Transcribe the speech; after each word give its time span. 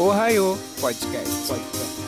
Ohio 0.00 0.56
Podcast. 0.80 1.48
Podcast. 1.48 1.98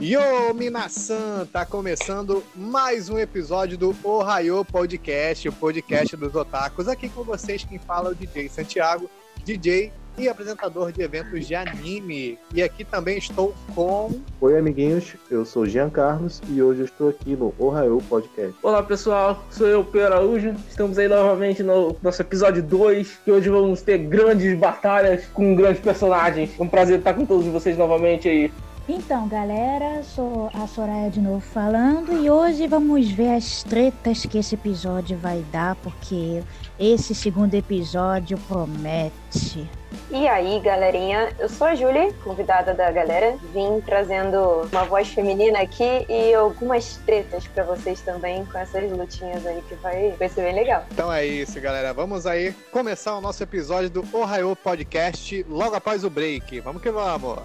Yo, 0.00 0.54
Minasan! 0.54 1.46
Tá 1.52 1.66
começando 1.66 2.44
mais 2.54 3.08
um 3.08 3.18
episódio 3.18 3.76
do 3.76 3.96
Ohio 4.04 4.64
Podcast, 4.64 5.48
o 5.48 5.52
podcast 5.52 6.16
dos 6.16 6.36
otakus. 6.36 6.86
Aqui 6.86 7.08
com 7.08 7.24
vocês 7.24 7.64
quem 7.64 7.76
fala 7.76 8.10
é 8.10 8.12
o 8.12 8.14
DJ 8.14 8.48
Santiago, 8.48 9.10
DJ 9.44 9.92
e 10.16 10.28
apresentador 10.28 10.92
de 10.92 11.02
eventos 11.02 11.46
de 11.46 11.54
anime. 11.54 12.38
E 12.52 12.62
aqui 12.62 12.84
também 12.84 13.18
estou 13.18 13.54
com. 13.74 14.20
Oi, 14.40 14.58
amiguinhos, 14.58 15.16
eu 15.30 15.44
sou 15.44 15.66
Jean 15.66 15.90
Carlos 15.90 16.40
e 16.48 16.62
hoje 16.62 16.80
eu 16.80 16.84
estou 16.86 17.08
aqui 17.08 17.34
no 17.36 17.54
Ohio 17.58 18.02
Podcast. 18.08 18.54
Olá, 18.62 18.82
pessoal, 18.82 19.44
sou 19.50 19.66
eu, 19.66 19.84
Pedro 19.84 20.14
Araújo. 20.14 20.54
Estamos 20.68 20.98
aí 20.98 21.08
novamente 21.08 21.62
no 21.62 21.96
nosso 22.02 22.22
episódio 22.22 22.62
2, 22.62 23.20
que 23.24 23.30
hoje 23.30 23.48
vamos 23.48 23.82
ter 23.82 23.98
grandes 23.98 24.56
batalhas 24.58 25.26
com 25.26 25.54
grandes 25.54 25.80
personagens. 25.80 26.50
É 26.58 26.62
um 26.62 26.68
prazer 26.68 26.98
estar 26.98 27.14
com 27.14 27.26
todos 27.26 27.46
vocês 27.46 27.76
novamente 27.76 28.28
aí. 28.28 28.52
Então, 28.86 29.26
galera, 29.26 30.02
sou 30.02 30.50
a 30.52 30.66
Soraya 30.66 31.10
de 31.10 31.18
novo 31.18 31.40
falando 31.40 32.12
e 32.22 32.28
hoje 32.28 32.66
vamos 32.66 33.10
ver 33.10 33.34
as 33.34 33.62
tretas 33.62 34.26
que 34.26 34.36
esse 34.36 34.56
episódio 34.56 35.16
vai 35.16 35.42
dar, 35.50 35.74
porque 35.76 36.42
esse 36.78 37.14
segundo 37.14 37.54
episódio 37.54 38.36
promete. 38.46 39.66
E 40.10 40.28
aí, 40.28 40.60
galerinha, 40.60 41.34
eu 41.38 41.48
sou 41.48 41.66
a 41.66 41.74
Julie, 41.74 42.12
convidada 42.22 42.74
da 42.74 42.90
galera. 42.90 43.36
Vim 43.54 43.80
trazendo 43.80 44.68
uma 44.70 44.84
voz 44.84 45.08
feminina 45.08 45.60
aqui 45.60 46.04
e 46.08 46.34
algumas 46.34 46.98
tretas 46.98 47.48
para 47.48 47.64
vocês 47.64 48.02
também 48.02 48.44
com 48.44 48.58
essas 48.58 48.90
lutinhas 48.92 49.44
aí 49.46 49.62
que 49.62 49.74
vai, 49.76 50.10
vai 50.12 50.28
ser 50.28 50.42
bem 50.42 50.54
legal. 50.54 50.84
Então 50.92 51.10
é 51.12 51.26
isso, 51.26 51.58
galera. 51.60 51.94
Vamos 51.94 52.26
aí 52.26 52.52
começar 52.70 53.16
o 53.16 53.20
nosso 53.20 53.42
episódio 53.42 53.88
do 53.88 54.04
Ohio 54.12 54.54
Podcast 54.54 55.44
logo 55.48 55.74
após 55.74 56.04
o 56.04 56.10
break. 56.10 56.60
Vamos 56.60 56.82
que 56.82 56.90
vamos! 56.90 57.38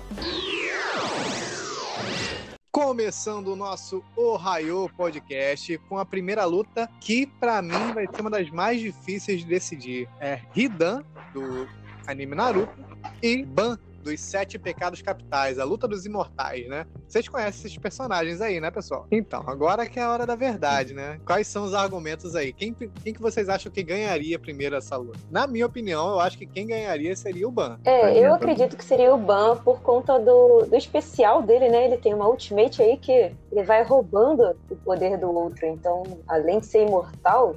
Começando 2.72 3.48
o 3.48 3.56
nosso 3.56 4.04
Ohio 4.16 4.90
Podcast 4.96 5.78
com 5.90 5.98
a 5.98 6.06
primeira 6.06 6.46
luta 6.46 6.90
que 7.00 7.26
para 7.26 7.62
mim 7.62 7.94
vai 7.94 8.06
ser 8.06 8.22
uma 8.22 8.30
das 8.30 8.50
mais 8.50 8.80
difíceis 8.80 9.40
de 9.40 9.46
decidir. 9.46 10.10
É 10.20 10.40
Hidan 10.54 11.04
do 11.34 11.68
anime 12.10 12.36
Naruto 12.36 12.74
e 13.22 13.44
Ban 13.46 13.78
dos 14.04 14.20
Sete 14.20 14.58
Pecados 14.58 15.02
Capitais, 15.02 15.60
a 15.60 15.64
luta 15.64 15.88
dos 15.88 16.06
imortais, 16.06 16.68
né? 16.68 16.86
Vocês 17.08 17.28
conhecem 17.28 17.66
esses 17.66 17.78
personagens 17.78 18.42
aí, 18.42 18.60
né, 18.60 18.72
pessoal? 18.72 19.06
Então, 19.12 19.44
agora 19.46 19.86
que 19.86 20.00
é 20.00 20.04
a 20.04 20.10
hora 20.10 20.26
da 20.26 20.36
verdade, 20.36 20.94
né? 20.94 21.20
Quais 21.26 21.48
são 21.48 21.66
os 21.66 21.74
argumentos 21.74 22.36
aí? 22.36 22.54
Quem, 22.54 22.74
quem 22.74 23.14
que 23.14 23.22
vocês 23.22 23.50
acham 23.50 23.72
que 23.72 23.84
ganharia 23.84 24.40
primeiro 24.40 24.76
essa 24.76 24.96
luta? 24.96 25.20
Na 25.30 25.46
minha 25.46 25.66
opinião, 25.66 26.12
eu 26.12 26.20
acho 26.20 26.38
que 26.38 26.46
quem 26.46 26.68
ganharia 26.68 27.16
seria 27.16 27.48
o 27.48 27.52
Ban. 27.52 27.78
É, 27.84 28.18
eu 28.18 28.34
acredito 28.34 28.78
que 28.78 28.86
seria 28.86 29.14
o 29.14 29.18
Ban 29.18 29.58
por 29.58 29.82
conta 29.82 30.18
do, 30.18 30.66
do 30.66 30.76
especial 30.76 31.42
dele, 31.42 31.70
né? 31.70 31.86
Ele 31.86 31.98
tem 31.98 32.14
uma 32.14 32.28
ultimate 32.28 32.82
aí 32.82 32.98
que 32.98 33.12
ele 33.52 33.64
vai 33.64 33.84
roubando 33.84 34.56
o 34.70 34.76
poder 34.78 35.18
do 35.18 35.30
outro. 35.30 35.66
Então, 35.66 36.04
além 36.28 36.60
de 36.60 36.68
ser 36.68 36.88
imortal, 36.88 37.56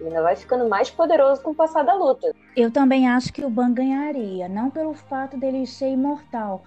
ainda 0.00 0.22
vai 0.22 0.36
ficando 0.36 0.68
mais 0.68 0.90
poderoso 0.90 1.42
com 1.42 1.50
o 1.50 1.54
passar 1.54 1.82
da 1.82 1.94
luta. 1.94 2.34
Eu 2.56 2.70
também 2.70 3.08
acho 3.08 3.32
que 3.32 3.44
o 3.44 3.50
Ban 3.50 3.72
ganharia, 3.72 4.48
não 4.48 4.70
pelo 4.70 4.94
fato 4.94 5.36
dele 5.36 5.66
ser 5.66 5.90
imortal, 5.90 6.62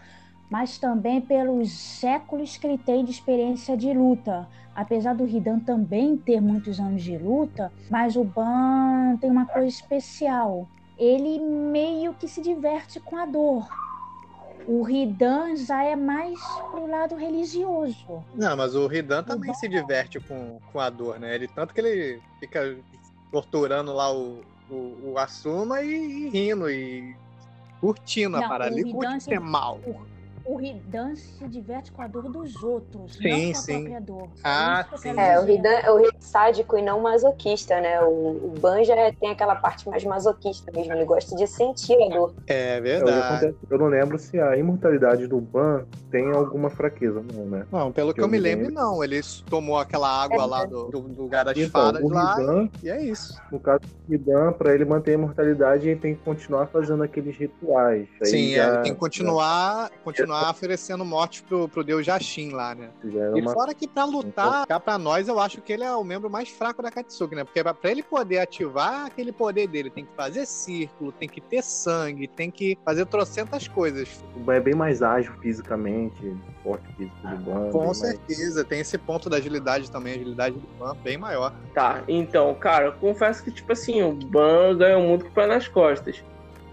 mas 0.50 0.78
também 0.78 1.22
pelos 1.22 1.72
séculos 1.72 2.58
que 2.58 2.66
ele 2.66 2.78
tem 2.78 3.06
de 3.06 3.12
experiência 3.12 3.78
de 3.78 3.94
luta. 3.94 4.48
Apesar 4.76 5.14
do 5.14 5.28
Hidan 5.28 5.60
também 5.60 6.16
ter 6.16 6.42
muitos 6.42 6.80
anos 6.80 7.04
de 7.04 7.18
luta, 7.18 7.72
mas 7.90 8.16
o 8.16 8.24
Ban 8.24 9.18
tem 9.20 9.30
uma 9.30 9.46
coisa 9.46 9.68
especial. 9.68 10.68
Ele 10.98 11.40
meio 11.40 12.14
que 12.14 12.28
se 12.28 12.42
diverte 12.42 13.00
com 13.00 13.18
a 13.18 13.26
dor. 13.26 13.68
O 14.68 14.84
Ridan 14.84 15.56
já 15.56 15.84
é 15.84 15.96
mais 15.96 16.40
pro 16.72 16.86
lado 16.86 17.16
religioso. 17.16 18.24
Não, 18.36 18.56
mas 18.56 18.76
o 18.76 18.86
Ridan 18.88 19.24
também 19.24 19.54
se 19.54 19.68
diverte 19.68 20.20
com, 20.20 20.60
com 20.72 20.80
a 20.80 20.90
dor, 20.90 21.20
né? 21.20 21.34
Ele 21.34 21.48
tanto 21.48 21.74
que 21.74 21.82
ele 21.82 22.22
fica 22.40 22.78
torturando 23.32 23.94
lá 23.94 24.12
o, 24.14 24.42
o, 24.70 25.12
o 25.12 25.18
Asuma 25.18 25.82
e, 25.82 25.90
e 25.90 26.30
rindo 26.30 26.70
e 26.70 27.16
curtindo 27.80 28.38
Não, 28.38 28.46
a 28.46 28.50
parada. 28.50 28.76
o 28.76 28.80
Ele 28.80 28.92
curte 28.92 29.24
ser 29.24 29.40
mal. 29.40 29.80
O, 29.86 30.02
o 30.50 30.56
Ridan 30.58 31.16
se 31.16 31.48
diverte 31.48 31.92
com 31.92 32.02
a 32.02 32.08
dor 32.08 32.24
dos 32.24 32.64
outros, 32.64 33.14
Sim, 33.14 33.30
não 33.30 33.52
com 33.52 33.58
a 33.58 33.62
sim. 33.62 33.74
própria 33.74 34.02
dor. 34.02 34.30
Ah, 34.44 34.84
que 34.90 34.98
sim. 34.98 35.14
quero 35.16 35.20
É, 35.20 35.38
o 35.38 35.42
dizer. 35.42 35.54
Hidan 35.54 35.70
é 35.70 35.92
o 35.92 36.00
Hidan 36.00 36.10
sádico 36.20 36.76
e 36.78 36.82
não 36.82 37.02
masoquista, 37.02 37.80
né? 37.80 38.02
O, 38.02 38.48
o 38.48 38.54
Ban 38.60 38.84
já 38.84 38.96
é- 38.96 39.12
tem 39.12 39.30
aquela 39.30 39.56
parte 39.56 39.88
mais 39.88 40.04
masoquista 40.04 40.72
mesmo, 40.76 40.92
ele 40.94 41.06
gosta 41.06 41.36
de 41.36 41.46
sentir 41.46 42.02
a 42.02 42.10
dor. 42.16 42.34
É 42.48 42.70
É, 42.70 42.76
que 42.78 42.82
verdade. 42.82 43.56
eu 43.70 43.78
não 43.78 43.88
lembro 43.88 44.18
se 44.18 44.40
a 44.40 44.58
imortalidade 44.58 45.28
do 45.28 45.40
Ban 45.40 45.86
tem 46.10 46.32
alguma 46.32 46.70
fraqueza, 46.72 47.24
não, 47.32 47.46
né? 47.46 47.68
Não, 47.72 47.92
pelo 47.92 48.12
que 48.12 48.20
eu, 48.20 48.26
Eu 48.26 48.30
me 48.30 48.40
lembro, 48.40 48.66
lembro. 48.70 48.82
não. 48.82 49.04
Ele 49.04 49.22
tomou 49.48 49.78
aquela 49.78 50.10
água 50.10 50.46
lá 50.46 50.66
do, 50.66 50.86
do 50.90 51.00
do 51.10 51.22
lugar 51.22 51.46
das 51.46 51.56
Então, 51.58 51.70
fadas 51.84 52.02
o 52.02 52.10
lá 52.10 52.36
Ridan, 52.36 52.70
e 52.82 52.90
é 52.90 53.02
isso. 53.04 53.40
no 53.52 53.60
caso 53.60 53.82
do 53.82 54.12
Ridan, 54.12 54.52
pra 54.54 54.74
ele 54.74 54.86
manter 54.86 55.12
a 55.12 55.14
imortalidade, 55.14 55.88
ele 55.90 56.00
tem 56.00 56.16
que 56.16 56.24
continuar 56.24 56.66
fazendo 56.68 57.04
aqueles 57.04 57.38
rituais. 57.38 58.08
Aí 58.22 58.28
Sim, 58.28 58.56
já- 58.56 58.64
é, 58.64 58.68
ele 58.74 58.78
tem 58.84 58.94
que 58.94 59.00
continuar, 59.00 59.92
continuar 60.04 60.39
oferecendo 60.50 61.04
morte 61.04 61.44
pro, 61.44 61.68
pro 61.68 61.84
deus 61.84 62.06
Jashin 62.06 62.52
lá, 62.52 62.76
né? 62.76 62.90
E 63.04 63.42
uma... 63.42 63.54
fora 63.54 63.74
que 63.74 63.88
pra 63.88 64.06
lutar, 64.06 64.66
cá 64.66 64.80
pra 64.80 64.98
nós, 64.98 65.28
eu 65.28 65.40
acho 65.40 65.62
que 65.62 65.74
ele 65.74 65.84
é 65.84 65.94
o 65.96 66.04
membro 66.04 66.30
mais 66.30 66.50
fraco 66.50 66.82
da 66.82 66.92
Katsuki, 66.92 67.36
né? 67.36 67.44
Porque 67.44 67.64
pra 67.64 67.74
pra 67.74 67.92
ele 67.92 68.04
poder 68.04 68.40
ativar 68.40 69.08
aquele 69.08 69.32
poder 69.32 69.68
dele, 69.68 69.90
tem 69.90 70.06
que 70.06 70.14
fazer 70.16 70.46
círculo, 70.46 71.12
tem 71.12 71.28
que 71.28 71.42
ter 71.42 71.64
sangue, 71.64 72.28
tem 72.28 72.52
que 72.52 72.78
fazer 72.86 73.06
trocentas 73.06 73.68
coisas. 73.68 74.24
O 74.36 74.40
Ban 74.40 74.56
é 74.56 74.60
bem 74.60 74.76
mais 74.76 75.02
ágil 75.02 75.34
fisicamente, 75.42 76.36
forte 76.64 76.88
físico 76.96 77.28
do 77.28 77.38
Ban. 77.38 77.72
Com 77.72 77.86
mais- 77.86 77.98
certeza, 77.98 78.64
tem 78.64 78.80
esse 78.82 78.98
ponto 78.98 79.30
da 79.30 79.38
agilidade 79.38 79.90
também, 79.90 80.14
a 80.14 80.16
agilidade 80.18 80.56
do 80.56 80.68
Ban 80.78 80.96
bem 81.04 81.18
maior. 81.18 81.54
Tá, 81.74 82.04
então, 82.08 82.54
cara, 82.56 82.86
eu 82.86 82.94
confesso 82.94 83.44
que, 83.44 83.52
tipo 83.52 83.72
assim, 83.72 84.02
o 84.04 84.14
Ban 84.14 84.78
ganhou 84.78 85.02
muito 85.02 85.26
com 85.26 85.32
o 85.32 85.34
pé 85.34 85.48
nas 85.48 85.68
costas. 85.68 86.24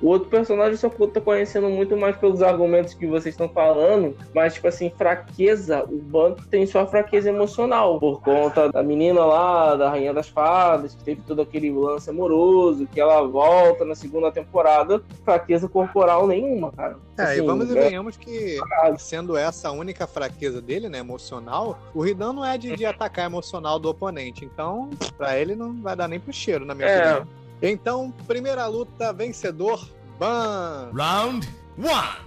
O 0.03 0.09
outro 0.09 0.29
personagem 0.29 0.73
eu 0.73 0.79
só 0.79 0.89
tô 0.91 1.21
conhecendo 1.21 1.69
muito 1.71 1.97
mais 1.97 2.17
pelos 2.17 2.43
argumentos 2.43 2.93
que 2.93 3.07
vocês 3.07 3.33
estão 3.35 3.49
falando, 3.49 4.15
mas, 4.35 4.55
tipo 4.55 4.69
assim, 4.69 4.91
fraqueza, 4.91 5.85
o 5.85 5.97
Ban 5.97 6.35
tem 6.51 6.67
sua 6.67 6.87
fraqueza 6.87 7.31
emocional, 7.31 7.99
por 7.99 8.21
conta 8.21 8.71
da 8.71 8.83
menina 8.83 9.25
lá, 9.25 9.75
da 9.75 9.89
Rainha 9.89 10.13
das 10.13 10.29
Fadas, 10.29 10.95
que 10.95 11.03
teve 11.03 11.23
todo 11.23 11.41
aquele 11.41 11.71
lance 11.73 12.11
amoroso, 12.11 12.87
que 12.87 13.01
ela 13.01 13.23
volta 13.27 13.85
na 13.85 13.95
segunda 13.95 14.31
temporada, 14.31 15.03
fraqueza 15.25 15.69
corporal 15.69 16.27
nenhuma, 16.27 16.71
cara. 16.73 16.97
É, 17.19 17.23
e 17.23 17.25
Assim, 17.39 17.47
vamos 17.47 17.71
e 17.71 17.79
é- 17.79 17.89
venhamos 17.89 18.17
que, 18.17 18.59
sendo 18.99 19.37
essa 19.37 19.69
a 19.69 19.73
única 19.73 20.07
fraqueza 20.07 20.61
dele, 20.61 20.89
né, 20.89 20.99
emocional, 20.99 21.79
o 21.95 22.03
Ridan 22.03 22.35
não 22.35 22.45
é 22.45 22.59
de, 22.59 22.77
de 22.77 22.85
atacar 22.85 23.25
emocional 23.25 23.79
do 23.79 23.89
oponente. 23.89 24.45
Então, 24.45 24.91
pra 25.17 25.39
ele 25.39 25.55
não 25.57 25.75
vai 25.81 25.97
dar 25.97 26.07
nem 26.09 26.21
pro 26.21 26.33
cheiro, 26.33 26.65
na 26.67 26.75
minha 26.75 26.87
É. 26.89 26.99
opinião. 27.15 27.46
Então, 27.63 28.13
primeira 28.27 28.67
luta, 28.67 29.13
vencedor, 29.13 29.89
Ban. 30.19 30.91
Round 30.95 31.49
one. 31.79 32.27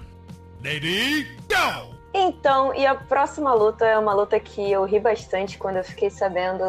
Lady, 0.64 1.26
go! 1.48 1.96
Então, 2.14 2.74
e 2.74 2.86
a 2.86 2.96
próxima 2.96 3.54
luta 3.54 3.86
é 3.86 3.98
uma 3.98 4.14
luta 4.14 4.40
que 4.40 4.72
eu 4.72 4.84
ri 4.84 5.00
bastante 5.00 5.58
quando 5.58 5.78
eu 5.78 5.84
fiquei 5.84 6.10
sabendo. 6.10 6.64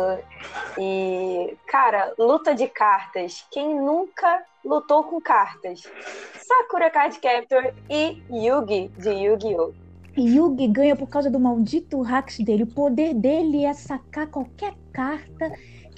E, 0.79 1.57
cara, 1.67 2.13
luta 2.19 2.55
de 2.55 2.69
cartas. 2.69 3.45
Quem 3.51 3.81
nunca 3.81 4.43
lutou 4.65 5.05
com 5.05 5.21
cartas? 5.21 5.83
Sakura 6.37 6.91
Card 6.91 7.19
Captor 7.19 7.73
e 7.89 8.23
Yugi 8.31 8.89
de 8.99 9.11
Yu-Gi-Oh! 9.11 9.73
Yugi 10.19 10.69
ganha 10.69 10.97
por 10.97 11.09
causa 11.09 11.31
do 11.31 11.41
maldito 11.41 12.03
hacks 12.03 12.39
dele. 12.41 12.65
O 12.65 12.75
poder 12.75 13.15
dele 13.15 13.65
é 13.65 13.73
sacar 13.73 14.27
qualquer 14.27 14.75
carta 14.93 15.53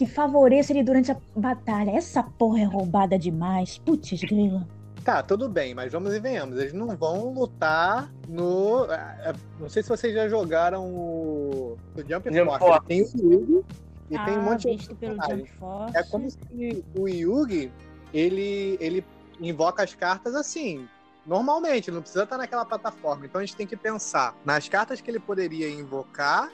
que 0.04 0.06
favoreça 0.06 0.72
ele 0.72 0.82
durante 0.82 1.12
a 1.12 1.16
batalha. 1.36 1.92
Essa 1.92 2.22
porra 2.24 2.60
é 2.60 2.64
roubada 2.64 3.16
demais. 3.18 3.78
Putz, 3.78 4.20
grila. 4.20 4.66
Tá, 5.04 5.22
tudo 5.22 5.48
bem, 5.48 5.74
mas 5.74 5.92
vamos 5.92 6.12
e 6.12 6.18
venhamos. 6.20 6.58
Eles 6.58 6.72
não 6.72 6.96
vão 6.96 7.32
lutar 7.32 8.12
no. 8.28 8.84
é, 8.90 9.32
Não 9.60 9.68
sei 9.68 9.82
se 9.82 9.88
vocês 9.88 10.12
já 10.14 10.28
jogaram 10.28 10.84
o, 10.86 11.76
o 11.96 11.98
Jump, 12.08 12.32
Jump 12.34 12.58
Force. 12.58 12.58
Force. 12.58 12.86
Tem 12.86 13.02
o 13.02 13.32
Yugi 13.32 13.64
e 14.10 14.18
tem 14.18 14.38
um 14.38 14.40
Ah, 14.40 14.42
monte 14.42 14.76
de 14.76 14.94
pelo. 14.94 15.16
Jump 15.28 15.50
Force. 15.58 15.96
É 15.96 16.02
como 16.04 16.30
se 16.30 16.84
o 16.96 17.08
Yugi, 17.08 17.72
ele, 18.12 18.76
ele 18.80 19.04
invoca 19.40 19.82
as 19.82 19.94
cartas 19.94 20.34
assim, 20.36 20.86
normalmente, 21.26 21.90
não 21.90 22.00
precisa 22.00 22.24
estar 22.24 22.38
naquela 22.38 22.64
plataforma. 22.64 23.24
Então 23.26 23.40
a 23.40 23.44
gente 23.44 23.56
tem 23.56 23.66
que 23.66 23.76
pensar 23.76 24.36
nas 24.44 24.68
cartas 24.68 25.00
que 25.00 25.10
ele 25.10 25.20
poderia 25.20 25.68
invocar 25.70 26.48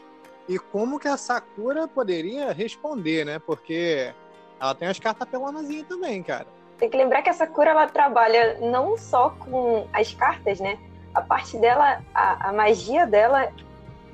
e 0.49 0.59
como 0.59 0.99
que 0.99 1.07
a 1.07 1.17
Sakura 1.17 1.87
poderia 1.87 2.53
responder, 2.53 3.25
né? 3.25 3.39
Porque 3.39 4.13
ela 4.59 4.75
tem 4.75 4.89
as 4.89 4.99
cartas 4.99 5.29
pelonazinhas 5.29 5.87
também, 5.87 6.23
cara. 6.23 6.47
Tem 6.79 6.89
que 6.89 6.97
lembrar 6.97 7.23
que 7.23 7.29
a 7.29 7.35
Sakura 7.35 7.71
ela 7.71 7.87
trabalha 7.87 8.59
não 8.61 8.97
só 8.97 9.31
com 9.31 9.87
as 9.93 10.15
cartas, 10.15 10.59
né? 10.59 10.79
A 11.15 11.21
parte 11.21 11.59
dela, 11.59 12.01
a, 12.15 12.49
a 12.49 12.53
magia 12.53 13.07
dela 13.07 13.53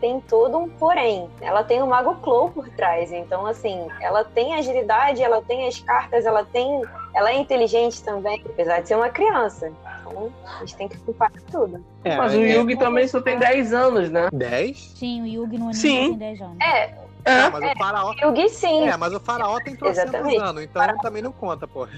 tem 0.01 0.21
todo 0.21 0.59
um 0.59 0.69
porém. 0.69 1.31
Ela 1.41 1.63
tem 1.63 1.83
o 1.83 1.87
Mago 1.87 2.17
Clow 2.17 2.51
por 2.51 2.69
trás. 2.71 3.13
Então, 3.13 3.47
assim, 3.47 3.87
ela 4.01 4.25
tem 4.25 4.55
agilidade, 4.55 5.23
ela 5.23 5.41
tem 5.41 5.67
as 5.69 5.79
cartas, 5.81 6.27
ela 6.27 6.45
tem. 6.45 6.83
Ela 7.15 7.31
é 7.31 7.35
inteligente 7.35 8.03
também, 8.03 8.43
apesar 8.45 8.81
de 8.81 8.89
ser 8.89 8.97
uma 8.97 9.09
criança. 9.09 9.73
Então 10.07 10.33
a 10.45 10.59
gente 10.61 10.77
tem 10.77 10.89
que 10.89 10.99
comparar 10.99 11.33
tudo. 11.51 11.85
É, 12.05 12.17
Mas 12.17 12.35
o 12.35 12.41
é- 12.41 12.57
Yugi 12.57 12.77
também 12.77 13.09
só 13.09 13.21
tem 13.21 13.39
10 13.39 13.73
anos, 13.73 14.11
né? 14.11 14.29
10? 14.33 14.93
Sim, 14.97 15.23
o 15.23 15.27
Yugi 15.27 15.57
no 15.59 15.65
anime 15.65 15.75
Sim. 15.81 16.09
tem 16.11 16.19
10 16.19 16.41
anos. 16.43 16.59
É, 16.61 16.95
É. 17.25 17.49
Mas 17.49 17.65
o 17.65 17.79
faraó. 17.79 18.15
Yugi 18.23 18.49
sim. 18.51 18.87
É, 18.87 18.97
mas 18.97 19.13
o 19.15 19.21
faraó 19.21 19.59
tem 19.61 19.75
300 19.75 20.05
Exatamente. 20.15 20.41
anos, 20.41 20.63
então 20.63 20.99
também 20.99 21.23
não 21.23 21.33
conta, 21.33 21.67
pô. 21.67 21.89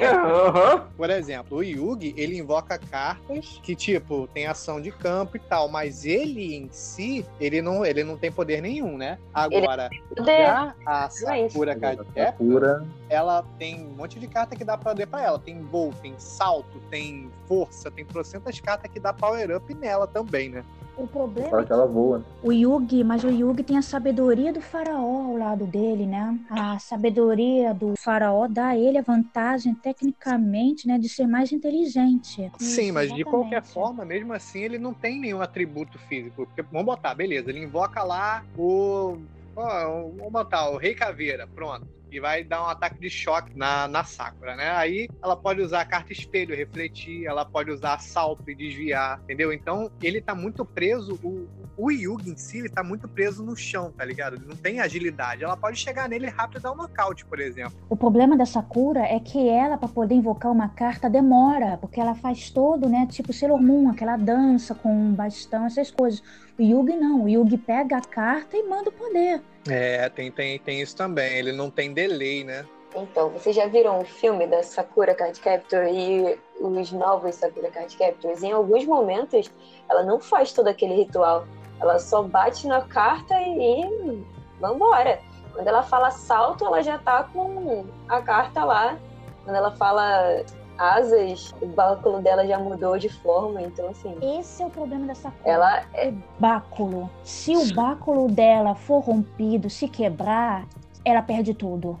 Aham. 0.00 0.86
Por 0.96 1.10
exemplo, 1.10 1.58
o 1.58 1.62
Yugi, 1.62 2.14
ele 2.16 2.38
invoca 2.38 2.78
cartas 2.78 3.60
que, 3.62 3.74
tipo, 3.74 4.28
tem 4.28 4.46
ação 4.46 4.80
de 4.80 4.90
campo 4.90 5.36
e 5.36 5.40
tal, 5.40 5.68
mas 5.68 6.04
ele 6.04 6.54
em 6.54 6.68
si, 6.70 7.24
ele 7.40 7.62
não, 7.62 7.84
ele 7.84 8.04
não 8.04 8.16
tem 8.16 8.30
poder 8.30 8.60
nenhum, 8.60 8.96
né? 8.96 9.18
Agora, 9.32 9.88
Poder. 10.14 10.46
já 10.46 10.74
a 10.84 11.06
Exatamente. 11.06 11.52
Sakura 11.52 11.76
Card 11.76 12.04
Captor, 12.04 12.24
Sakura. 12.24 12.86
ela 13.08 13.44
tem 13.58 13.86
um 13.86 13.90
monte 13.96 14.18
de 14.18 14.26
carta 14.26 14.54
que 14.54 14.64
dá 14.64 14.76
poder 14.76 15.06
pra 15.06 15.22
ela. 15.22 15.38
Tem 15.38 15.60
voo, 15.62 15.92
tem 16.02 16.14
salto, 16.18 16.78
tem 16.90 17.30
força, 17.46 17.90
tem 17.90 18.04
trocentas 18.04 18.60
cartas 18.60 18.90
que 18.90 19.00
dá 19.00 19.12
power 19.12 19.56
up 19.56 19.74
nela 19.74 20.06
também, 20.06 20.50
né? 20.50 20.64
O 20.98 21.06
problema 21.06 21.50
Fala 21.50 21.62
é 21.62 21.66
que 21.66 21.72
ela 21.72 21.86
voa. 21.86 22.18
né? 22.18 22.24
O 22.42 22.52
Yugi, 22.52 23.04
mas 23.04 23.22
o 23.22 23.30
Yugi 23.30 23.62
tem 23.62 23.76
a 23.78 23.82
sabedoria 23.82 24.52
do 24.52 24.60
faraó 24.60 25.26
ao 25.26 25.36
lado 25.36 25.64
dele, 25.64 26.06
né? 26.06 26.36
A 26.50 26.78
sabedoria 26.80 27.72
do 27.72 27.94
faraó 27.96 28.48
dá 28.48 28.68
a 28.68 28.76
ele 28.76 28.98
a 28.98 29.02
vantagem, 29.02 29.74
tecnicamente, 29.74 30.86
né, 30.88 30.98
de 30.98 31.08
ser 31.08 31.26
mais 31.26 31.52
inteligente. 31.52 32.50
Sim, 32.58 32.84
Isso, 32.86 32.94
mas 32.94 33.12
de 33.14 33.22
qualquer 33.24 33.62
exatamente. 33.62 33.72
forma, 33.72 34.04
mesmo 34.04 34.32
assim, 34.32 34.60
ele 34.60 34.78
não 34.78 34.92
tem 34.92 35.20
nenhum 35.20 35.40
atributo 35.40 35.98
físico. 35.98 36.44
Porque, 36.46 36.62
vamos 36.62 36.86
botar, 36.86 37.14
beleza, 37.14 37.50
ele 37.50 37.62
invoca 37.62 38.02
lá 38.02 38.42
o. 38.56 39.16
ó, 39.54 40.10
vamos 40.16 40.32
botar 40.32 40.68
o 40.70 40.76
Rei 40.76 40.94
Caveira, 40.94 41.46
pronto. 41.54 41.86
E 42.10 42.20
vai 42.20 42.42
dar 42.42 42.62
um 42.62 42.68
ataque 42.68 42.98
de 43.00 43.10
choque 43.10 43.56
na, 43.56 43.86
na 43.86 44.04
Sakura, 44.04 44.56
né? 44.56 44.70
Aí 44.70 45.08
ela 45.22 45.36
pode 45.36 45.60
usar 45.60 45.80
a 45.80 45.84
carta 45.84 46.12
espelho, 46.12 46.56
refletir, 46.56 47.26
ela 47.26 47.44
pode 47.44 47.70
usar 47.70 47.98
salto 47.98 48.48
e 48.50 48.54
desviar, 48.54 49.20
entendeu? 49.24 49.52
Então 49.52 49.90
ele 50.02 50.20
tá 50.20 50.34
muito 50.34 50.64
preso, 50.64 51.18
o, 51.22 51.48
o 51.76 51.90
Yugi 51.90 52.30
em 52.30 52.36
si, 52.36 52.58
ele 52.58 52.68
tá 52.68 52.82
muito 52.82 53.06
preso 53.06 53.44
no 53.44 53.56
chão, 53.56 53.92
tá 53.92 54.04
ligado? 54.04 54.36
Ele 54.36 54.46
não 54.46 54.56
tem 54.56 54.80
agilidade. 54.80 55.44
Ela 55.44 55.56
pode 55.56 55.78
chegar 55.78 56.08
nele 56.08 56.28
rápido 56.28 56.58
e 56.58 56.62
dar 56.62 56.72
um 56.72 56.76
nocaute, 56.76 57.24
por 57.24 57.38
exemplo. 57.38 57.74
O 57.88 57.96
problema 57.96 58.36
da 58.36 58.46
Sakura 58.46 59.00
é 59.00 59.20
que 59.20 59.48
ela, 59.48 59.76
para 59.76 59.88
poder 59.88 60.14
invocar 60.14 60.50
uma 60.50 60.68
carta, 60.68 61.08
demora, 61.08 61.78
porque 61.78 62.00
ela 62.00 62.14
faz 62.14 62.50
todo, 62.50 62.88
né, 62.88 63.06
tipo 63.10 63.32
Sailor 63.32 63.60
Moon, 63.60 63.90
aquela 63.90 64.16
dança 64.16 64.74
com 64.74 64.92
um 64.92 65.12
bastão, 65.12 65.66
essas 65.66 65.90
coisas. 65.90 66.22
O 66.58 66.62
Yugi 66.62 66.96
não, 66.96 67.24
o 67.24 67.28
Yugi 67.28 67.56
pega 67.56 67.98
a 67.98 68.00
carta 68.00 68.56
e 68.56 68.68
manda 68.68 68.88
o 68.90 68.92
poder. 68.92 69.40
É, 69.68 70.08
tem, 70.08 70.30
tem, 70.30 70.58
tem 70.58 70.80
isso 70.80 70.96
também. 70.96 71.38
Ele 71.38 71.52
não 71.52 71.70
tem 71.70 71.92
delay, 71.92 72.44
né? 72.44 72.64
Então, 72.94 73.28
vocês 73.30 73.54
já 73.54 73.66
viram 73.66 74.00
o 74.00 74.04
filme 74.04 74.46
da 74.46 74.62
Sakura 74.62 75.14
Card 75.14 75.38
Captor 75.40 75.84
e 75.84 76.38
os 76.58 76.90
novos 76.90 77.34
Sakura 77.34 77.70
Card 77.70 77.94
Captors? 77.96 78.42
Em 78.42 78.52
alguns 78.52 78.84
momentos, 78.86 79.50
ela 79.88 80.02
não 80.02 80.18
faz 80.18 80.52
todo 80.52 80.68
aquele 80.68 80.94
ritual. 80.94 81.46
Ela 81.80 81.98
só 81.98 82.22
bate 82.22 82.66
na 82.66 82.80
carta 82.82 83.34
e, 83.40 83.82
e 83.82 84.26
vambora. 84.58 85.20
Quando 85.52 85.68
ela 85.68 85.82
fala 85.82 86.10
salto, 86.10 86.64
ela 86.64 86.82
já 86.82 86.98
tá 86.98 87.24
com 87.24 87.84
a 88.08 88.22
carta 88.22 88.64
lá. 88.64 88.98
Quando 89.44 89.56
ela 89.56 89.70
fala 89.76 90.42
asas, 90.78 91.52
o 91.60 91.66
báculo 91.66 92.22
dela 92.22 92.46
já 92.46 92.58
mudou 92.58 92.96
de 92.96 93.08
forma. 93.08 93.60
Então, 93.60 93.88
assim, 93.88 94.14
Esse 94.38 94.62
é 94.62 94.66
o 94.66 94.70
problema 94.70 95.06
da 95.06 95.14
Sakura. 95.14 95.42
ela 95.50 95.82
o 96.06 96.12
báculo. 96.38 97.10
Se 97.24 97.56
o 97.56 97.66
báculo 97.74 98.28
dela 98.28 98.74
for 98.74 99.00
rompido, 99.00 99.68
se 99.68 99.88
quebrar, 99.88 100.64
ela 101.04 101.20
perde 101.20 101.52
tudo. 101.52 101.98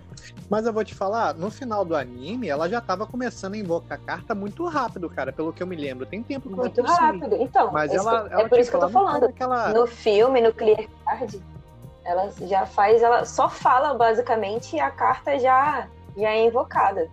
Mas 0.48 0.64
eu 0.66 0.72
vou 0.72 0.84
te 0.84 0.94
falar, 0.94 1.34
no 1.34 1.50
final 1.50 1.84
do 1.84 1.94
anime, 1.94 2.48
ela 2.48 2.68
já 2.68 2.80
tava 2.80 3.06
começando 3.06 3.54
a 3.54 3.58
invocar 3.58 3.98
a 3.98 4.00
carta 4.00 4.34
muito 4.34 4.66
rápido, 4.66 5.08
cara, 5.10 5.32
pelo 5.32 5.52
que 5.52 5.62
eu 5.62 5.66
me 5.66 5.76
lembro. 5.76 6.06
Tem 6.06 6.22
tempo 6.22 6.48
que 6.48 6.54
eu 6.54 6.58
muito 6.58 6.80
assim. 6.84 6.92
rápido. 6.92 7.36
Então, 7.36 7.70
Mas 7.72 7.92
é 7.92 7.96
isso 7.96 8.08
ela, 8.08 8.22
que- 8.28 8.32
ela, 8.32 8.42
é 8.42 8.48
por 8.48 8.58
isso 8.58 8.70
que 8.70 8.76
eu 8.76 8.80
tô 8.80 8.88
falando. 8.88 9.24
Aquela... 9.24 9.72
No 9.72 9.86
filme, 9.86 10.40
no 10.40 10.52
Clear 10.52 10.86
Card, 11.04 11.42
ela 12.04 12.30
já 12.42 12.64
faz, 12.64 13.02
ela 13.02 13.24
só 13.26 13.48
fala 13.48 13.92
basicamente 13.94 14.76
e 14.76 14.80
a 14.80 14.90
carta 14.90 15.38
já, 15.38 15.86
já 16.18 16.30
é 16.30 16.46
invocada. 16.46 17.08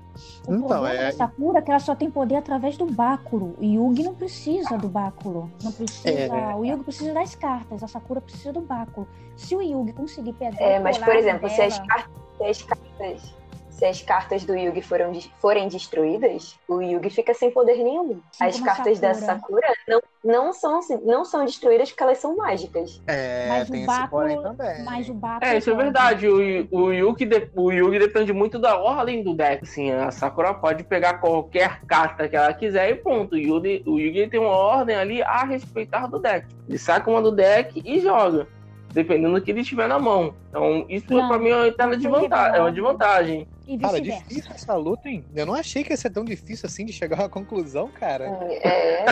O 0.47 0.53
Então, 0.55 0.67
problema 0.67 0.89
é- 1.03 1.11
Sakura 1.11 1.59
é 1.59 1.61
que 1.61 1.69
ela 1.71 1.79
só 1.79 1.93
tem 1.95 2.09
poder 2.09 2.35
através 2.37 2.77
do 2.77 2.85
báculo. 2.85 3.55
O 3.59 3.63
Yugi 3.63 4.03
não 4.03 4.13
precisa 4.15 4.77
do 4.77 4.87
báculo. 4.87 5.49
Não 5.63 5.71
precisa. 5.71 6.09
É. 6.09 6.55
O 6.55 6.65
Yugi 6.65 6.83
precisa 6.83 7.13
das 7.13 7.35
cartas. 7.35 7.83
A 7.83 7.87
Sakura 7.87 8.19
precisa 8.21 8.51
do 8.53 8.61
báculo. 8.61 9.07
Se 9.35 9.55
o 9.55 9.61
Yugi 9.61 9.93
conseguir 9.93 10.33
pegar 10.33 10.59
É, 10.61 10.79
mas, 10.79 10.97
por 10.97 11.15
exemplo, 11.15 11.49
se 11.49 11.61
as, 11.61 11.73
dela- 11.77 11.87
car- 11.87 12.09
se 12.37 12.43
as 12.43 12.61
cartas. 12.61 13.35
Se 13.75 13.83
as 13.85 14.01
cartas 14.01 14.45
do 14.45 14.55
Yugi 14.55 14.81
foram, 14.81 15.11
forem 15.41 15.67
destruídas, 15.67 16.57
o 16.65 16.81
Yugi 16.81 17.09
fica 17.09 17.33
sem 17.33 17.51
poder 17.51 17.75
nenhum. 17.75 18.21
Assim 18.39 18.45
as 18.45 18.59
cartas 18.61 19.01
da 19.01 19.13
Sakura. 19.13 19.67
Sakura 19.67 19.73
não, 19.85 20.01
não, 20.23 20.53
são, 20.53 20.79
não 21.03 21.25
são 21.25 21.43
destruídas 21.43 21.89
porque 21.89 22.01
elas 22.03 22.17
são 22.19 22.37
mágicas. 22.37 23.01
É, 23.05 23.49
Mas 23.49 23.67
o 23.67 23.71
tem 23.73 23.81
esse 23.81 23.87
báculo- 23.87 24.21
porém 24.21 24.41
também. 24.41 24.83
Mas 24.85 25.09
o 25.09 25.13
báculo. 25.13 25.51
É, 25.51 25.57
isso 25.57 25.69
é 25.69 25.73
pode. 25.73 25.83
verdade. 25.83 26.27
O, 26.29 26.67
o, 26.71 26.93
Yugi, 26.93 27.25
de- 27.25 27.49
o 27.53 27.69
Yugi 27.69 27.99
depende 27.99 28.31
muito 28.31 28.57
da 28.57 28.77
ordem 28.77 29.21
do 29.21 29.33
deck. 29.35 29.63
Assim, 29.63 29.91
a 29.91 30.09
Sakura 30.09 30.53
pode 30.53 30.85
pegar 30.85 31.15
qualquer 31.15 31.81
carta 31.85 32.29
que 32.29 32.35
ela 32.37 32.53
quiser 32.53 32.89
e 32.91 32.95
pronto. 32.95 33.33
O 33.33 33.37
Yugi, 33.37 33.83
o 33.85 33.99
Yugi 33.99 34.29
tem 34.29 34.39
uma 34.39 34.55
ordem 34.55 34.95
ali 34.95 35.21
a 35.21 35.43
respeitar 35.43 36.07
do 36.07 36.17
deck. 36.17 36.47
Ele 36.69 36.77
saca 36.77 37.11
uma 37.11 37.21
do 37.21 37.31
deck 37.31 37.81
e 37.83 37.99
joga. 37.99 38.47
Dependendo 38.95 39.33
do 39.37 39.41
que 39.41 39.51
ele 39.51 39.61
tiver 39.61 39.89
na 39.89 39.99
mão. 39.99 40.33
Então, 40.49 40.85
isso 40.87 41.13
Não, 41.13 41.27
pra 41.27 41.37
mim 41.37 41.49
é 41.49 41.55
uma 41.55 41.67
eterna 41.67 41.91
não 41.91 41.99
desvantagem. 41.99 42.55
É 42.57 42.61
uma 42.61 42.71
desvantagem. 42.71 43.47
Cara, 43.81 43.93
vice-versa. 43.97 44.23
difícil 44.23 44.51
essa 44.55 44.73
luta, 44.75 45.09
hein? 45.09 45.25
Eu 45.35 45.45
não 45.45 45.53
achei 45.53 45.83
que 45.83 45.91
ia 45.91 45.97
ser 45.97 46.09
tão 46.11 46.23
difícil 46.23 46.65
assim 46.65 46.85
de 46.85 46.93
chegar 46.93 47.17
a 47.19 47.23
uma 47.23 47.29
conclusão, 47.29 47.89
cara. 47.89 48.25
É, 48.63 49.05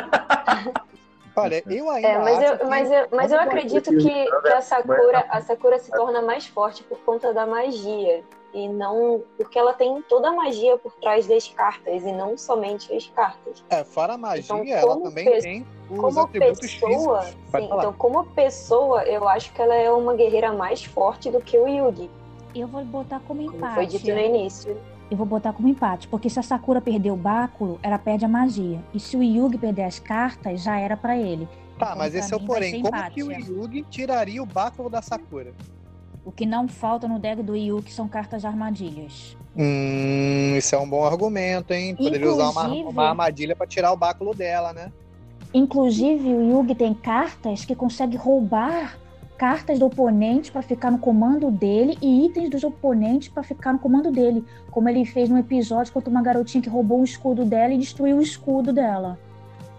Olha, 1.36 1.64
eu 1.68 1.90
ainda 1.90 2.08
é, 2.08 2.18
mas, 2.20 2.38
acho 2.38 2.46
eu, 2.54 2.58
que- 2.60 2.64
mas, 2.66 2.92
eu, 2.92 3.08
mas 3.12 3.32
eu 3.32 3.40
acredito 3.40 3.90
que, 3.90 4.26
que 4.42 4.48
a, 4.48 4.62
Sakura, 4.62 5.26
a 5.30 5.42
Sakura 5.42 5.80
se 5.80 5.92
torna 5.92 6.22
mais 6.22 6.46
forte 6.48 6.82
por 6.84 7.00
conta 7.00 7.34
da 7.34 7.46
magia. 7.46 8.24
E 8.54 8.68
não. 8.70 9.24
Porque 9.38 9.58
ela 9.58 9.74
tem 9.74 10.02
toda 10.04 10.30
a 10.30 10.32
magia 10.32 10.78
por 10.78 10.94
trás 10.96 11.26
das 11.28 11.48
cartas, 11.48 12.04
e 12.04 12.12
não 12.12 12.38
somente 12.38 12.94
as 12.94 13.08
cartas. 13.08 13.64
É, 13.70 13.84
fora 13.84 14.14
a 14.14 14.18
magia, 14.18 14.44
Então, 14.44 14.64
ela 14.66 14.94
como 14.94 15.04
também 15.10 15.26
pe- 15.26 15.42
tem 15.42 15.66
os 15.90 15.98
como 16.00 16.20
atributos 16.22 16.60
pessoa, 16.76 17.22
sim, 17.24 17.36
então 17.66 17.94
como 17.94 18.24
pessoa, 18.28 19.04
eu 19.04 19.28
acho 19.28 19.52
que 19.54 19.62
ela 19.62 19.76
é 19.76 19.92
uma 19.92 20.14
guerreira 20.16 20.52
mais 20.54 20.84
forte 20.84 21.30
do 21.32 21.40
que 21.42 21.58
o 21.58 21.68
Yugi, 21.68 22.10
Eu 22.56 22.68
vou 22.68 22.84
botar 22.86 23.20
como 23.22 23.44
como 23.44 23.58
empate. 23.58 23.74
foi 23.76 23.86
dito 23.88 24.08
no 24.12 24.20
início. 24.20 24.78
Eu 25.12 25.18
vou 25.18 25.26
botar 25.26 25.52
como 25.54 25.68
empate, 25.68 26.08
porque 26.08 26.30
se 26.30 26.40
a 26.40 26.44
Sakura 26.44 26.80
perder 26.82 27.12
o 27.12 27.16
báculo, 27.16 27.80
ela 27.84 28.00
perde 28.00 28.26
a 28.26 28.28
magia. 28.28 28.80
E 28.94 29.00
se 29.00 29.16
o 29.18 29.22
Yugi 29.24 29.58
perder 29.58 29.84
as 29.84 30.00
cartas, 30.00 30.62
já 30.64 30.80
era 30.80 30.96
pra 30.98 31.18
ele. 31.18 31.48
Tá, 31.78 31.88
Então, 31.88 31.98
mas 31.98 32.16
esse 32.16 32.34
é 32.34 32.38
o 32.38 32.40
porém. 32.40 32.82
Como 32.82 32.88
empate. 32.88 33.16
que 33.16 33.24
o 33.24 33.32
Yugi 33.32 33.84
tiraria 33.90 34.42
o 34.42 34.46
báculo 34.46 34.90
da 34.90 35.02
Sakura? 35.02 35.54
O 36.26 36.32
que 36.32 36.46
não 36.46 36.68
falta 36.68 37.08
no 37.08 37.20
deck 37.20 37.44
do 37.44 37.56
Yugi 37.56 37.92
são 37.92 38.08
cartas 38.08 38.46
armadilhas. 38.46 39.36
Hum, 39.56 40.56
isso 40.58 40.74
é 40.74 40.80
um 40.80 40.90
bom 40.90 41.04
argumento, 41.06 41.72
hein? 41.74 41.96
Poderia 41.96 42.30
usar 42.32 42.50
uma, 42.50 42.64
Inclusive- 42.66 42.90
uma 42.90 43.10
armadilha 43.10 43.56
pra 43.56 43.68
tirar 43.68 43.92
o 43.92 43.98
báculo 43.98 44.34
dela, 44.34 44.72
né? 44.74 44.92
Inclusive, 45.54 46.28
o 46.34 46.50
Yugi 46.50 46.74
tem 46.76 46.94
cartas 46.94 47.64
que 47.66 47.76
consegue 47.76 48.18
roubar 48.18 48.98
cartas 49.38 49.78
do 49.78 49.86
oponente 49.86 50.52
pra 50.52 50.62
ficar 50.62 50.90
no 50.90 50.98
comando 50.98 51.52
dele 51.52 51.98
e 52.02 52.26
itens 52.26 52.50
dos 52.50 52.64
oponentes 52.64 53.28
pra 53.28 53.44
ficar 53.44 53.74
no 53.74 53.80
comando 53.80 54.10
dele, 54.10 54.44
como 54.72 54.88
ele 54.88 55.06
fez 55.06 55.30
no 55.30 55.38
episódio 55.38 55.92
contra 55.92 56.10
uma 56.10 56.22
garotinha 56.22 56.62
que 56.62 56.70
roubou 56.70 57.02
o 57.02 57.04
escudo 57.04 57.44
dela 57.44 57.74
e 57.74 57.78
destruiu 57.78 58.18
o 58.18 58.22
escudo 58.22 58.72
dela. 58.72 59.20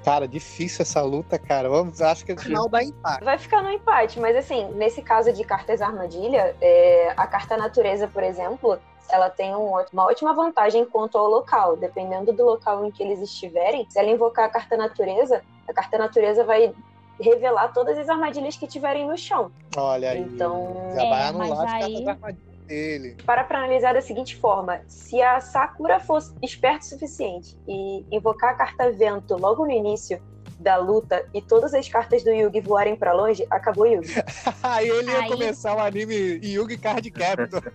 Cara, 0.05 0.29
difícil 0.29 0.83
essa 0.83 1.01
luta, 1.03 1.39
cara. 1.39 1.69
Vamos, 1.69 2.03
acho 2.03 2.25
que 2.27 2.35
no 2.35 2.41
final 2.41 2.69
dá 2.69 2.83
empate. 2.83 3.25
Vai 3.25 3.39
ficar 3.39 3.63
no 3.63 3.71
empate, 3.71 4.21
mas 4.21 4.37
assim, 4.37 4.69
nesse 4.75 5.01
caso 5.01 5.33
de 5.33 5.43
cartas 5.45 5.81
armadilha, 5.81 6.55
é, 6.61 7.15
a 7.17 7.27
carta 7.27 7.57
natureza, 7.57 8.07
por 8.07 8.23
exemplo, 8.23 8.79
ela 9.09 9.31
tem 9.31 9.55
um 9.55 9.71
uma 9.93 10.05
ótima 10.05 10.35
vantagem 10.35 10.85
quanto 10.85 11.17
ao 11.17 11.27
local. 11.27 11.77
Dependendo 11.77 12.33
do 12.33 12.45
local 12.45 12.85
em 12.85 12.91
que 12.91 13.03
eles 13.03 13.21
estiverem, 13.21 13.87
se 13.89 13.99
ela 13.99 14.11
invocar 14.11 14.45
a 14.45 14.49
carta 14.49 14.77
natureza, 14.77 15.43
a 15.67 15.73
carta 15.73 15.97
natureza 15.97 16.45
vai 16.45 16.75
revelar 17.19 17.69
todas 17.73 17.97
as 17.97 18.09
armadilhas 18.09 18.57
que 18.57 18.67
tiverem 18.67 19.07
no 19.07 19.17
chão. 19.17 19.51
Olha 19.77 20.11
aí. 20.11 20.21
Então, 20.21 20.75
Já 20.95 21.09
vai 21.09 21.23
anular 21.23 21.49
mas 21.49 21.59
as 21.61 21.65
cartas 21.71 21.87
aí- 21.89 22.05
da 22.05 22.11
armadilha 22.13 22.54
dele. 22.67 23.17
para 23.25 23.45
pra 23.45 23.59
analisar 23.59 23.95
da 23.95 24.01
seguinte 24.03 24.37
forma: 24.37 24.81
se 24.89 25.21
a 25.23 25.41
Sakura 25.41 26.01
fosse 26.01 26.33
esperta 26.43 26.85
o 26.87 26.89
suficiente 26.89 27.57
e 27.69 28.05
invocar 28.11 28.51
a 28.51 28.55
carta 28.55 28.91
vento 28.93 29.37
logo 29.37 29.65
no 29.65 29.71
início 29.73 30.21
da 30.59 30.77
luta 30.77 31.27
e 31.35 31.43
todas 31.43 31.75
as 31.75 31.87
cartas 31.89 32.23
do 32.23 32.31
Yugi 32.31 32.61
voarem 32.61 32.97
pra 32.97 33.13
longe, 33.13 33.45
acabou 33.51 33.85
o 33.85 33.87
Yugi. 33.87 34.15
Aí 34.63 34.89
ele 34.89 35.11
ia 35.11 35.19
Aí- 35.19 35.29
começar 35.31 35.77
o 35.77 35.81
anime 35.81 36.41
Yugi 36.43 36.79
Card 36.79 37.11
Captor. 37.11 37.73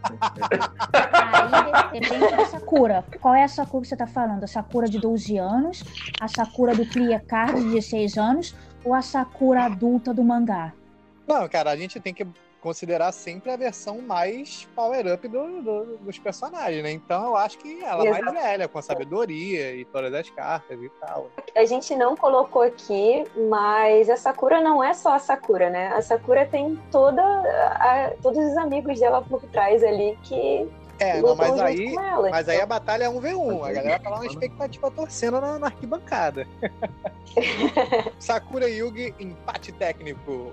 Aí 1.92 2.00
depende 2.00 2.32
da 2.36 2.46
Sakura. 2.46 3.04
Qual 3.20 3.36
é 3.36 3.44
a 3.44 3.48
Sakura 3.48 3.82
que 3.82 3.88
você 3.90 3.98
tá 3.98 4.08
falando? 4.08 4.44
A 4.44 4.48
Sakura 4.48 4.88
de 4.88 5.00
12 5.00 5.38
anos, 5.38 5.84
a 6.20 6.28
Sakura 6.28 6.74
do 6.74 6.86
Clear 6.86 7.22
Card 7.26 7.60
de 7.62 7.70
16 7.72 8.18
anos 8.18 8.56
ou 8.84 8.94
a 8.94 9.02
Sakura 9.02 9.66
adulta 9.66 10.14
do 10.14 10.24
mangá? 10.24 10.74
Não, 11.28 11.48
cara, 11.48 11.72
a 11.72 11.76
gente 11.76 12.00
tem 12.00 12.14
que 12.14 12.26
considerar 12.62 13.12
sempre 13.12 13.52
a 13.52 13.56
versão 13.58 14.00
mais 14.02 14.68
power-up 14.76 15.28
do, 15.28 15.62
do- 15.62 15.98
dos 15.98 16.20
personagens, 16.20 16.84
né? 16.84 16.92
Então 16.92 17.28
eu 17.28 17.36
acho 17.36 17.58
que 17.58 17.82
ela 17.84 18.06
é 18.06 18.10
mais 18.12 18.24
Exato. 18.24 18.38
velha, 18.38 18.68
com 18.68 18.82
sabedoria 18.82 19.76
e 19.76 19.86
todas 19.86 20.14
as 20.14 20.30
cartas 20.30 20.78
e 20.82 20.90
tal. 21.00 21.30
A 21.56 21.66
gente 21.66 21.96
não 21.96 22.16
colocou 22.18 22.62
aqui, 22.62 23.24
mas 23.50 24.10
a 24.10 24.18
Sakura 24.18 24.60
não 24.62 24.84
é 24.84 24.94
só 24.94 25.14
a 25.16 25.20
Sakura, 25.20 25.70
né? 25.70 25.88
A 25.90 26.02
Sakura 26.02 26.46
tem 26.46 26.78
toda 26.92 27.22
a- 27.24 28.12
todos 28.22 28.38
os 28.44 28.58
amigos 28.58 29.00
dela 29.00 29.22
por 29.22 29.42
trás 29.44 29.84
ali 29.84 30.18
que 30.24 30.70
É, 31.00 31.14
não, 31.22 31.30
lutam 31.30 31.36
mas 31.38 31.48
junto 31.52 31.62
aí, 31.64 31.94
com 31.96 32.02
ela. 32.02 32.30
mas 32.30 32.50
aí 32.50 32.56
Então, 32.56 32.64
a 32.64 32.68
batalha 32.68 33.04
é 33.06 33.10
1v1. 33.10 33.64
A 33.64 33.72
galera 33.72 34.00
tá 34.00 34.10
lá 34.10 34.20
na 34.20 34.26
expectativa 34.26 34.92
torcendo 34.92 35.40
na, 35.40 35.58
na 35.60 35.68
arquibancada. 35.68 36.46
Sakura 38.20 38.70
e 38.70 38.80
Yugi, 38.80 39.14
empate 39.20 39.72
técnico. 39.72 40.52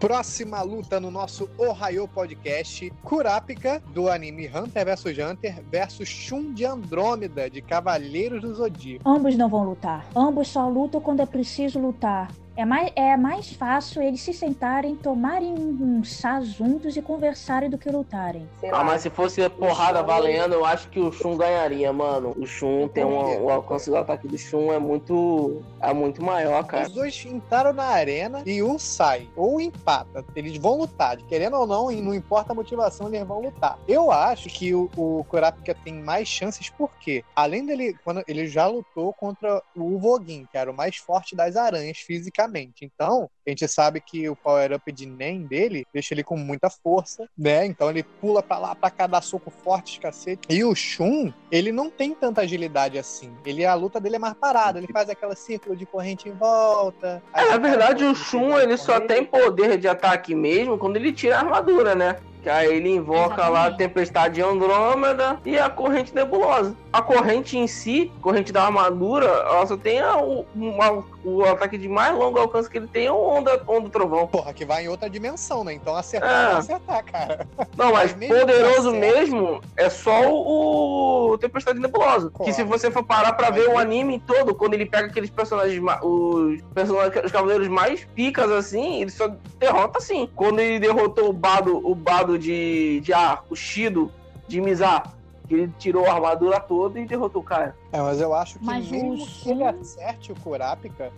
Próxima 0.00 0.62
luta 0.62 1.00
no 1.00 1.10
nosso 1.10 1.50
Ohio 1.58 2.06
Podcast: 2.06 2.88
Kurapika, 3.02 3.82
do 3.92 4.08
anime 4.08 4.46
Hunter 4.46 4.84
vs 4.84 5.18
Hunter, 5.18 5.62
versus 5.68 6.08
Shun 6.08 6.54
de 6.54 6.64
Andrômeda, 6.64 7.50
de 7.50 7.60
Cavaleiros 7.60 8.40
do 8.40 8.54
Zodíaco. 8.54 9.08
Ambos 9.08 9.36
não 9.36 9.48
vão 9.48 9.64
lutar. 9.64 10.06
Ambos 10.14 10.48
só 10.48 10.68
lutam 10.68 11.00
quando 11.00 11.20
é 11.20 11.26
preciso 11.26 11.80
lutar. 11.80 12.30
É 12.58 12.64
mais, 12.64 12.90
é 12.96 13.16
mais 13.16 13.52
fácil 13.52 14.02
eles 14.02 14.20
se 14.20 14.34
sentarem, 14.34 14.96
tomarem 14.96 15.54
um 15.54 16.02
chá 16.02 16.40
juntos 16.40 16.96
e 16.96 17.00
conversarem 17.00 17.70
do 17.70 17.78
que 17.78 17.88
lutarem. 17.88 18.48
sei 18.58 18.68
Ah, 18.70 18.78
lá. 18.78 18.84
mas 18.84 19.02
se 19.02 19.10
fosse 19.10 19.48
porrada 19.48 20.02
valendo, 20.02 20.54
eu 20.54 20.64
acho 20.64 20.88
que 20.88 20.98
o 20.98 21.12
Shun 21.12 21.36
ganharia, 21.36 21.92
mano. 21.92 22.34
O 22.36 22.44
Shun 22.44 22.88
tem 22.88 23.04
uma, 23.04 23.38
o 23.38 23.48
alcance 23.48 23.88
do 23.88 23.96
ataque 23.96 24.26
do 24.26 24.36
Shun 24.36 24.72
é 24.72 24.78
muito 24.80 25.62
é 25.80 25.92
muito 25.94 26.20
maior, 26.20 26.64
cara. 26.66 26.88
Os 26.88 26.92
dois 26.92 27.24
entraram 27.24 27.72
na 27.72 27.84
arena 27.84 28.42
e 28.44 28.60
um 28.60 28.76
sai, 28.76 29.28
ou 29.36 29.60
empata. 29.60 30.24
Eles 30.34 30.56
vão 30.56 30.78
lutar, 30.78 31.16
querendo 31.28 31.56
ou 31.56 31.64
não, 31.64 31.92
e 31.92 32.00
não 32.00 32.12
importa 32.12 32.50
a 32.50 32.56
motivação, 32.56 33.06
eles 33.06 33.24
vão 33.24 33.40
lutar. 33.40 33.78
Eu 33.86 34.10
acho 34.10 34.48
que 34.48 34.74
o, 34.74 34.90
o 34.96 35.24
Kurapika 35.28 35.76
tem 35.84 35.94
mais 36.02 36.26
chances 36.26 36.68
porque, 36.70 37.24
além 37.36 37.64
dele, 37.64 37.94
quando 38.02 38.20
ele 38.26 38.48
já 38.48 38.66
lutou 38.66 39.12
contra 39.12 39.62
o 39.76 39.96
Vogin, 40.00 40.44
que 40.50 40.58
era 40.58 40.68
o 40.68 40.74
mais 40.74 40.96
forte 40.96 41.36
das 41.36 41.54
aranhas 41.54 41.98
fisicamente. 41.98 42.47
Então, 42.84 43.30
a 43.46 43.50
gente 43.50 43.66
sabe 43.68 44.00
que 44.00 44.28
o 44.28 44.36
power-up 44.36 44.90
de 44.92 45.06
Nen 45.06 45.46
dele 45.46 45.86
deixa 45.92 46.14
ele 46.14 46.22
com 46.22 46.36
muita 46.36 46.68
força, 46.70 47.28
né? 47.36 47.64
Então 47.66 47.90
ele 47.90 48.02
pula 48.02 48.42
pra 48.42 48.58
lá, 48.58 48.74
pra 48.74 48.90
cá, 48.90 49.06
dá 49.06 49.20
soco 49.20 49.50
forte, 49.50 50.00
cacete. 50.00 50.42
E 50.48 50.64
o 50.64 50.74
Shun, 50.74 51.32
ele 51.50 51.72
não 51.72 51.90
tem 51.90 52.14
tanta 52.14 52.42
agilidade 52.42 52.98
assim. 52.98 53.32
Ele, 53.44 53.64
a 53.64 53.74
luta 53.74 54.00
dele 54.00 54.16
é 54.16 54.18
mais 54.18 54.34
parada, 54.34 54.78
ele 54.78 54.92
faz 54.92 55.08
aquela 55.08 55.34
círculo 55.34 55.76
de 55.76 55.86
corrente 55.86 56.28
em 56.28 56.32
volta. 56.32 57.22
É, 57.34 57.50
na 57.50 57.58
verdade, 57.58 58.04
o 58.04 58.14
Shun 58.14 58.58
ele 58.58 58.76
só 58.76 59.00
tem 59.00 59.24
poder 59.24 59.78
de 59.78 59.88
ataque 59.88 60.34
mesmo 60.34 60.78
quando 60.78 60.96
ele 60.96 61.12
tira 61.12 61.36
a 61.36 61.40
armadura, 61.40 61.94
né? 61.94 62.16
Que 62.42 62.48
aí 62.48 62.72
ele 62.72 62.90
invoca 62.94 63.36
lá 63.48 63.64
a 63.64 63.66
Exatamente. 63.68 63.78
Tempestade 63.78 64.34
de 64.36 64.42
Andrômeda 64.42 65.38
e 65.44 65.58
a 65.58 65.68
Corrente 65.68 66.14
Nebulosa. 66.14 66.74
A 66.92 67.02
corrente 67.02 67.58
em 67.58 67.66
si, 67.66 68.10
corrente 68.22 68.52
da 68.52 68.64
armadura, 68.64 69.26
ela 69.26 69.66
só 69.66 69.76
tem 69.76 70.00
a- 70.00 70.16
o, 70.18 70.46
uma- 70.54 71.04
o 71.24 71.44
ataque 71.44 71.76
de 71.76 71.88
mais 71.88 72.14
longo 72.16 72.38
alcance 72.38 72.68
que 72.70 72.78
ele 72.78 72.86
tem 72.86 73.06
é 73.06 73.12
o 73.12 73.18
Onda, 73.28 73.62
onda 73.66 73.88
Trovão. 73.90 74.26
Porra, 74.26 74.52
que 74.54 74.64
vai 74.64 74.84
em 74.84 74.88
outra 74.88 75.08
dimensão, 75.10 75.62
né? 75.64 75.74
Então 75.74 75.94
acertar, 75.94 76.52
É. 76.54 76.56
acertar, 76.58 77.04
cara. 77.04 77.46
Não, 77.76 77.92
mas 77.92 78.08
Mas 78.08 78.14
mesmo 78.16 78.38
poderoso 78.40 78.92
mesmo 78.92 79.60
é 79.76 79.90
só 79.90 80.22
o, 80.30 81.32
o 81.32 81.38
Tempestade 81.38 81.78
Nebulosa. 81.78 82.30
Que 82.42 82.52
se 82.52 82.62
Claro. 82.62 82.70
você 82.78 82.90
for 82.90 83.04
parar 83.04 83.32
pra 83.34 83.50
Mas 83.50 83.60
ver 83.60 83.68
o 83.68 83.76
anime 83.78 84.18
todo, 84.26 84.54
quando 84.54 84.74
ele 84.74 84.86
pega 84.86 85.08
aqueles 85.08 85.28
personagens, 85.30 85.82
os 86.02 86.62
personagens, 86.74 87.24
os 87.24 87.32
cavaleiros 87.32 87.68
mais 87.68 88.04
picas 88.14 88.50
assim, 88.50 89.02
ele 89.02 89.10
só 89.10 89.28
derrota 89.58 89.98
assim. 89.98 90.28
Quando 90.34 90.60
ele 90.60 90.78
derrotou 90.78 91.28
o 91.28 91.32
Bado, 91.32 91.76
o 91.86 91.94
Bado 91.94 92.27
de, 92.36 93.00
de 93.00 93.12
ar, 93.12 93.44
o 93.48 93.54
Shido 93.54 94.12
de 94.48 94.60
Mizar, 94.60 95.14
que 95.46 95.54
ele 95.54 95.72
tirou 95.78 96.04
a 96.06 96.14
armadura 96.14 96.58
toda 96.60 96.98
e 96.98 97.06
derrotou 97.06 97.40
o 97.40 97.44
cara. 97.44 97.76
É, 97.92 98.00
mas 98.02 98.20
eu 98.20 98.34
acho 98.34 98.58
que 98.58 98.64
Mas 98.64 98.88
o 98.90 98.92
mesmo 98.92 99.26
que 99.26 99.50
ele 99.50 99.64
acerte 99.64 100.32
o 100.32 100.34
Kurapika, 100.40 101.12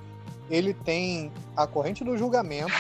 ele 0.51 0.75
tem 0.75 1.33
a 1.57 1.67
corrente 1.67 2.05
do 2.05 2.17
julgamento, 2.17 2.73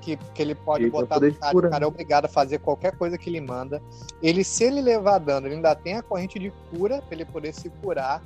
que, 0.00 0.16
que 0.16 0.40
ele 0.42 0.54
pode 0.54 0.84
Ele 0.84 0.90
botar 0.90 1.18
no 1.18 1.34
cara, 1.34 1.56
o 1.58 1.70
cara 1.70 1.84
é 1.84 1.88
obrigado 1.88 2.24
a 2.26 2.28
fazer 2.28 2.58
qualquer 2.60 2.96
coisa 2.96 3.18
que 3.18 3.28
ele 3.28 3.40
manda. 3.40 3.82
Ele, 4.22 4.44
se 4.44 4.64
ele 4.64 4.80
levar 4.80 5.18
dano, 5.18 5.46
ele 5.48 5.56
ainda 5.56 5.74
tem 5.74 5.96
a 5.96 6.02
corrente 6.02 6.38
de 6.38 6.52
cura, 6.70 7.02
pra 7.02 7.14
ele 7.14 7.24
poder 7.24 7.52
se 7.52 7.68
curar. 7.68 8.22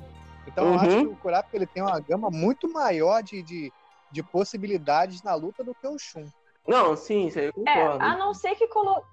Então 0.47 0.65
eu 0.65 0.71
Uhum. 0.73 0.79
acho 0.79 0.97
que 0.99 1.07
o 1.07 1.15
Kurapika 1.15 1.57
ele 1.57 1.65
tem 1.67 1.81
uma 1.81 1.99
gama 1.99 2.29
muito 2.29 2.71
maior 2.71 3.21
de, 3.23 3.41
de, 3.43 3.71
de 4.11 4.21
possibilidades 4.23 5.23
na 5.23 5.33
luta 5.35 5.63
do 5.63 5.73
que 5.73 5.87
o 5.87 5.97
Shun. 5.97 6.25
Não, 6.67 6.95
sim, 6.95 7.27
isso 7.27 7.39
aí 7.39 7.45
eu 7.45 7.53
É, 7.67 7.73
concordo. 7.73 8.05
a 8.05 8.17
não 8.17 8.33
ser 8.33 8.55
que 8.55 8.67
colo... 8.67 9.03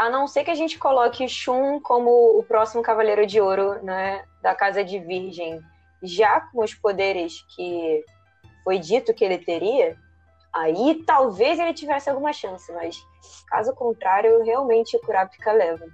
a 0.00 0.08
não 0.08 0.26
ser 0.26 0.44
que 0.44 0.50
a 0.50 0.54
gente 0.54 0.78
coloque 0.78 1.28
Shun 1.28 1.78
como 1.78 2.38
o 2.38 2.42
próximo 2.42 2.82
Cavaleiro 2.82 3.26
de 3.26 3.38
Ouro, 3.38 3.84
né, 3.84 4.24
da 4.40 4.54
Casa 4.54 4.82
de 4.82 4.98
Virgem, 4.98 5.60
já 6.02 6.40
com 6.40 6.64
os 6.64 6.72
poderes 6.72 7.44
que 7.54 8.02
foi 8.64 8.78
dito 8.78 9.12
que 9.12 9.22
ele 9.22 9.36
teria, 9.36 9.98
aí 10.54 11.04
talvez 11.06 11.58
ele 11.58 11.74
tivesse 11.74 12.08
alguma 12.08 12.32
chance, 12.32 12.72
mas 12.72 12.96
caso 13.46 13.74
contrário, 13.74 14.42
realmente 14.42 14.96
o 14.96 15.00
Kurapika 15.00 15.52
leva. 15.52 15.84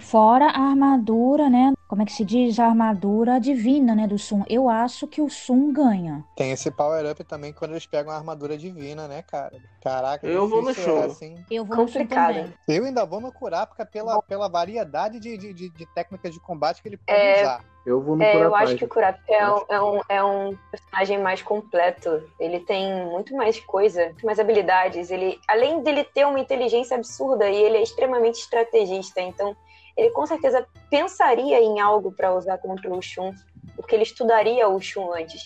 Fora 0.00 0.46
a 0.46 0.60
armadura, 0.70 1.48
né? 1.48 1.72
Como 1.88 2.02
é 2.02 2.04
que 2.06 2.12
se 2.12 2.24
diz? 2.24 2.58
A 2.58 2.66
armadura 2.66 3.38
divina, 3.38 3.94
né? 3.94 4.06
Do 4.06 4.18
Sun. 4.18 4.42
Eu 4.48 4.68
acho 4.68 5.06
que 5.06 5.20
o 5.20 5.28
Sun 5.28 5.72
ganha. 5.72 6.24
Tem 6.36 6.50
esse 6.50 6.70
power-up 6.70 7.22
também 7.24 7.52
quando 7.52 7.72
eles 7.72 7.86
pegam 7.86 8.12
a 8.12 8.16
armadura 8.16 8.56
divina, 8.56 9.06
né, 9.06 9.22
cara? 9.22 9.60
Caraca, 9.82 10.26
Eu 10.26 10.48
vou 10.48 10.62
no 10.62 10.72
show. 10.72 10.96
é, 10.98 11.04
assim. 11.04 11.44
Eu 11.50 11.64
vou 11.64 11.76
no 11.76 11.86
Complicado. 11.86 12.34
também. 12.34 12.54
Eu 12.68 12.84
ainda 12.84 13.04
vou 13.04 13.20
no 13.20 13.30
Kurapika 13.32 13.84
pela, 13.84 14.22
pela 14.22 14.48
variedade 14.48 15.20
de, 15.20 15.36
de, 15.36 15.52
de- 15.52 15.68
de 15.68 15.86
técnicas 15.94 16.32
de 16.32 16.40
combate 16.40 16.80
que 16.80 16.88
ele 16.88 16.96
pode 16.96 17.18
É, 17.18 17.40
usar. 17.40 17.64
Eu 17.84 18.00
vou 18.00 18.16
no 18.16 18.22
É, 18.22 18.36
eu 18.44 18.54
acho 18.54 18.76
que 18.76 18.84
o 18.84 18.88
Kurapika 18.88 19.32
é 19.34 19.50
um, 19.50 19.58
é, 19.68 19.80
um, 19.82 20.00
é 20.08 20.24
um 20.24 20.56
personagem 20.70 21.18
mais 21.20 21.42
completo. 21.42 22.22
Ele 22.38 22.60
tem 22.60 23.04
muito 23.06 23.34
mais 23.36 23.58
coisa, 23.60 24.06
muito 24.06 24.24
mais 24.24 24.38
habilidades. 24.38 25.10
Ele, 25.10 25.38
além 25.48 25.82
dele 25.82 26.04
ter 26.04 26.24
uma 26.26 26.38
inteligência 26.40 26.96
absurda 26.96 27.50
e 27.50 27.56
ele 27.56 27.76
é 27.78 27.82
extremamente 27.82 28.36
estrategista, 28.38 29.20
então 29.20 29.54
ele 29.96 30.10
com 30.10 30.26
certeza 30.26 30.66
pensaria 30.90 31.60
em 31.60 31.80
algo 31.80 32.12
para 32.12 32.34
usar 32.34 32.58
contra 32.58 32.90
o 32.92 33.00
Shun, 33.02 33.32
porque 33.76 33.94
ele 33.94 34.02
estudaria 34.04 34.68
o 34.68 34.80
Shun 34.80 35.12
antes. 35.12 35.42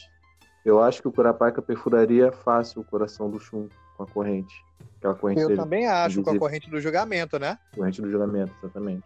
Eu 0.65 0.83
acho 0.83 1.01
que 1.01 1.09
o 1.09 1.13
Kurapika 1.13 1.63
perfuraria 1.63 2.33
fácil 2.33 2.81
o 2.81 2.85
coração 2.85 3.31
do 3.31 3.39
Shun 3.39 3.69
com 3.97 4.03
a 4.03 4.07
corrente. 4.07 4.55
Aquela 4.99 5.15
corrente 5.15 5.41
Eu 5.41 5.49
dele, 5.49 5.61
também 5.61 5.87
acho, 5.87 6.23
com 6.23 6.31
a 6.31 6.39
corrente 6.39 6.69
do 6.71 6.81
julgamento, 6.81 7.39
né? 7.39 7.59
corrente 7.75 8.01
do 8.03 8.11
julgamento, 8.11 8.53
exatamente. 8.63 9.05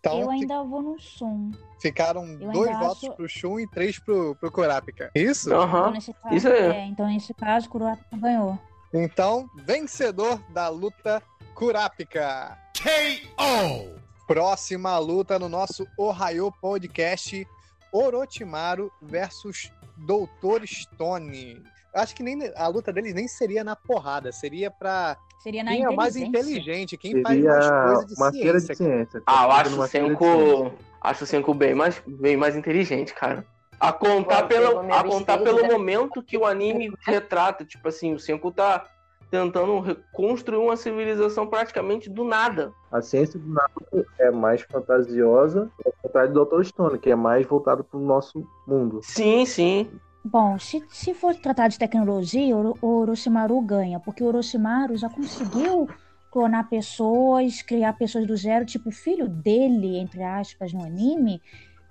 Então 0.00 0.18
eu 0.20 0.28
fi- 0.28 0.32
ainda 0.40 0.62
vou 0.62 0.80
no 0.80 0.98
Sun. 0.98 1.50
ficaram 1.78 2.24
eu 2.40 2.50
dois 2.52 2.70
votos 2.78 3.04
acho- 3.04 3.12
pro 3.12 3.28
Shun 3.28 3.60
e 3.60 3.66
três 3.68 3.98
pro, 3.98 4.34
pro 4.36 4.50
Kurapika. 4.50 5.10
Isso? 5.14 5.50
Então, 5.50 5.60
Aham. 5.62 5.90
nesse 5.90 6.14
caso, 6.14 6.34
isso 6.34 6.48
aí. 6.48 6.54
é, 6.70 6.86
então, 6.86 7.06
nesse 7.06 7.34
caso, 7.34 7.66
o 7.66 7.70
Kurapika 7.70 8.16
ganhou. 8.16 8.58
Então, 8.94 9.46
vencedor 9.56 10.40
da 10.48 10.68
luta 10.68 11.22
Kurapika. 11.54 12.56
KO. 12.82 13.99
Próxima 14.30 14.96
luta 14.96 15.40
no 15.40 15.48
nosso 15.48 15.84
Ohio 15.98 16.52
Podcast: 16.62 17.44
Orochimaru 17.92 18.88
versus 19.02 19.72
Doutor 20.06 20.64
Stone. 20.64 21.60
Acho 21.92 22.14
que 22.14 22.22
nem 22.22 22.38
a 22.54 22.68
luta 22.68 22.92
deles 22.92 23.12
nem 23.12 23.26
seria 23.26 23.64
na 23.64 23.74
porrada, 23.74 24.30
seria 24.30 24.70
pra 24.70 25.16
Seria 25.42 25.64
na 25.64 25.72
quem 25.72 25.84
é 25.84 25.90
mais 25.90 26.14
inteligente, 26.14 26.96
quem 26.96 27.20
faz 27.22 27.42
mais 27.42 27.64
Seria 27.64 27.82
coisa 27.82 28.06
de 28.06 28.14
uma 28.14 28.30
feira 28.30 28.60
de 28.60 28.66
ciência. 28.66 28.86
ciência. 28.86 29.22
Ah, 29.26 29.42
eu 29.42 29.48
Tá 29.48 29.54
acho 29.56 29.70
o 29.70 29.88
ciência. 29.88 30.08
Senko. 30.08 30.74
Acho 31.00 31.24
o 31.24 31.26
Senko 31.26 31.52
bem 31.52 31.74
mais, 31.74 32.00
bem 32.06 32.36
mais 32.36 32.54
inteligente, 32.54 33.12
cara. 33.12 33.44
A 33.80 33.92
contar, 33.92 34.42
Pô, 34.42 34.48
pelo, 34.48 34.92
a 34.92 35.02
contar 35.02 35.38
pelo 35.38 35.66
momento 35.66 36.22
que 36.22 36.38
o 36.38 36.46
anime 36.46 36.92
retrata. 37.04 37.64
Tipo 37.64 37.88
assim, 37.88 38.14
o 38.14 38.20
Senko 38.20 38.52
tá 38.52 38.86
tentando 39.30 39.78
reconstruir 39.80 40.58
uma 40.58 40.76
civilização 40.76 41.46
praticamente 41.46 42.10
do 42.10 42.24
nada. 42.24 42.72
A 42.90 43.00
ciência 43.00 43.38
do 43.38 43.48
Naruto 43.48 44.06
é 44.18 44.30
mais 44.30 44.62
fantasiosa, 44.62 45.70
ao 45.84 45.92
contrário 46.02 46.32
do 46.32 46.44
Dr. 46.44 46.64
Stone, 46.64 46.98
que 46.98 47.10
é 47.10 47.14
mais 47.14 47.46
voltado 47.46 47.84
pro 47.84 48.00
nosso 48.00 48.44
mundo. 48.66 49.00
Sim, 49.02 49.46
sim. 49.46 49.88
Bom, 50.24 50.58
se, 50.58 50.84
se 50.90 51.14
for 51.14 51.34
tratar 51.34 51.68
de 51.68 51.78
tecnologia, 51.78 52.54
o, 52.56 52.76
o 52.82 53.00
Orochimaru 53.00 53.60
ganha, 53.62 54.00
porque 54.00 54.22
o 54.22 54.26
Orochimaru 54.26 54.96
já 54.96 55.08
conseguiu 55.08 55.88
clonar 56.30 56.68
pessoas, 56.68 57.62
criar 57.62 57.94
pessoas 57.94 58.26
do 58.26 58.36
zero, 58.36 58.64
tipo, 58.64 58.90
o 58.90 58.92
filho 58.92 59.28
dele, 59.28 59.96
entre 59.96 60.22
aspas, 60.22 60.72
no 60.72 60.84
anime, 60.84 61.40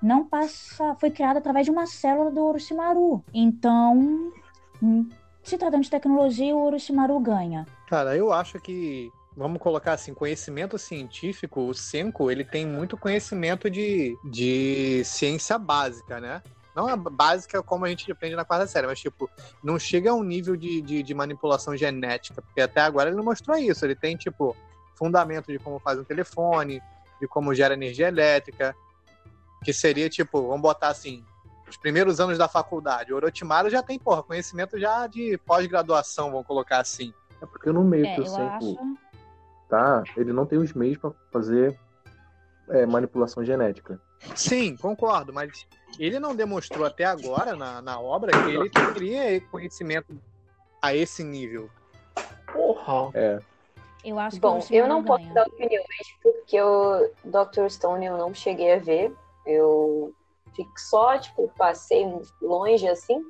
não 0.01 0.25
passa, 0.25 0.95
foi 0.95 1.09
criado 1.09 1.37
através 1.37 1.65
de 1.65 1.71
uma 1.71 1.85
célula 1.87 2.31
do 2.31 2.45
Orochimaru. 2.45 3.23
Então, 3.33 4.31
hum, 4.81 5.09
se 5.43 5.57
tratando 5.57 5.83
de 5.83 5.89
tecnologia, 5.89 6.55
o 6.55 6.65
Orochimaru 6.65 7.19
ganha. 7.19 7.65
Cara, 7.87 8.15
eu 8.15 8.31
acho 8.31 8.59
que, 8.59 9.11
vamos 9.35 9.61
colocar 9.61 9.93
assim, 9.93 10.13
conhecimento 10.13 10.77
científico, 10.77 11.61
o 11.61 11.73
Senko, 11.73 12.29
ele 12.29 12.43
tem 12.43 12.65
muito 12.65 12.97
conhecimento 12.97 13.69
de, 13.69 14.17
de 14.23 15.01
ciência 15.05 15.57
básica, 15.57 16.19
né? 16.19 16.41
Não 16.75 16.87
a 16.87 16.95
básica 16.95 17.61
como 17.63 17.85
a 17.85 17.89
gente 17.89 18.11
aprende 18.11 18.35
na 18.35 18.45
quarta 18.45 18.67
série, 18.67 18.87
mas 18.87 18.99
tipo, 18.99 19.29
não 19.63 19.77
chega 19.79 20.11
a 20.11 20.13
um 20.13 20.23
nível 20.23 20.55
de, 20.55 20.81
de, 20.81 21.03
de 21.03 21.13
manipulação 21.13 21.75
genética, 21.75 22.41
porque 22.41 22.61
até 22.61 22.81
agora 22.81 23.09
ele 23.09 23.17
não 23.17 23.23
mostrou 23.23 23.57
isso. 23.57 23.83
Ele 23.83 23.95
tem, 23.95 24.15
tipo, 24.15 24.55
fundamento 24.95 25.51
de 25.51 25.59
como 25.59 25.79
faz 25.79 25.99
um 25.99 26.03
telefone, 26.03 26.81
de 27.19 27.27
como 27.27 27.53
gera 27.53 27.73
energia 27.73 28.07
elétrica, 28.07 28.75
que 29.63 29.73
seria, 29.73 30.09
tipo, 30.09 30.47
vamos 30.47 30.61
botar 30.61 30.89
assim, 30.89 31.25
os 31.69 31.77
primeiros 31.77 32.19
anos 32.19 32.37
da 32.37 32.47
faculdade. 32.47 33.13
O 33.13 33.15
Orochimaru 33.15 33.69
já 33.69 33.81
tem, 33.83 33.97
porra, 33.99 34.23
conhecimento 34.23 34.79
já 34.79 35.07
de 35.07 35.37
pós-graduação, 35.45 36.31
vamos 36.31 36.47
colocar 36.47 36.79
assim. 36.79 37.13
É 37.41 37.45
porque 37.45 37.71
no 37.71 37.83
meio 37.83 38.05
É, 38.05 38.15
que 38.15 38.21
eu 38.21 38.25
Senku 38.25 38.49
acho. 38.49 38.97
tá, 39.69 40.03
ele 40.17 40.33
não 40.33 40.45
tem 40.45 40.57
os 40.59 40.73
meios 40.73 40.97
pra 40.97 41.11
fazer 41.31 41.77
é, 42.69 42.85
manipulação 42.85 43.43
genética. 43.45 43.99
Sim, 44.35 44.75
concordo, 44.75 45.31
mas 45.31 45.65
ele 45.97 46.19
não 46.19 46.35
demonstrou 46.35 46.85
até 46.85 47.05
agora 47.05 47.55
na, 47.55 47.81
na 47.81 47.99
obra 47.99 48.31
que 48.31 48.49
ele 48.49 48.69
teria 48.69 49.39
conhecimento 49.49 50.19
a 50.81 50.93
esse 50.93 51.23
nível. 51.23 51.69
Porra. 52.51 53.11
É, 53.13 53.39
Eu 54.03 54.19
acho 54.19 54.35
que 54.35 54.41
Bom, 54.41 54.59
eu 54.71 54.87
não 54.87 55.03
posso 55.03 55.23
ganha. 55.23 55.33
dar 55.35 55.43
opiniões 55.47 56.15
porque 56.21 56.61
o 56.61 57.09
Dr. 57.23 57.69
Stone 57.69 58.05
eu 58.05 58.17
não 58.17 58.33
cheguei 58.33 58.73
a 58.73 58.79
ver. 58.79 59.13
Eu 59.45 60.13
só, 60.77 61.17
tipo, 61.17 61.51
passei 61.57 62.05
longe 62.41 62.87
assim. 62.87 63.23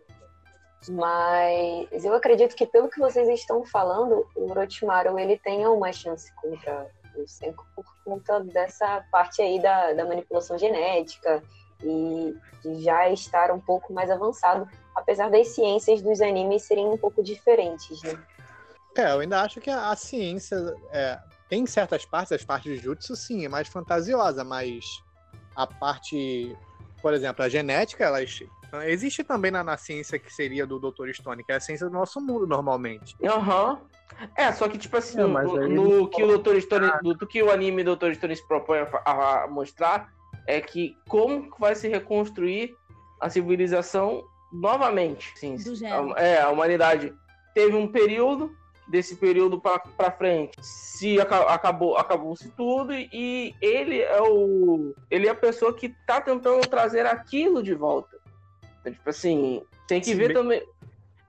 Mas 0.89 2.05
eu 2.05 2.13
acredito 2.13 2.55
que 2.55 2.65
pelo 2.65 2.89
que 2.89 2.99
vocês 2.99 3.27
estão 3.27 3.65
falando, 3.65 4.25
o 4.35 4.49
Orochimaru 4.49 5.19
ele 5.19 5.37
tenha 5.37 5.69
uma 5.69 5.91
chance 5.91 6.33
contra 6.35 6.89
o 7.17 7.27
Senku 7.27 7.65
por 7.75 7.85
conta 8.05 8.39
dessa 8.39 9.05
parte 9.11 9.41
aí 9.41 9.61
da, 9.61 9.91
da 9.91 10.05
manipulação 10.05 10.57
genética 10.57 11.43
e 11.83 12.35
de 12.63 12.81
já 12.81 13.09
estar 13.09 13.51
um 13.51 13.59
pouco 13.59 13.91
mais 13.93 14.09
avançado, 14.09 14.67
apesar 14.95 15.29
das 15.29 15.49
ciências 15.49 16.01
dos 16.01 16.21
animes 16.21 16.63
serem 16.63 16.87
um 16.87 16.97
pouco 16.97 17.23
diferentes, 17.23 18.01
né? 18.03 18.17
É, 18.97 19.11
eu 19.13 19.19
ainda 19.19 19.41
acho 19.41 19.61
que 19.61 19.69
a, 19.69 19.91
a 19.91 19.95
ciência 19.95 20.57
é, 20.91 21.19
tem 21.47 21.65
certas 21.65 22.05
partes, 22.05 22.31
as 22.31 22.43
partes 22.43 22.73
de 22.73 22.83
jutsu, 22.83 23.15
sim, 23.15 23.45
é 23.45 23.49
mais 23.49 23.67
fantasiosa, 23.67 24.43
mas 24.43 24.83
a 25.55 25.65
parte, 25.65 26.55
por 27.01 27.13
exemplo, 27.13 27.43
a 27.43 27.49
genética, 27.49 28.05
elas 28.05 28.43
existe 28.85 29.23
também 29.23 29.51
na, 29.51 29.63
na 29.63 29.77
ciência 29.77 30.19
que 30.19 30.31
seria 30.31 30.65
do 30.65 30.79
Dr. 30.79 31.11
Stone, 31.13 31.43
que 31.43 31.51
é 31.51 31.55
a 31.55 31.59
ciência 31.59 31.87
do 31.87 31.93
nosso 31.93 32.21
mundo 32.21 32.45
normalmente. 32.45 33.15
Aham. 33.23 33.79
É, 34.35 34.51
só 34.51 34.67
que, 34.67 34.77
tipo 34.77 34.97
assim, 34.97 35.19
É, 35.19 35.25
mas 35.25 35.51
no, 35.51 35.67
no 35.69 36.09
que 36.09 36.23
o 36.23 36.37
Dr. 36.37 36.59
Stone, 36.59 36.91
do, 37.01 37.13
do 37.13 37.27
que 37.27 37.41
o 37.41 37.51
anime 37.51 37.83
Dr. 37.83 38.13
Stone 38.13 38.35
se 38.35 38.47
propõe 38.47 38.79
a, 38.79 39.43
a 39.43 39.47
mostrar 39.47 40.09
é 40.47 40.59
que 40.59 40.97
como 41.07 41.51
que 41.51 41.59
vai 41.59 41.75
se 41.75 41.87
reconstruir 41.87 42.75
a 43.19 43.29
civilização 43.29 44.23
novamente. 44.51 45.31
Sim, 45.35 45.57
a, 45.85 46.19
é, 46.19 46.41
a 46.41 46.49
humanidade 46.49 47.13
teve 47.53 47.75
um 47.75 47.87
período, 47.87 48.51
desse 48.89 49.15
período 49.15 49.61
pra 49.61 50.11
frente 50.11 50.53
se 50.61 51.19
aca- 51.21 51.53
acabou 51.53 51.95
acabou-se 51.95 52.49
tudo 52.51 52.91
e 52.93 53.55
ele 53.61 54.01
é 54.01 54.19
o 54.21 54.93
ele 55.11 55.27
é 55.27 55.29
a 55.29 55.35
pessoa 55.35 55.73
que 55.73 55.89
tá 56.07 56.19
tentando 56.19 56.67
trazer 56.67 57.05
aquilo 57.05 57.61
de 57.61 57.73
volta. 57.75 58.17
Então, 58.81 58.91
tipo 58.91 59.09
assim, 59.09 59.61
tem 59.87 60.01
que 60.01 60.07
Sim, 60.11 60.15
ver 60.15 60.27
bem- 60.29 60.35
também 60.37 60.63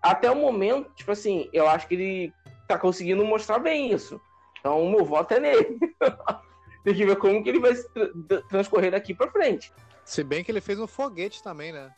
até 0.03 0.31
o 0.31 0.37
momento, 0.37 0.91
tipo 0.95 1.13
assim, 1.13 1.49
eu 1.53 1.69
acho 1.69 1.87
que 1.87 1.95
ele 1.95 2.33
tá 2.67 2.79
conseguindo 2.79 3.25
mostrar 3.25 3.59
bem 3.59 3.93
isso. 3.93 4.19
Então, 4.59 4.83
o 4.83 4.91
meu 4.91 5.05
voto 5.05 5.35
é 5.35 5.41
nele. 5.41 5.79
Tem 6.83 6.95
que 6.95 7.05
ver 7.05 7.17
como 7.17 7.43
que 7.43 7.49
ele 7.51 7.61
vai 7.61 7.75
se 7.75 7.87
tra- 7.91 8.11
tra- 8.27 8.43
transcorrer 8.49 8.91
daqui 8.91 9.13
pra 9.15 9.31
frente. 9.31 9.71
Se 10.03 10.25
bem 10.25 10.43
que 10.43 10.51
ele 10.51 10.63
fez 10.63 10.81
um 10.81 10.87
foguete 10.87 11.43
também, 11.43 11.73
né? 11.73 11.93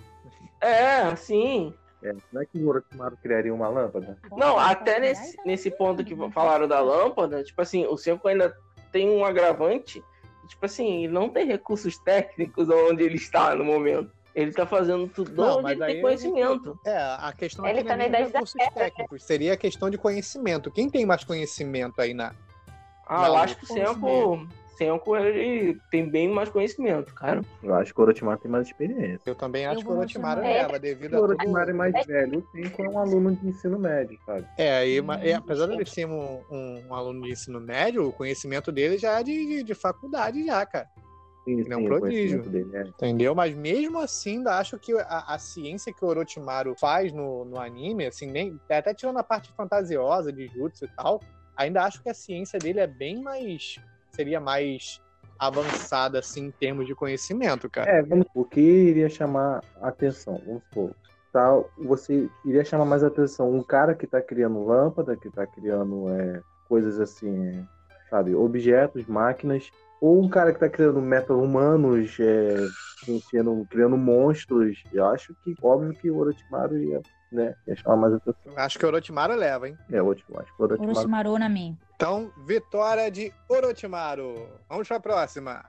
É, 0.60 1.14
sim. 1.14 1.72
É. 2.02 2.14
Não 2.32 2.42
é 2.42 2.46
que 2.46 2.58
o 2.58 2.68
Orochimaru 2.68 3.16
criaria 3.22 3.54
uma 3.54 3.68
lâmpada? 3.68 4.18
Não, 4.32 4.58
até 4.58 4.98
nesse, 4.98 5.36
nesse 5.44 5.70
ponto 5.70 6.04
que 6.04 6.16
falaram 6.30 6.66
da 6.66 6.80
lâmpada, 6.80 7.42
tipo 7.44 7.60
assim, 7.60 7.86
o 7.86 7.96
Senko 7.96 8.28
ainda 8.28 8.56
tem 8.90 9.08
um 9.08 9.24
agravante. 9.24 10.02
Tipo 10.48 10.66
assim, 10.66 11.04
ele 11.04 11.12
não 11.12 11.28
tem 11.28 11.46
recursos 11.46 11.96
técnicos 11.98 12.68
onde 12.68 13.02
ele 13.04 13.16
está 13.16 13.54
no 13.54 13.64
momento. 13.64 14.10
Ele 14.34 14.50
tá 14.52 14.66
fazendo 14.66 15.06
tudo 15.08 15.34
Não, 15.34 15.58
onde 15.58 15.62
mas 15.62 15.72
ele 15.72 15.84
tem 15.84 16.02
conhecimento. 16.02 16.78
É, 16.86 16.96
a 16.96 17.32
questão 17.36 17.66
Ele 17.66 17.80
aqui 17.80 17.88
tá 17.88 17.96
não 17.96 18.04
é 18.04 18.08
na 18.08 18.18
idade 18.18 18.32
da 18.32 18.38
recursos 18.40 18.74
técnicos, 18.74 19.22
seria 19.24 19.52
a 19.52 19.56
questão 19.56 19.90
de 19.90 19.98
conhecimento. 19.98 20.70
Quem 20.70 20.88
tem 20.88 21.04
mais 21.04 21.22
conhecimento 21.22 22.00
aí 22.00 22.14
na. 22.14 22.34
Ah, 23.06 23.26
eu 23.26 23.32
Não, 23.32 23.36
acho 23.36 23.56
que 23.56 23.64
o 23.64 23.66
Senko, 23.66 24.48
Senko 24.76 25.16
ele 25.16 25.78
tem 25.90 26.08
bem 26.08 26.28
mais 26.28 26.48
conhecimento, 26.48 27.14
cara. 27.14 27.42
Eu 27.62 27.74
acho 27.74 27.92
que 27.94 28.00
o 28.00 28.04
Orochimaru 28.04 28.40
tem 28.40 28.50
mais 28.50 28.66
experiência. 28.66 29.20
Eu 29.26 29.34
também 29.34 29.66
acho 29.66 29.80
Eu 29.80 29.84
que 29.86 29.92
o 29.92 29.96
Orochimaru 29.96 30.40
mencionar- 30.42 30.62
leva, 30.66 30.78
devido 30.78 31.12
O 31.12 31.16
a 31.16 31.20
tudo. 31.20 31.30
Orochimaru 31.32 31.70
é 31.70 31.74
mais 31.74 32.06
velho, 32.06 32.38
o 32.38 32.46
Senko 32.50 32.82
é 32.84 32.88
um 32.88 32.98
aluno 32.98 33.36
de 33.36 33.46
ensino 33.48 33.78
médio, 33.78 34.18
sabe? 34.24 34.46
É, 34.58 34.72
aí, 34.78 34.98
é, 35.22 35.34
apesar 35.34 35.66
de 35.66 35.74
ele 35.74 35.86
ser 35.86 36.06
um, 36.06 36.40
um- 36.50 36.84
um 36.88 36.94
aluno 36.94 37.22
de 37.22 37.32
ensino 37.32 37.60
médio, 37.60 38.08
o 38.08 38.12
conhecimento 38.12 38.72
dele 38.72 38.98
já 38.98 39.20
é 39.20 39.22
de, 39.22 39.46
de, 39.46 39.62
de 39.62 39.74
faculdade, 39.74 40.44
já, 40.44 40.64
cara. 40.66 40.88
Sim, 41.44 41.58
Ele 41.58 41.72
é 41.72 41.76
um 41.76 41.82
o 41.84 41.86
prodígio. 41.88 42.42
dele, 42.42 42.70
é. 42.76 42.82
Entendeu? 42.82 43.34
Mas 43.34 43.52
mesmo 43.54 43.98
assim, 43.98 44.36
ainda 44.38 44.58
acho 44.58 44.78
que 44.78 44.92
a, 44.92 45.24
a 45.34 45.38
ciência 45.40 45.92
que 45.92 46.04
o 46.04 46.08
Orochimaru 46.08 46.74
faz 46.78 47.12
no, 47.12 47.44
no 47.44 47.58
anime, 47.60 48.06
assim, 48.06 48.30
nem, 48.30 48.60
até 48.70 48.94
tirando 48.94 49.18
a 49.18 49.24
parte 49.24 49.52
fantasiosa 49.56 50.32
de 50.32 50.46
jutsu 50.46 50.84
e 50.84 50.88
tal, 50.96 51.20
ainda 51.56 51.82
acho 51.82 52.00
que 52.00 52.08
a 52.08 52.14
ciência 52.14 52.60
dele 52.60 52.78
é 52.78 52.86
bem 52.86 53.20
mais. 53.20 53.74
Seria 54.14 54.40
mais 54.40 55.00
avançada, 55.38 56.20
assim, 56.20 56.46
em 56.46 56.50
termos 56.50 56.86
de 56.86 56.94
conhecimento, 56.94 57.68
cara. 57.68 57.90
É, 57.90 58.02
vamos, 58.02 58.26
o 58.34 58.44
que 58.44 58.60
iria 58.60 59.08
chamar 59.08 59.62
atenção? 59.80 60.40
Vamos 60.46 60.62
supor, 60.64 60.94
tá, 61.32 61.60
você 61.78 62.28
iria 62.44 62.64
chamar 62.64 62.84
mais 62.84 63.02
atenção 63.02 63.50
um 63.50 63.62
cara 63.62 63.94
que 63.94 64.06
tá 64.06 64.20
criando 64.20 64.64
lâmpada, 64.64 65.16
que 65.16 65.30
tá 65.30 65.46
criando 65.46 66.08
é, 66.10 66.40
coisas 66.68 67.00
assim, 67.00 67.48
é, 67.48 67.64
sabe, 68.08 68.34
objetos, 68.34 69.04
máquinas, 69.06 69.70
ou 70.00 70.22
um 70.22 70.28
cara 70.28 70.52
que 70.52 70.60
tá 70.60 70.68
criando 70.68 71.00
meta-humanos, 71.00 72.16
é, 72.20 72.56
criando, 73.30 73.66
criando 73.68 73.96
monstros. 73.96 74.82
Eu 74.92 75.06
acho 75.06 75.34
que, 75.42 75.54
óbvio 75.62 75.92
que 75.94 76.10
o 76.10 76.18
Orochimaru 76.18 76.78
ia, 76.78 77.00
né, 77.32 77.54
ia 77.66 77.76
chamar 77.76 77.96
mais 77.96 78.14
atenção. 78.14 78.52
Acho 78.56 78.78
que 78.78 78.84
o 78.84 78.88
Orochimaru 78.88 79.34
leva, 79.34 79.68
hein? 79.68 79.78
É, 79.90 79.98
eu 79.98 80.10
acho 80.10 80.24
que 80.24 80.32
o 80.32 80.64
Orochimaru... 80.64 80.90
Orochimaru 80.90 81.38
na 81.38 81.48
mim. 81.48 81.76
Então, 81.96 82.30
vitória 82.46 83.10
de 83.10 83.32
Orochimaru. 83.48 84.48
Vamos 84.68 84.88
para 84.88 84.96
a 84.96 85.00
próxima. 85.00 85.64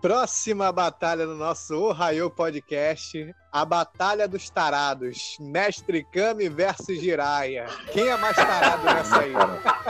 Próxima 0.00 0.72
batalha 0.72 1.24
do 1.24 1.36
nosso 1.36 1.76
Ohio 1.80 2.28
Podcast, 2.28 3.32
a 3.52 3.64
Batalha 3.64 4.26
dos 4.26 4.50
Tarados, 4.50 5.36
Mestre 5.38 6.04
Kami 6.12 6.48
versus 6.48 7.00
Jiraiya. 7.00 7.66
Quem 7.92 8.08
é 8.08 8.16
mais 8.16 8.34
tarado 8.34 8.84
nessa 8.84 9.20
aí? 9.20 9.32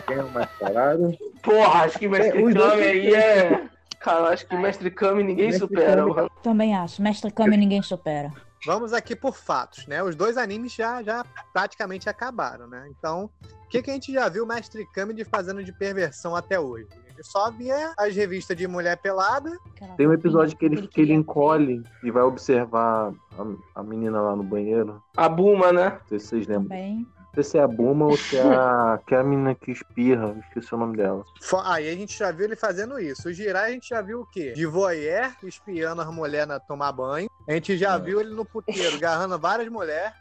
Quem 0.06 0.16
é 0.18 0.22
o 0.22 0.30
mais 0.30 0.50
parado? 0.60 1.16
Porra, 1.42 1.84
acho 1.84 1.98
que 1.98 2.06
Mestre 2.08 2.42
É, 2.42 2.44
os 2.44 2.52
dois 2.52 2.70
Kami 2.72 2.82
aí 2.82 3.14
é. 3.14 3.64
Cara, 4.00 4.28
acho 4.28 4.46
que 4.46 4.54
Mestre 4.56 4.90
Kami 4.90 5.22
ninguém 5.22 5.46
Mestre 5.46 5.60
supera. 5.66 5.96
Kami- 6.02 6.14
mano. 6.14 6.30
Também 6.42 6.76
acho. 6.76 7.00
Mestre 7.00 7.30
Kami 7.30 7.56
ninguém 7.56 7.80
supera. 7.80 8.30
Vamos 8.64 8.92
aqui 8.92 9.16
por 9.16 9.34
fatos, 9.34 9.86
né? 9.86 10.02
Os 10.02 10.14
dois 10.14 10.36
animes 10.36 10.72
já, 10.72 11.02
já 11.02 11.24
praticamente 11.52 12.08
acabaram, 12.08 12.68
né? 12.68 12.88
Então, 12.96 13.28
o 13.64 13.68
que, 13.68 13.82
que 13.82 13.90
a 13.90 13.94
gente 13.94 14.12
já 14.12 14.28
viu 14.28 14.44
o 14.44 14.46
Mestre 14.46 14.86
Kami 14.92 15.14
de 15.14 15.24
fazendo 15.24 15.64
de 15.64 15.72
perversão 15.72 16.36
até 16.36 16.60
hoje? 16.60 16.86
Ele 17.08 17.22
só 17.24 17.50
via 17.50 17.92
as 17.98 18.14
revistas 18.14 18.56
de 18.56 18.66
mulher 18.66 18.96
pelada. 18.98 19.50
Tem 19.96 20.06
um 20.06 20.12
episódio 20.12 20.56
que 20.56 20.64
ele, 20.64 20.86
que 20.86 21.00
ele 21.00 21.12
encolhe 21.12 21.82
e 22.02 22.10
vai 22.10 22.22
observar 22.22 23.12
a, 23.36 23.80
a 23.80 23.82
menina 23.82 24.20
lá 24.20 24.36
no 24.36 24.42
banheiro. 24.42 25.02
A 25.16 25.28
Buma, 25.28 25.72
né? 25.72 25.90
Não 25.90 26.08
sei 26.08 26.18
se 26.18 26.26
vocês 26.26 26.46
lembram. 26.46 26.68
Também. 26.68 27.06
Não 27.34 27.42
sei 27.42 27.50
se 27.50 27.58
é 27.58 27.62
a 27.62 27.68
Buma 27.68 28.04
ou 28.06 28.16
se 28.16 28.36
é 28.36 28.42
a, 28.42 29.00
que 29.06 29.14
é 29.14 29.18
a 29.18 29.24
menina 29.24 29.54
que 29.54 29.70
espirra. 29.70 30.36
Esqueci 30.48 30.74
o 30.74 30.78
nome 30.78 30.96
dela. 30.98 31.24
Aí 31.64 31.88
a 31.88 31.94
gente 31.94 32.18
já 32.18 32.30
viu 32.30 32.44
ele 32.44 32.56
fazendo 32.56 32.98
isso. 32.98 33.28
O 33.28 33.32
Jiraiya 33.32 33.68
a 33.68 33.70
gente 33.72 33.88
já 33.88 34.02
viu 34.02 34.20
o 34.20 34.26
quê? 34.26 34.52
De 34.52 34.66
voyeur, 34.66 35.32
espiando 35.42 36.02
as 36.02 36.08
mulheres 36.14 36.48
na 36.48 36.60
tomar 36.60 36.92
banho. 36.92 37.28
A 37.48 37.52
gente 37.52 37.78
já 37.78 37.94
É. 37.94 37.98
viu 37.98 38.20
ele 38.20 38.34
no 38.34 38.44
puteiro, 38.44 38.96
agarrando 38.96 39.38
várias 39.38 39.68
mulheres. 39.68 40.12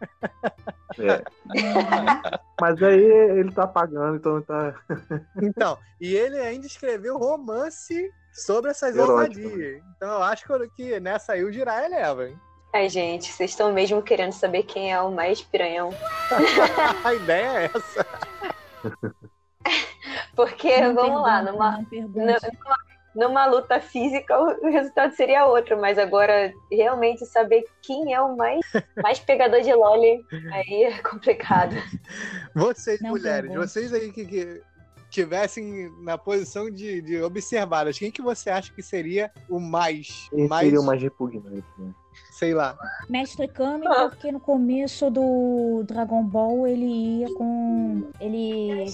É. 0.98 1.22
Mas 2.58 2.82
aí 2.82 3.02
ele 3.04 3.52
tá 3.52 3.66
pagando, 3.66 4.16
então 4.16 4.40
tá. 4.40 4.74
Então, 5.42 5.76
e 6.00 6.14
ele 6.14 6.38
ainda 6.38 6.66
escreveu 6.66 7.18
romance 7.18 8.10
sobre 8.32 8.70
essas 8.70 8.96
Erótico, 8.96 9.42
ousadias. 9.42 9.82
Então 9.96 10.08
eu 10.14 10.22
acho 10.22 10.46
que- 10.74 10.98
nessa 11.00 11.34
aí 11.34 11.44
o 11.44 11.52
Jiraiya 11.52 11.88
leva, 11.88 12.28
hein? 12.28 12.40
Ai, 12.76 12.90
gente, 12.90 13.32
vocês 13.32 13.52
estão 13.52 13.72
mesmo 13.72 14.02
querendo 14.02 14.32
saber 14.32 14.64
quem 14.64 14.92
é 14.92 15.00
o 15.00 15.10
mais 15.10 15.40
piranhão. 15.40 15.88
A 17.02 17.14
ideia 17.14 17.46
é 17.46 17.70
essa. 17.74 18.06
Porque, 20.36 20.78
Não 20.82 20.94
vamos 20.94 21.22
lá, 21.22 21.42
numa, 21.42 21.86
numa, 21.90 22.36
numa 23.14 23.46
luta 23.46 23.80
física 23.80 24.38
o 24.38 24.70
resultado 24.70 25.16
seria 25.16 25.46
outro, 25.46 25.80
mas 25.80 25.96
agora 25.96 26.52
realmente 26.70 27.24
saber 27.24 27.64
quem 27.80 28.12
é 28.12 28.20
o 28.20 28.36
mais, 28.36 28.60
mais 29.02 29.18
pegador 29.20 29.62
de 29.62 29.72
lolly 29.72 30.22
aí 30.52 30.84
é 30.84 30.98
complicado. 30.98 31.74
Vocês, 32.54 33.00
Não 33.00 33.08
mulheres, 33.08 33.54
vocês 33.54 33.90
aí 33.94 34.12
que, 34.12 34.26
que 34.26 34.62
tivessem 35.08 35.90
na 36.02 36.18
posição 36.18 36.70
de, 36.70 37.00
de 37.00 37.22
observadas, 37.22 37.98
quem 37.98 38.10
que 38.10 38.20
você 38.20 38.50
acha 38.50 38.70
que 38.70 38.82
seria 38.82 39.32
o 39.48 39.58
mais, 39.58 40.28
Esse 40.30 40.46
mais, 40.46 40.64
seria 40.66 40.80
o 40.82 40.84
mais 40.84 41.00
repugnante, 41.00 41.64
né? 41.78 41.94
Sei 42.36 42.52
lá, 42.52 42.76
Mestre 43.08 43.48
Kami, 43.48 43.86
porque 43.86 44.30
no 44.30 44.38
começo 44.38 45.10
do 45.10 45.82
Dragon 45.84 46.22
Ball 46.22 46.66
ele 46.66 46.84
ia 47.20 47.34
com. 47.34 48.10
Ele. 48.20 48.84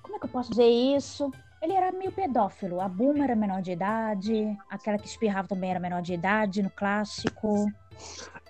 Como 0.00 0.14
é 0.14 0.18
que 0.20 0.26
eu 0.26 0.30
posso 0.30 0.50
dizer 0.50 0.68
isso? 0.68 1.32
Ele 1.60 1.72
era 1.72 1.90
meio 1.90 2.12
pedófilo. 2.12 2.80
A 2.80 2.88
Bulma 2.88 3.24
era 3.24 3.34
menor 3.34 3.62
de 3.62 3.72
idade, 3.72 4.56
aquela 4.70 4.96
que 4.96 5.08
espirrava 5.08 5.48
também 5.48 5.70
era 5.70 5.80
menor 5.80 6.02
de 6.02 6.14
idade 6.14 6.62
no 6.62 6.70
clássico. 6.70 7.66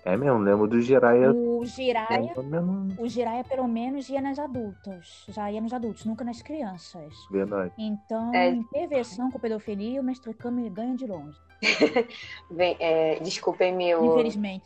É 0.05 0.17
mesmo, 0.17 0.37
lembro 0.39 0.67
do 0.67 0.81
Jiraiya. 0.81 1.31
O 1.31 1.63
Jiraiya, 1.65 2.33
pelo 2.33 2.43
menos, 2.47 2.99
o 2.99 3.07
Jiraiya 3.07 3.43
pelo 3.45 3.67
menos 3.67 4.09
ia 4.09 4.19
nas 4.21 4.37
adultas. 4.37 5.25
Já 5.29 5.49
ia 5.49 5.61
nos 5.61 5.71
adultos, 5.71 6.03
nunca 6.03 6.25
nas 6.25 6.41
crianças. 6.41 7.13
Verdade. 7.31 7.71
Então, 7.77 8.33
É. 8.33 8.49
em 8.49 8.63
perversão 8.63 9.31
com 9.31 9.39
pedofilia, 9.39 10.01
o 10.01 10.03
Mestre 10.03 10.33
Kami 10.33 10.69
ganha 10.69 10.95
de 10.95 11.07
longe. 11.07 11.37
Bem, 12.51 12.75
é, 12.81 13.17
desculpem-me 13.21 13.95
o, 13.95 14.13
Infelizmente. 14.13 14.65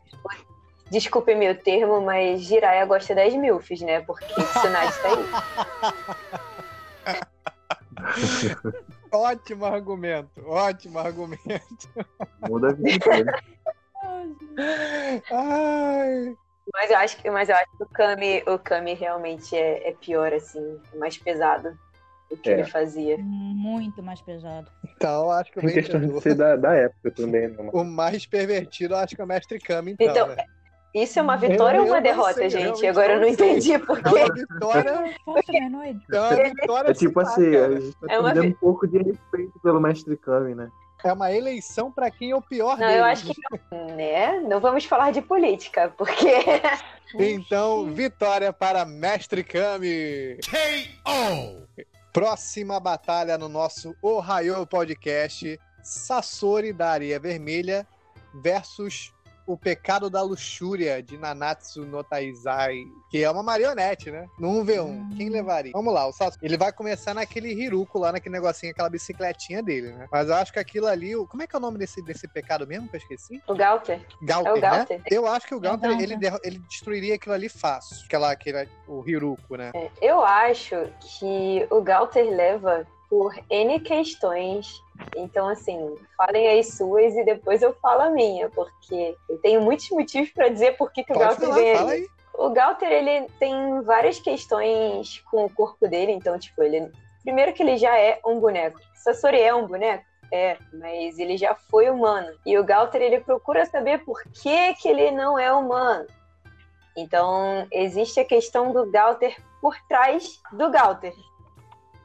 desculpem-me 0.89 1.51
o 1.51 1.55
termo, 1.61 2.01
mas 2.01 2.41
Jiraiya 2.41 2.85
gosta 2.87 3.13
das 3.13 3.35
milfs, 3.35 3.81
né? 3.81 4.01
Porque 4.01 4.25
Tsunade 4.25 4.93
tá 5.03 5.09
aí. 5.09 5.25
ótimo 9.11 9.65
argumento, 9.65 10.41
ótimo 10.47 10.97
argumento. 10.99 11.89
Muda 12.49 12.69
a 12.69 12.73
vida. 12.73 13.43
Ai, 15.31 16.37
Mas 16.73 16.91
eu 16.91 16.97
acho 16.97 17.17
que, 17.17 17.29
mas 17.29 17.49
eu 17.49 17.55
acho 17.55 17.65
que 17.77 17.83
o 17.83 17.89
Kami, 17.89 18.43
o 18.47 18.59
Kami 18.59 18.93
realmente 18.93 19.55
é, 19.55 19.89
é 19.89 19.93
pior, 19.93 20.33
assim, 20.33 20.79
é 20.93 20.97
mais 20.97 21.17
pesado 21.17 21.77
o 22.29 22.35
que 22.37 22.49
É. 22.49 22.53
ele 22.53 22.65
fazia. 22.65 23.17
Muito 23.19 24.03
mais 24.03 24.21
pesado. 24.21 24.69
então 24.83 25.31
acho 25.31 25.51
que 25.51 25.59
o 25.59 25.61
questão 25.61 25.99
de 26.01 26.21
ser 26.21 26.35
da, 26.35 26.55
da 26.55 26.73
época 26.75 27.11
também, 27.11 27.47
né? 27.47 27.69
o 27.71 27.83
mais 27.83 28.25
pervertido, 28.25 28.93
eu 28.93 28.97
acho 28.97 29.15
que 29.15 29.21
é 29.21 29.23
o 29.23 29.27
Mestre 29.27 29.59
Kami, 29.59 29.91
então. 29.93 30.07
Então, 30.07 30.27
né? 30.27 30.43
Isso 30.95 31.19
é 31.19 31.21
uma 31.21 31.37
vitória 31.37 31.77
Eu- 31.77 31.83
ou 31.83 31.87
uma 31.89 31.97
eu 31.97 32.01
derrota, 32.03 32.33
sei, 32.33 32.45
eu 32.47 32.49
gente? 32.49 32.63
realmente 32.63 32.87
Agora 32.87 33.13
eu 33.13 33.19
não 33.19 33.27
não 33.27 33.33
sei. 33.35 33.49
entendi 33.51 33.73
É 33.73 33.79
porque. 33.79 34.09
uma 34.09 34.33
vitória, 34.33 34.89
é 34.89 36.19
uma 36.19 36.43
vitória 36.43 36.91
É 36.91 36.93
tipo 36.93 37.19
assim, 37.19 37.55
a 37.55 37.79
gente 37.79 37.95
tá 37.97 38.07
É 38.09 38.19
uma 38.19 38.33
perdendo 38.33 38.43
vi- 38.49 38.55
um 38.55 38.59
pouco 38.59 38.87
de 38.87 38.97
respeito 38.97 39.59
pelo 39.61 39.79
Mestre 39.81 40.17
Kami, 40.17 40.55
né? 40.55 40.69
É 41.07 41.13
uma 41.13 41.31
eleição 41.31 41.91
pra 41.91 42.11
quem 42.11 42.31
é 42.31 42.35
o 42.35 42.41
pior 42.41 42.77
Não, 42.77 42.87
deles. 42.87 42.97
eu 42.99 43.05
acho 43.05 43.25
que 43.27 43.41
não, 43.71 43.95
né? 43.95 44.39
Não 44.41 44.59
vamos 44.59 44.83
falar 44.85 45.11
de 45.11 45.21
política, 45.21 45.93
porque 45.97 46.27
Então, 47.17 47.85
vitória 47.93 48.51
para 48.51 48.83
Mestre 48.85 49.43
Kami. 49.43 50.37
KO. 51.05 51.67
Próxima 52.11 52.79
batalha 52.79 53.37
no 53.37 53.47
nosso 53.47 53.95
Ohio 54.01 54.65
Podcast: 54.67 55.57
Sasori 55.81 56.73
da 56.73 56.89
Areia 56.89 57.19
Vermelha 57.19 57.87
versus 58.41 59.13
o 59.47 59.57
Pecado 59.57 60.09
da 60.09 60.21
Luxúria 60.21 61.01
de 61.01 61.17
Nanatsu 61.17 61.85
no 61.85 62.03
Taizai, 62.03 62.83
que 63.09 63.23
é 63.23 63.31
uma 63.31 63.41
marionete, 63.41 64.11
né? 64.11 64.27
No 64.37 64.49
1v1. 64.63 65.15
Quem 65.15 65.29
levaria? 65.29 65.71
Vamos 65.73 65.93
lá, 65.93 66.05
o 66.05 66.11
Sasori. 66.11 66.37
Ele 66.45 66.57
vai 66.57 66.71
começar 66.73 67.13
naquele 67.13 67.51
Hiruko 67.53 67.97
lá, 67.97 68.11
naquele 68.11 68.33
negocinho, 68.35 68.71
aquela 68.73 68.89
bicicletinha 68.89 69.63
dele, 69.63 69.93
né? 69.93 70.07
Mas 70.11 70.27
eu 70.27 70.35
acho 70.35 70.51
que 70.51 70.59
aquilo 70.59 70.85
ali. 70.87 71.15
o- 71.15 71.25
Como 71.25 71.41
é 71.43 71.47
que 71.47 71.55
é 71.55 71.59
o 71.59 71.61
nome 71.61 71.77
desse, 71.79 72.01
desse 72.01 72.27
pecado 72.27 72.67
mesmo 72.67 72.89
que 72.89 72.97
eu 72.97 72.99
esqueci? 72.99 73.41
o 73.47 73.55
Galter. 73.55 74.01
Galter, 74.21 74.51
É 74.51 74.57
o 74.57 74.61
Galter. 74.61 74.97
né? 74.99 75.03
Eu 75.09 75.25
acho 75.27 75.47
que 75.47 75.55
o 75.55 75.59
Galter, 75.59 75.89
Galter. 75.91 76.11
ele, 76.11 76.25
ele 76.43 76.59
destruiria 76.59 77.15
aquilo 77.15 77.33
ali 77.33 77.47
fácil. 77.47 77.95
Aquela, 78.05 78.31
aquele, 78.31 78.67
o 78.87 79.01
Hiruko, 79.07 79.55
né? 79.55 79.71
É, 79.73 79.89
Eu 80.01 80.23
acho 80.25 80.75
que 80.99 81.65
o 81.71 81.81
Galter 81.81 82.29
leva 82.29 82.85
por 83.09 83.33
N 83.49 83.79
questões. 83.79 84.81
Então, 85.15 85.47
assim, 85.47 85.95
falem 86.17 86.59
as 86.59 86.69
suas 86.75 87.15
e 87.15 87.23
depois 87.23 87.61
eu 87.61 87.73
falo 87.73 88.01
a 88.01 88.09
minha, 88.09 88.49
porque 88.49 89.15
eu 89.29 89.37
tenho 89.39 89.61
muitos 89.61 89.89
motivos 89.89 90.29
para 90.31 90.49
dizer 90.49 90.77
por 90.77 90.91
que, 90.91 91.03
que 91.03 91.13
o 91.13 91.19
Galter 91.19 91.49
ganha. 91.49 92.07
O 92.33 92.49
Galter, 92.51 92.91
ele 92.91 93.27
tem 93.39 93.81
várias 93.81 94.19
questões 94.19 95.19
com 95.31 95.45
o 95.45 95.49
corpo 95.49 95.87
dele, 95.87 96.11
então, 96.11 96.37
tipo, 96.37 96.61
ele. 96.61 96.91
Primeiro 97.23 97.51
que 97.53 97.63
ele 97.63 97.77
já 97.77 97.97
é 97.97 98.19
um 98.25 98.39
boneco. 98.39 98.79
Sasori 98.95 99.41
é 99.41 99.53
um 99.53 99.67
boneco? 99.67 100.05
É, 100.31 100.57
mas 100.73 101.17
ele 101.17 101.37
já 101.37 101.55
foi 101.55 101.89
humano. 101.89 102.31
E 102.45 102.57
o 102.57 102.63
Galter, 102.63 103.01
ele 103.01 103.19
procura 103.19 103.65
saber 103.65 104.03
por 104.03 104.21
que, 104.23 104.73
que 104.75 104.87
ele 104.87 105.11
não 105.11 105.37
é 105.39 105.51
humano. 105.51 106.05
Então, 106.95 107.67
existe 107.71 108.19
a 108.19 108.25
questão 108.25 108.71
do 108.71 108.89
Galter 108.89 109.35
por 109.61 109.75
trás 109.87 110.39
do 110.51 110.69
Galter. 110.69 111.13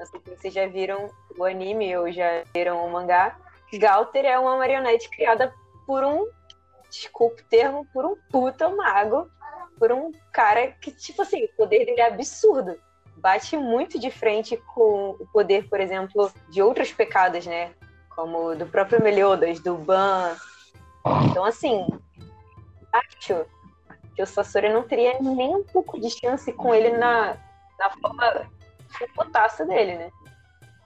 Não 0.03 0.07
sei 0.07 0.21
se 0.21 0.37
vocês 0.37 0.55
já 0.55 0.67
viram 0.67 1.11
o 1.39 1.45
anime 1.45 1.97
ou 1.97 2.11
já 2.11 2.43
viram 2.55 2.85
o 2.85 2.91
mangá. 2.91 3.37
Galter 3.73 4.25
é 4.25 4.39
uma 4.39 4.57
marionete 4.59 5.09
criada 5.09 5.53
por 5.87 6.05
um, 6.05 6.27
desculpe 6.91 7.41
o 7.41 7.47
termo, 7.47 7.87
por 7.93 8.05
um 8.05 8.17
puta 8.31 8.69
mago 8.69 9.31
por 9.83 9.91
um 9.91 10.13
cara 10.33 10.69
que, 10.81 10.93
tipo 10.93 11.23
assim, 11.23 11.45
o 11.45 11.57
poder 11.57 11.85
dele 11.85 12.01
é 12.01 12.07
absurdo. 12.07 12.79
Bate 13.17 13.57
muito 13.57 13.99
de 13.99 14.13
frente 14.13 14.57
com 14.75 15.17
o 15.19 15.27
poder, 15.33 15.69
por 15.69 15.81
exemplo, 15.81 16.33
de 16.51 16.63
outros 16.63 16.93
pecados, 16.93 17.45
né? 17.47 17.73
Como 18.15 18.55
do 18.55 18.65
próprio 18.65 19.03
Meliodas, 19.03 19.59
do 19.59 19.75
Ban. 19.75 20.37
Então, 21.29 21.45
assim, 21.45 21.85
acho 22.93 23.45
que 24.15 24.23
o 24.23 24.27
Sasori 24.27 24.69
não 24.69 24.85
teria 24.85 25.19
nem 25.21 25.53
um 25.53 25.65
pouco 25.65 26.01
de 26.01 26.11
chance 26.11 26.53
com 26.53 26.73
ele 26.73 26.97
na, 26.97 27.37
na 27.77 27.91
forma 27.91 28.49
putaça 29.09 29.65
dele, 29.65 29.97
né? 29.97 30.11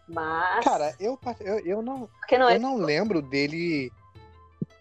Mas. 0.08 0.64
Cara, 0.64 0.94
eu, 1.00 1.18
eu, 1.40 1.58
eu, 1.60 1.82
não, 1.82 2.08
não 2.30 2.48
é 2.48 2.56
eu 2.56 2.60
não 2.60 2.76
lembro 2.76 3.20
dele 3.20 3.90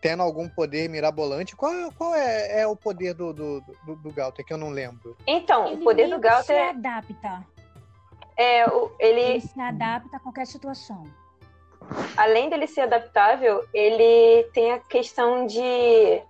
tendo 0.01 0.21
algum 0.21 0.47
poder 0.47 0.87
mirabolante. 0.87 1.55
Qual, 1.55 1.73
qual 1.97 2.13
é, 2.13 2.61
é 2.61 2.67
o 2.67 2.75
poder 2.75 3.13
do, 3.15 3.33
do, 3.33 3.61
do, 3.85 3.95
do 3.95 4.11
Galter 4.13 4.45
que 4.45 4.53
eu 4.53 4.57
não 4.57 4.69
lembro? 4.69 5.17
Então, 5.25 5.65
Ele 5.67 5.81
o 5.81 5.83
poder 5.83 6.07
do 6.09 6.19
que 6.19 6.21
se 6.21 6.29
Galter 6.29 6.69
adapta. 6.69 7.43
é 8.37 8.67
o, 8.67 8.91
ele 8.99 9.21
Ele 9.21 9.41
se 9.41 9.59
adapta 9.59 10.17
a 10.17 10.19
qualquer 10.19 10.45
situação. 10.45 11.03
além 12.15 12.49
dele 12.49 12.67
ser 12.67 12.81
adaptável, 12.81 13.65
ele 13.73 14.43
tem 14.53 14.71
a 14.73 14.79
questão 14.79 15.47
de 15.47 16.21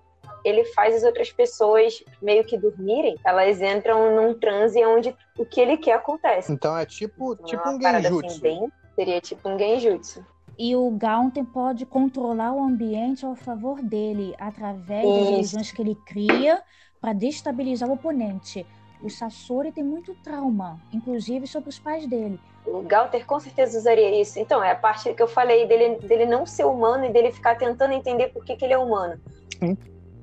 ele 0.45 0.63
faz 0.65 0.95
as 0.95 1.03
outras 1.03 1.31
pessoas 1.31 2.03
meio 2.21 2.43
que 2.45 2.58
dormirem. 2.58 3.17
Elas 3.25 3.62
entram 3.62 4.15
num 4.15 4.34
transe 4.34 4.84
onde 4.86 5.15
o 5.38 5.45
que 5.45 5.60
ele 5.60 5.77
quer 5.77 5.93
acontece. 5.93 6.53
Então 6.53 6.77
é 6.77 6.86
tipo, 6.86 7.34
Então, 7.34 7.45
tipo 7.45 7.62
é 7.63 7.65
uma 7.65 7.75
um 7.75 7.79
parada 7.79 8.03
genjutsu. 8.03 8.27
Assim, 8.27 8.41
bem, 8.41 8.71
seria 8.95 9.19
tipo 9.19 9.49
um 9.49 9.58
genjutsu. 9.58 10.25
E 10.58 10.75
o 10.75 10.89
Gaunten 10.91 11.43
pode 11.43 11.86
controlar 11.86 12.53
o 12.53 12.63
ambiente 12.63 13.25
ao 13.25 13.36
favor 13.36 13.81
dele, 13.81 14.34
através 14.39 15.03
das 15.03 15.23
Isso. 15.23 15.34
ilusões 15.34 15.71
que 15.71 15.81
ele 15.81 15.95
cria 16.05 16.62
para 17.01 17.12
destabilizar 17.12 17.89
o 17.89 17.93
oponente. 17.93 18.65
O 19.01 19.10
Sasori 19.10 19.71
tem 19.71 19.84
muito 19.84 20.15
trauma, 20.23 20.79
inclusive 20.93 21.45
sobre 21.45 21.69
os 21.69 21.77
pais 21.77 22.08
dele. 22.08 22.39
O 22.65 22.81
Galter 22.81 23.25
com 23.25 23.39
certeza 23.39 23.77
usaria 23.77 24.19
isso. 24.19 24.39
Então, 24.39 24.63
é 24.63 24.71
a 24.71 24.75
parte 24.75 25.13
que 25.13 25.21
eu 25.21 25.27
falei 25.27 25.67
dele, 25.67 25.99
dele 25.99 26.25
não 26.25 26.45
ser 26.45 26.65
humano 26.65 27.05
e 27.05 27.12
dele 27.12 27.31
ficar 27.31 27.55
tentando 27.55 27.93
entender 27.93 28.29
por 28.29 28.43
que, 28.45 28.55
que 28.55 28.63
ele 28.63 28.73
é 28.73 28.77
humano. 28.77 29.19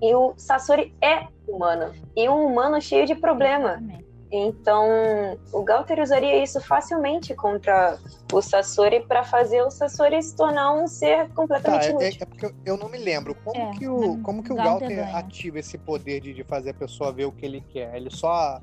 E 0.03 0.15
o 0.15 0.35
Sasori 0.37 0.93
é 1.01 1.27
humano. 1.47 1.95
E 2.17 2.29
um 2.29 2.45
humano 2.47 2.81
cheio 2.83 3.07
de 3.07 3.15
problema. 3.15 3.71
Exatamente. 3.75 4.03
Então, 4.35 5.39
o 5.53 5.63
Galter 5.63 6.01
usaria 6.01 6.43
isso 6.43 6.59
facilmente 6.61 7.35
contra 7.35 7.99
o 8.33 8.41
Sasori 8.41 9.01
para 9.07 9.23
fazer 9.23 9.63
o 9.63 9.71
Sasori 9.71 10.23
se 10.23 10.35
tornar 10.35 10.73
um 10.73 10.87
ser 10.89 11.29
Tá, 11.29 11.35
completamente 11.35 11.85
é, 11.85 11.87
é- 11.87 11.91
inútil. 11.91 12.19
é 12.23 12.25
porque 12.25 12.55
eu- 12.65 12.77
não 12.79 12.89
me 12.89 12.97
lembro. 12.99 13.35
Como 13.45 13.61
É, 13.61 13.71
que 13.73 13.87
o, 13.87 14.19
como 14.23 14.43
que 14.43 14.51
o 14.53 14.57
Galter 14.57 14.89
Galter 14.97 15.17
ativa 15.17 15.59
esse 15.59 15.77
poder 15.79 16.21
de, 16.21 16.33
de 16.33 16.43
fazer 16.45 16.71
a 16.71 16.75
pessoa 16.75 17.13
ver 17.13 17.27
o 17.27 17.33
que 17.33 17.45
ele 17.45 17.61
quer? 17.61 17.95
Ele 17.95 18.09
só, 18.11 18.59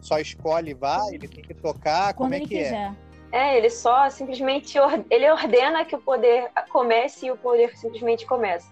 só 0.00 0.18
escolhe, 0.18 0.74
vai, 0.74 1.14
ele 1.14 1.28
tem 1.28 1.42
que 1.44 1.54
tocar, 1.54 2.12
como 2.14 2.26
Quando 2.28 2.34
é 2.34 2.36
ele 2.38 2.46
que 2.48 2.58
é? 2.58 2.62
quiser. 2.64 2.92
É, 3.30 3.56
ele 3.56 3.70
só 3.70 4.10
simplesmente 4.10 4.78
or- 4.78 5.04
ele 5.08 5.30
ordena 5.30 5.84
que 5.84 5.94
o 5.94 6.00
poder 6.00 6.50
comece 6.68 7.26
e 7.26 7.30
o 7.30 7.36
poder 7.36 7.74
simplesmente 7.78 8.26
começa. 8.26 8.66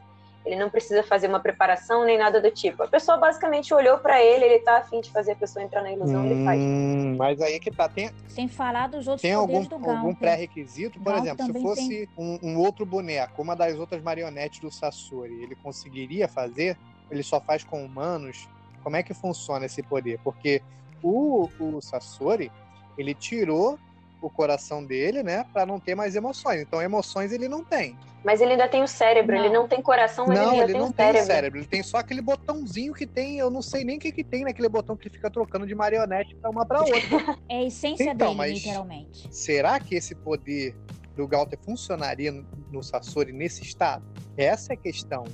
Ele 0.45 0.57
não 0.57 0.71
precisa 0.71 1.03
fazer 1.03 1.29
uma 1.29 1.41
preparação 1.41 2.05
nem 2.05 2.17
nada 2.17 2.41
do 2.41 2.51
tipo. 2.51 2.83
A 2.83 2.89
pessoa 2.89 3.19
basicamente 3.19 3.75
olhou 3.75 3.99
para 3.99 4.23
ele, 4.23 4.45
ele 4.45 4.59
tá 4.61 4.79
afim 4.79 5.01
de 5.01 5.11
fazer 5.11 5.33
a 5.33 5.37
pessoa 5.37 5.63
entrar 5.63 5.83
na 5.83 5.93
ilusão, 5.93 6.25
ele 6.25 6.45
faz. 6.45 6.61
Hum, 6.61 7.17
mas 7.19 7.41
aí 7.43 7.61
que 7.61 7.71
tá. 7.71 7.89
Tem, 7.89 8.11
Sem 8.27 8.49
falar 8.49 8.89
dos 8.89 9.07
outros 9.07 9.23
tem 9.23 9.35
algum, 9.35 9.65
poderes 9.65 9.69
do 9.69 9.91
algum 9.91 10.15
pré-requisito? 10.15 10.99
Por 10.99 11.13
Galter 11.13 11.35
exemplo, 11.35 11.47
se 11.47 11.63
fosse 11.63 12.09
um, 12.17 12.39
um 12.43 12.59
outro 12.59 12.87
boneco, 12.87 13.43
uma 13.43 13.55
das 13.55 13.79
outras 13.79 14.03
marionetes 14.03 14.61
do 14.61 14.71
Sasori, 14.71 15.43
ele 15.43 15.55
conseguiria 15.57 16.27
fazer? 16.27 16.77
Ele 17.11 17.23
só 17.23 17.41
faz 17.41 17.63
com 17.63 17.85
humanos? 17.85 18.49
Como 18.83 18.97
é 18.97 19.03
que 19.03 19.13
funciona 19.13 19.67
esse 19.67 19.83
poder? 19.83 20.19
Porque 20.25 20.63
o, 21.03 21.51
o 21.61 21.81
Sasori, 21.83 22.51
ele 22.97 23.15
tirou 23.15 23.79
o 24.21 24.29
coração 24.31 24.85
dele, 24.85 25.23
né, 25.23 25.45
Pra 25.53 25.65
não 25.65 25.81
ter 25.81 25.95
mais 25.95 26.15
emoções. 26.17 26.61
Então, 26.61 26.81
emoções 26.83 27.33
ele 27.33 27.49
não 27.49 27.65
tem. 27.65 27.99
Mas 28.23 28.41
ele 28.41 28.53
ainda 28.53 28.69
tem 28.69 28.83
o 28.83 28.87
cérebro, 28.89 29.35
Não. 29.35 29.45
ele 29.45 29.55
não 29.55 29.67
tem 29.67 29.81
coração, 29.81 30.27
mas 30.27 30.39
não, 30.39 30.49
ele 30.49 30.53
ainda 30.53 30.65
ele 30.65 30.73
tem 30.73 30.81
não 30.83 30.89
o 30.89 30.93
tem 30.93 31.07
cérebro. 31.07 31.27
cérebro. 31.27 31.59
Ele 31.61 31.67
tem 31.67 31.83
só 31.83 31.97
aquele 31.97 32.21
botãozinho 32.21 32.93
que 32.93 33.07
tem, 33.07 33.39
eu 33.39 33.51
não 33.51 33.63
sei 33.63 33.83
nem 33.83 33.97
o 33.97 34.01
que 34.01 34.13
que 34.13 34.23
tem 34.23 34.45
naquele 34.45 34.69
botão 34.69 34.95
que 34.97 35.09
fica 35.09 35.31
trocando 35.31 35.67
de 35.67 35.75
marionete 35.75 36.37
pra 36.37 36.51
uma 36.51 36.67
pra 36.67 36.81
outra. 36.85 37.39
É 37.49 37.57
a 37.59 37.63
essência 37.65 38.05
Então, 38.13 38.29
dele, 38.29 38.37
mas- 38.39 38.53
literalmente. 38.53 39.29
Será 39.35 39.81
que 39.81 39.95
esse 39.95 40.15
poder 40.15 40.77
do 41.17 41.27
Galter 41.27 41.59
funcionaria 41.63 42.31
no- 42.71 42.83
Sasori 42.83 43.33
nesse 43.33 43.63
estado? 43.63 44.05
Essa 44.37 44.73
é 44.73 44.75
a 44.75 44.77
questão. 44.77 45.25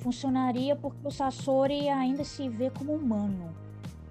Funcionaria 0.00 0.74
porque 0.74 0.98
o 1.04 1.10
Sasori 1.12 1.88
ainda 1.88 2.24
se 2.24 2.48
vê 2.48 2.70
como 2.70 2.92
humano. 2.92 3.54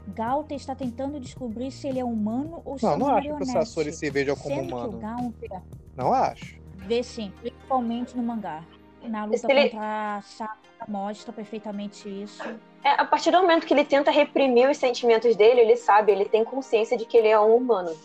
Galter 0.07 0.57
está 0.57 0.75
tentando 0.75 1.19
descobrir 1.19 1.71
se 1.71 1.87
ele 1.87 1.99
é 1.99 2.03
humano 2.05 2.61
ou 2.65 2.77
se 2.77 2.85
Não, 2.85 2.93
é 2.93 2.97
não 2.97 3.05
uma 3.07 3.17
acho 3.17 3.27
que 3.37 3.43
o. 3.43 3.45
Sasori 3.45 3.91
se 3.93 4.09
veja 4.09 4.35
como 4.35 4.55
Sendo 4.55 4.67
humano. 4.75 4.89
que 4.89 4.95
o 4.95 4.99
Galter 4.99 5.61
Não 5.95 6.13
acho. 6.13 6.59
vê 6.75 7.03
sim, 7.03 7.31
principalmente 7.39 8.15
no 8.17 8.23
mangá. 8.23 8.63
Na 9.03 9.25
luta 9.25 9.51
ele- 9.51 9.69
contra 9.69 10.17
a 10.17 10.21
Sakura 10.21 10.57
mostra 10.87 11.31
perfeitamente 11.33 12.07
isso. 12.09 12.43
É, 12.83 12.89
a 12.99 13.05
partir 13.05 13.31
do 13.31 13.39
momento 13.41 13.65
que 13.65 13.73
ele 13.73 13.85
tenta 13.85 14.11
reprimir 14.11 14.69
os 14.69 14.77
sentimentos 14.77 15.35
dele, 15.35 15.61
ele 15.61 15.75
sabe, 15.75 16.11
ele 16.11 16.25
tem 16.25 16.43
consciência 16.43 16.97
de 16.97 17.05
que 17.05 17.17
ele 17.17 17.27
é 17.27 17.39
um 17.39 17.55
humano. 17.55 17.95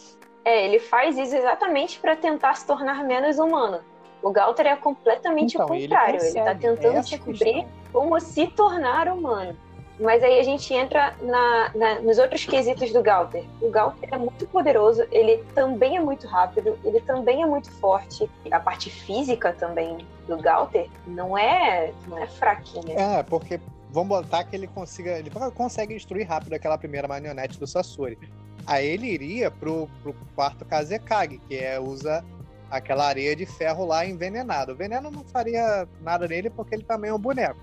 É, 0.45 0.65
ele 0.65 0.79
faz 0.79 1.19
isso 1.19 1.35
exatamente 1.35 1.99
pra 1.99 2.15
tentar 2.15 2.55
se 2.55 2.67
tornar 2.67 3.03
menos 3.05 3.39
humano. 3.39 3.81
O 4.23 4.31
Galter 4.31 4.67
é 4.67 4.77
completamente 4.77 5.55
Então, 5.55 5.67
o 5.67 5.69
contrário. 5.69 6.21
Ele, 6.23 6.35
tá 6.41 6.55
tentando 6.55 6.97
Essa 6.97 7.15
é 7.15 7.19
a 7.19 7.19
descobrir 7.19 7.67
como 7.93 8.19
se 8.21 8.47
tornar 8.49 9.09
humano. 9.09 9.57
Mas 9.99 10.23
aí 10.23 10.39
a 10.39 10.43
gente 10.43 10.73
entra 10.75 11.15
na- 11.23 11.71
na- 11.75 12.01
nos 12.01 12.19
outros 12.19 12.45
quesitos 12.45 12.93
do 12.93 13.03
Galter. 13.03 13.45
O 13.63 13.71
Galter 13.71 14.09
é 14.13 14.19
muito 14.19 14.47
poderoso, 14.47 15.07
ele 15.11 15.39
também 15.55 15.97
é 15.97 16.01
muito 16.01 16.27
rápido, 16.27 16.79
ele 16.85 17.01
também 17.01 17.43
é 17.43 17.47
muito 17.47 17.71
forte. 17.73 18.29
A 18.51 18.61
parte 18.61 18.91
física 18.91 19.55
também 19.55 20.07
do 20.29 20.37
Galter 20.37 20.89
não 21.07 21.37
é, 21.37 21.93
não 22.09 22.19
é 22.19 22.27
fraquinha. 22.27 22.95
É, 22.99 23.23
porque 23.23 23.59
vamos 23.91 24.09
botar 24.09 24.45
que 24.45 24.55
ele 24.55 24.67
consiga. 24.67 25.19
Ele 25.19 25.31
consegue 25.55 25.95
destruir 25.95 26.27
rápido 26.27 26.53
aquela 26.53 26.77
primeira 26.77 27.09
marionete 27.09 27.59
do 27.59 27.67
Sasori. 27.67 28.19
Aí 28.67 28.87
ele 28.87 29.07
iria 29.07 29.51
pro, 29.51 29.89
pro 30.03 30.15
quarto 30.35 30.65
Kazekage, 30.65 31.39
que 31.49 31.57
é 31.57 31.81
usa 31.81 32.23
aquela 32.71 33.07
areia 33.07 33.35
de 33.35 33.47
ferro 33.47 33.87
lá 33.87 34.05
envenenada. 34.05 34.73
O 34.73 34.77
veneno 34.77 35.11
não 35.11 35.25
faria 35.25 35.89
nada 36.03 36.27
nele 36.27 36.51
porque 36.51 36.75
ele 36.75 36.83
também 36.85 37.11
é 37.11 37.15
um 37.15 37.19
boneco. 37.19 37.57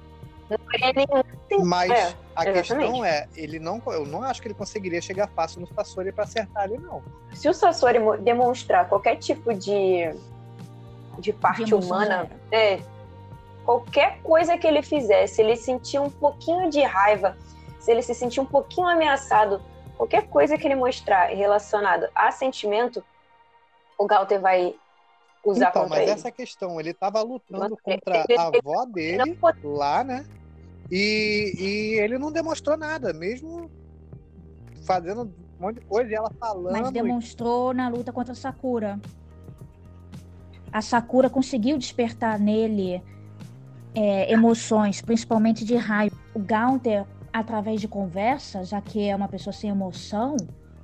Mas 1.63 1.91
é, 1.91 1.93
a 2.35 2.43
exatamente. 2.43 2.53
questão 2.53 3.05
é, 3.05 3.27
ele 3.35 3.59
não, 3.59 3.81
eu 3.87 4.05
não 4.05 4.23
acho 4.23 4.41
que 4.41 4.47
ele 4.47 4.55
conseguiria 4.55 5.01
chegar 5.01 5.27
fácil 5.29 5.61
no 5.61 5.67
Sasori 5.67 6.11
pra 6.11 6.23
acertar 6.23 6.65
ele, 6.65 6.77
não. 6.79 7.01
se 7.33 7.47
o 7.47 7.53
Sasori 7.53 7.99
mo- 7.99 8.17
demonstrar 8.17 8.87
qualquer 8.89 9.17
tipo 9.17 9.53
de, 9.53 10.13
de 11.19 11.31
parte 11.33 11.63
De 11.65 11.75
humana, 11.75 12.23
zero. 12.27 12.39
é, 12.51 12.79
qualquer 13.63 14.19
coisa 14.21 14.57
que 14.57 14.65
ele 14.65 14.81
fizer, 14.81 15.27
se 15.27 15.41
ele 15.41 15.55
sentir 15.55 15.99
um 15.99 16.09
pouquinho 16.09 16.69
de 16.69 16.81
raiva, 16.81 17.37
se 17.79 17.91
ele 17.91 18.01
se 18.01 18.15
sentir 18.15 18.39
um 18.39 18.45
pouquinho 18.45 18.87
ameaçado, 18.87 19.61
qualquer 19.97 20.27
coisa 20.27 20.57
que 20.57 20.65
ele 20.65 20.75
mostrar 20.75 21.27
relacionado 21.27 22.07
a 22.15 22.31
sentimento, 22.31 23.03
o 23.97 24.05
Galter 24.07 24.41
vai 24.41 24.75
usar 25.45 25.69
então, 25.69 25.83
contra 25.83 25.97
mas 25.99 26.07
ele. 26.09 26.11
essa 26.19 26.31
questão. 26.31 26.79
Ele 26.79 26.93
tava 26.93 27.21
lutando 27.21 27.77
contra 27.77 28.25
ele- 28.27 28.39
a 28.39 28.47
avó 28.47 28.85
dele 28.85 29.37
lá, 29.63 30.03
né? 30.03 30.25
E, 30.95 31.55
e 31.57 31.99
ele 31.99 32.19
não 32.19 32.31
demonstrou 32.31 32.77
nada, 32.77 33.11
mesmo 33.13 33.67
fazendo 34.85 35.23
um 35.23 35.33
monte 35.59 35.79
de 35.79 35.85
coisa 35.87 36.11
e 36.11 36.13
ela 36.13 36.29
falando. 36.39 36.71
Mas 36.71 36.89
e- 36.89 36.93
demonstrou 36.93 37.73
na 37.73 37.89
luta 37.89 38.13
contra 38.13 38.33
a 38.33 38.35
Sakura. 38.35 38.99
A 40.71 40.83
Sakura 40.83 41.31
conseguiu 41.31 41.79
despertar 41.79 42.39
nele 42.39 43.01
é, 43.95 44.31
emoções, 44.31 45.01
principalmente 45.01 45.65
de 45.65 45.75
raiva. 45.75 46.15
O 46.31 46.39
Gaunter, 46.39 47.07
através 47.31 47.81
de 47.81 47.87
conversa, 47.87 48.63
já 48.63 48.79
que 48.79 49.03
é 49.03 49.15
uma 49.15 49.27
pessoa 49.27 49.51
sem 49.51 49.71
emoção, 49.71 50.37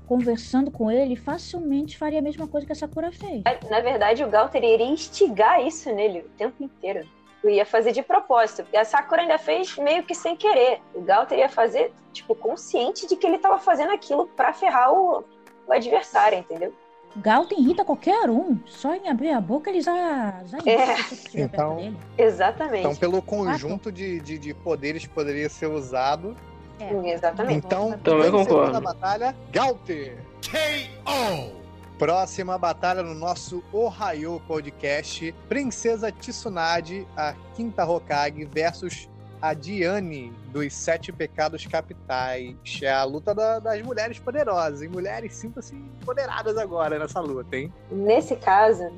conversando 0.08 0.72
com 0.72 0.89
ele, 0.89 1.15
facilmente 1.15 1.95
faria 2.00 2.17
a 2.17 2.22
mesma 2.24 2.48
coisa 2.48 2.65
que 2.65 2.74
a 2.74 2.76
Sakura 2.76 3.12
fez. 3.12 3.43
Na 3.69 3.80
verdade, 3.80 4.24
o 4.24 4.30
Galter 4.30 4.63
iria 4.63 4.88
instigar 4.88 5.63
isso 5.63 5.93
nele 5.93 6.22
o 6.22 6.30
tempo 6.30 6.63
inteiro. 6.63 7.08
Eu 7.43 7.49
ia 7.49 7.65
fazer 7.65 7.91
de 7.91 8.02
propósito. 8.02 8.65
E 8.73 8.78
a 8.78 8.84
Sakura 8.84 9.21
ainda 9.21 9.38
fez 9.38 9.78
meio 9.78 10.04
que 10.04 10.13
sem 10.13 10.36
querer. 10.36 10.82
O 10.93 11.02
Galter 11.02 11.39
ia 11.39 11.49
fazer, 11.49 11.93
tipo, 12.12 12.36
consciente 12.36 13.08
de 13.08 13.15
que 13.15 13.25
ele 13.25 13.38
tava 13.38 13.58
fazendo 13.58 13.91
aquilo 13.91 14.28
pra 14.36 14.52
ferrar 14.52 14.91
o, 14.93 15.23
o 15.65 15.73
adversário, 15.73 16.39
entendeu? 16.39 16.73
O 17.15 17.19
Gaunter 17.19 17.58
irrita 17.58 17.84
qualquer 17.84 18.30
um. 18.30 18.60
Só 18.67 18.93
em 18.93 19.10
abrir 19.10 19.32
a 19.32 19.41
boca 19.41 19.69
ele 19.69 19.82
já, 19.82 20.43
já 20.45 20.58
É. 20.65 20.95
Então-. 21.34 21.95
Exatamente. 22.17 22.80
Então, 22.80 22.95
pelo 22.95 23.21
conjunto 23.21 23.91
de, 23.91 24.19
de, 24.19 24.38
de 24.38 24.54
poderes 24.54 25.08
que 25.08 25.13
poderia 25.13 25.49
ser 25.49 25.67
usado. 25.67 26.36
É. 26.80 27.12
Exatamente. 27.12 27.65
Então, 27.65 27.97
Também 28.04 28.32
vencedor 28.32 28.67
concordo. 28.67 28.82
batalha, 28.82 29.36
Galter. 29.52 30.17
KO. 30.49 31.59
Próxima 31.99 32.57
batalha 32.57 33.03
no 33.03 33.13
nosso 33.13 33.62
Ohio 33.73 34.41
Podcast: 34.47 35.35
Princesa 35.49 36.09
Tsunade, 36.13 37.05
a 37.17 37.35
quinta 37.55 37.83
Hokage, 37.85 38.45
versus 38.45 39.09
a 39.41 39.53
Diane 39.53 40.31
dos 40.47 40.73
Sete 40.73 41.12
Pecados 41.12 41.65
Capitais. 41.67 42.55
É 42.81 42.89
a 42.89 43.03
luta 43.03 43.35
da- 43.35 43.59
das 43.59 43.81
mulheres 43.81 44.17
poderosas. 44.17 44.81
E 44.81 44.88
mulheres 44.88 45.35
sintam-se 45.35 45.75
empoderadas 45.75 46.57
agora 46.57 46.97
nessa 46.97 47.19
luta, 47.19 47.57
hein? 47.57 47.73
Nesse 47.91 48.38
caso, 48.38 48.89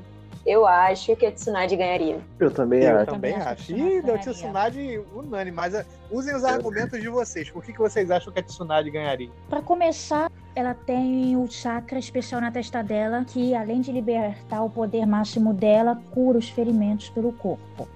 eu 0.44 0.66
acho 0.66 1.14
que 1.16 1.24
a 1.26 1.32
Tsunade 1.32 1.76
ganharia. 1.76 2.18
Eu 2.38 2.50
também 2.50 2.82
Eu 2.82 2.96
acho. 2.98 3.06
também 3.10 3.34
acho 3.34 3.72
Ih, 3.72 4.02
deu. 4.02 4.18
Tsunade 4.18 5.00
unânime, 5.14 5.56
mas 5.56 5.74
eh, 5.74 5.86
usem 6.10 6.34
os 6.34 6.44
argumentos 6.44 7.00
de 7.00 7.08
vocês. 7.08 7.50
Por 7.50 7.62
que, 7.62 7.72
que 7.72 7.78
vocês 7.78 8.10
acham 8.10 8.32
que 8.32 8.40
a 8.40 8.42
Tsunade 8.42 8.90
ganharia? 8.90 9.30
Pra 9.48 9.62
começar, 9.62 10.30
ela 10.54 10.74
tem 10.74 11.36
o 11.36 11.46
chakra 11.50 11.98
especial 11.98 12.40
na 12.40 12.50
testa 12.50 12.82
dela, 12.82 13.24
que 13.24 13.54
além 13.54 13.80
de 13.80 13.92
libertar 13.92 14.62
o 14.62 14.70
poder 14.70 15.06
máximo 15.06 15.52
dela, 15.54 16.00
cura 16.10 16.38
os 16.38 16.48
ferimentos 16.48 17.08
pelo 17.10 17.32
corpo. 17.32 17.88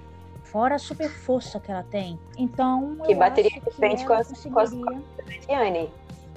Fora 0.44 0.76
a 0.76 0.78
super 0.78 1.10
força 1.10 1.58
que 1.60 1.70
ela 1.70 1.82
tem. 1.90 2.18
Então, 2.38 2.96
Que 3.04 3.12
eu 3.12 3.16
bateria 3.18 3.50
acho 3.50 3.60
de 3.60 3.66
que 3.66 3.76
frente 3.76 4.06
com 4.06 4.12
as- 4.14 4.44
com 4.46 5.02
Diane. 5.46 5.90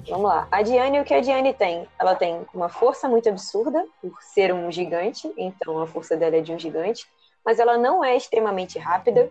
Vamos 0.08 0.28
lá. 0.28 0.48
A 0.50 0.62
Diane, 0.62 1.00
o 1.00 1.04
que 1.04 1.14
a 1.14 1.20
Diane 1.20 1.52
tem? 1.52 1.86
Ela 1.98 2.14
tem 2.14 2.46
uma 2.54 2.68
força 2.68 3.08
muito 3.08 3.28
absurda, 3.28 3.84
por 4.00 4.22
ser 4.22 4.52
um 4.52 4.70
gigante, 4.70 5.32
então 5.36 5.80
a 5.80 5.86
força 5.86 6.16
dela 6.16 6.36
é 6.36 6.40
de 6.40 6.52
um 6.52 6.58
gigante, 6.58 7.06
mas 7.44 7.58
ela 7.58 7.76
não 7.76 8.04
é 8.04 8.16
extremamente 8.16 8.78
rápida. 8.78 9.28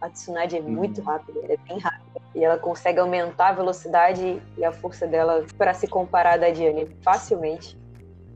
A 0.00 0.08
Tsunade 0.08 0.56
é 0.56 0.60
muito 0.60 1.00
rápida, 1.00 1.40
ela 1.40 1.52
é 1.52 1.56
bem 1.56 1.78
rápida. 1.78 2.20
E 2.34 2.44
ela 2.44 2.58
consegue 2.58 2.98
aumentar 2.98 3.48
a 3.48 3.52
velocidade 3.52 4.42
e 4.56 4.64
a 4.64 4.72
força 4.72 5.06
dela 5.06 5.44
para 5.56 5.74
se 5.74 5.86
comparar 5.86 6.38
da 6.38 6.50
Diane 6.50 6.88
facilmente. 7.02 7.78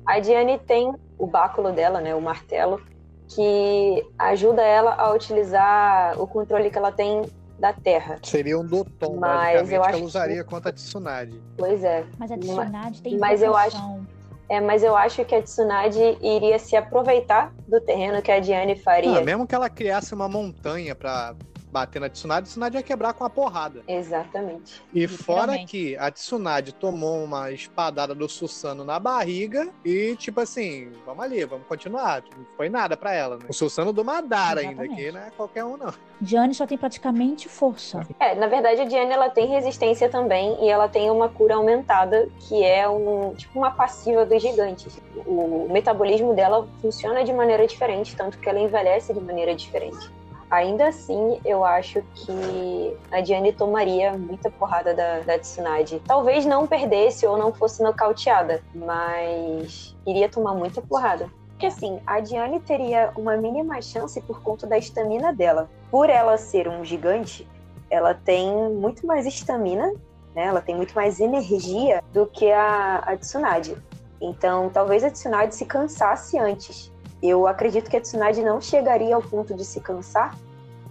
A 0.07 0.20
Diane 0.20 0.59
tem 0.59 0.94
o 1.18 1.27
báculo 1.27 1.72
dela, 1.72 2.01
né, 2.01 2.14
o 2.14 2.20
martelo, 2.20 2.81
que 3.29 4.07
ajuda 4.18 4.62
ela 4.62 4.94
a 4.94 5.12
utilizar 5.12 6.20
o 6.20 6.27
controle 6.27 6.70
que 6.70 6.79
ela 6.79 6.92
tem 6.92 7.22
da 7.59 7.73
Terra. 7.73 8.19
Seria 8.23 8.59
um 8.59 8.66
Doton, 8.66 9.16
Mas 9.16 9.61
eu 9.61 9.66
que 9.66 9.75
acho 9.77 9.88
ela 9.90 9.99
que- 9.99 10.05
usaria 10.05 10.45
contra 10.45 10.71
a 10.71 10.73
Tsunade. 10.73 11.40
Pois 11.57 11.83
é. 11.83 12.05
Mas 12.19 12.31
a 12.31 12.38
Tsunade 12.38 13.03
tem 13.03 13.19
mas 13.19 13.42
eu 13.42 13.57
acho-. 13.57 14.01
É, 14.49 14.61
mas 14.61 14.85
eu 14.85 14.97
acho 14.97 15.25
que 15.25 15.35
a 15.35 15.42
Tsunade 15.42 15.99
iria 16.23 16.59
se 16.59 16.77
aproveitar 16.77 17.53
do 17.66 17.81
terreno 17.81 18.23
que 18.23 18.31
a 18.31 18.38
Diane 18.38 18.77
faria. 18.77 19.19
Ah, 19.19 19.21
mesmo 19.25 19.47
que 19.47 19.55
ela 19.55 19.69
criasse 19.69 20.14
uma 20.14 20.29
montanha 20.29 20.95
pra 20.95 21.35
bater 21.71 22.01
na 22.01 22.09
Tsunade, 22.09 22.45
a 22.45 22.49
Tsunade 22.49 22.77
ia 22.77 22.83
quebrar 22.83 23.13
com 23.13 23.25
a 23.25 23.31
porrada. 23.31 23.83
Exatamente. 23.87 24.83
E 24.95 25.07
fora 25.07 25.59
que 25.65 25.97
a 25.97 26.11
Tsunade 26.11 26.73
tomou 26.73 27.25
uma 27.25 27.51
espadada 27.51 28.15
do 28.15 28.29
Susano 28.29 28.85
na 28.85 28.99
barriga 28.99 29.69
e, 29.85 30.17
tipo 30.17 30.41
assim, 30.41 30.93
vamos 31.05 31.25
ali, 31.25 31.45
vamos 31.45 31.67
continuar. 31.67 32.23
Não 32.37 32.47
foi 32.57 32.69
nada 32.69 32.97
pra 32.97 33.13
ela, 33.13 33.37
né? 33.37 33.45
O 33.49 33.53
Susano 33.53 33.93
do 33.93 34.05
Madara 34.05 34.61
ainda, 34.61 34.85
Exatamente. 34.85 35.05
que 35.05 35.13
não 35.13 35.21
é 35.21 35.31
qualquer 35.31 35.65
um, 35.65 35.77
não. 35.77 35.93
Diane 36.21 36.55
só 36.55 36.67
tem 36.67 36.79
praticamente 36.79 37.49
força. 37.49 38.07
É, 38.19 38.35
na 38.35 38.47
verdade 38.47 38.81
a 38.81 38.85
Diane 38.85 39.13
ela 39.13 39.29
tem 39.29 39.49
resistência 39.49 40.09
também 40.09 40.57
e 40.65 40.69
ela 40.69 40.89
tem 40.89 41.11
uma 41.11 41.29
cura 41.29 41.57
aumentada 41.57 42.29
que 42.41 42.65
é 42.65 42.89
um 42.89 43.35
tipo 43.35 43.59
uma 43.59 43.71
passiva 43.71 44.25
dos 44.25 44.41
gigantes. 44.41 44.99
O 45.27 45.69
metabolismo 45.71 46.35
dela 46.35 46.67
funciona 46.81 47.23
de 47.23 47.33
maneira 47.33 47.67
diferente, 47.67 48.17
tanto 48.17 48.39
que 48.39 48.49
ela 48.49 48.59
envelhece 48.59 49.13
de 49.13 49.21
maneira 49.21 49.55
diferente. 49.55 50.11
Ainda 50.51 50.89
assim, 50.89 51.41
eu 51.45 51.65
acho 51.65 52.03
que 52.15 52.97
a 53.11 53.21
Diane 53.21 53.53
tomaria 53.53 54.13
muita 54.13 54.51
porrada 54.51 54.95
da, 54.95 55.21
da 55.21 55.39
Tsunade. 55.39 56.01
Talvez 56.07 56.47
não 56.47 56.67
perdesse 56.67 57.27
ou 57.27 57.37
não 57.37 57.53
fosse 57.53 57.83
nocauteada, 57.83 58.63
mas 58.75 59.97
iria 60.07 60.29
tomar 60.29 60.55
muita 60.55 60.81
porrada. 60.81 61.29
Porque 61.49 61.67
assim, 61.67 62.01
a 62.07 62.21
Diane 62.21 62.61
teria 62.61 63.13
uma 63.17 63.37
mínima 63.37 63.81
chance 63.83 64.21
por 64.21 64.41
conta 64.43 64.67
da 64.67 64.79
estamina 64.79 65.33
dela. 65.33 65.69
Por 65.91 66.11
ela 66.11 66.37
ser 66.37 66.69
um 66.69 66.85
gigante, 66.85 67.49
ela 67.91 68.15
tem 68.15 68.53
muito 68.71 69.07
mais 69.07 69.27
estamina, 69.27 69.93
né? 70.35 70.45
Ela 70.45 70.61
tem 70.61 70.77
muito 70.77 70.95
mais 70.95 71.19
energia 71.19 72.05
do 72.13 72.27
que 72.27 72.53
a, 72.53 72.99
a 72.99 73.17
Tsunade. 73.17 73.77
Então, 74.21 74.71
talvez 74.71 75.03
a 75.03 75.11
Tsunade 75.11 75.55
se 75.55 75.65
cansasse 75.65 76.39
antes. 76.39 76.93
Eu 77.23 77.47
acredito 77.47 77.91
que 77.91 77.97
a 77.97 78.01
Tsunade 78.01 78.43
não 78.43 78.61
chegaria 78.61 79.15
ao 79.15 79.23
ponto 79.23 79.55
de 79.55 79.65
se 79.65 79.81
cansar, 79.81 80.37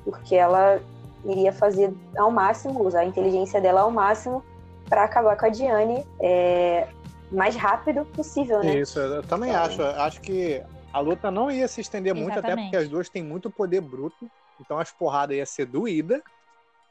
porque 0.04 0.36
ela 0.36 0.82
iria 1.24 1.52
fazer 1.54 1.94
ao 2.18 2.32
máximo, 2.32 2.84
usar 2.86 3.02
a 3.02 3.06
inteligência 3.06 3.60
dela 3.62 3.82
ao 3.82 3.92
máximo 3.92 4.44
para 4.90 5.04
acabar 5.04 5.36
com 5.38 5.46
a 5.46 5.50
Diane 5.50 6.06
é, 6.20 6.88
mais 7.32 7.56
rápido 7.56 8.06
possível, 8.06 8.60
né? 8.60 8.80
Isso, 8.80 9.00
eu 9.00 9.24
também 9.24 9.50
Então- 9.50 9.64
acho. 9.64 9.82
Acho 9.82 10.22
que 10.22 10.62
a 10.94 11.00
luta 11.00 11.32
não 11.32 11.50
ia 11.50 11.68
se 11.68 11.82
estender 11.82 12.14
muito, 12.14 12.30
até 12.32 12.40
Exatamente. 12.40 12.66
porque 12.72 12.78
as 12.84 12.90
duas 12.90 13.10
têm 13.10 13.24
muito 13.24 13.50
poder 13.50 13.82
bruto. 13.82 14.30
Então 14.60 14.78
as 14.80 14.92
porradas 14.92 15.36
iam 15.36 15.46
ser 15.46 15.66
doídas. 15.66 16.22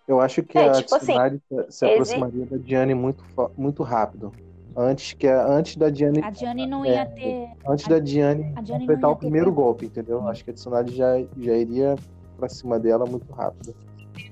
Eu 0.07 0.20
acho 0.20 0.42
que 0.42 0.59
É, 0.59 0.68
a 0.68 0.73
tipo 0.73 0.94
assim, 0.94 1.07
Tsunade 1.12 1.42
se- 1.49 1.73
se 1.73 1.87
exi- 1.87 1.92
aproximaria 1.94 2.47
da 2.47 2.57
Diane 2.59 2.94
muito, 2.94 3.25
muito 3.57 3.83
rápido. 3.83 4.33
Antes, 4.76 5.12
que 5.12 5.26
a, 5.28 5.46
antes 5.46 5.76
da 5.76 5.88
Diane, 5.88 6.20
A 6.22 6.30
Diane 6.30 6.66
não 6.66 6.84
É, 6.84 6.94
ia 6.94 7.06
ter. 7.06 7.48
antes 7.68 7.87
a- 7.87 7.90
da 7.90 7.98
Diane 8.00 8.52
a 8.56 8.60
Diane 8.60 8.80
completar 8.80 9.10
o 9.10 9.14
ter 9.14 9.20
primeiro 9.20 9.46
tempo. 9.50 9.60
golpe, 9.62 9.87
entendeu? 9.87 10.26
Acho 10.28 10.44
que 10.44 10.50
a 10.50 10.54
Tsunade 10.54 10.94
já, 10.96 11.18
já 11.38 11.52
iria 11.56 11.94
pra 12.37 12.48
cima 12.48 12.78
dela 12.78 13.06
muito 13.06 13.32
rápido. 13.32 13.74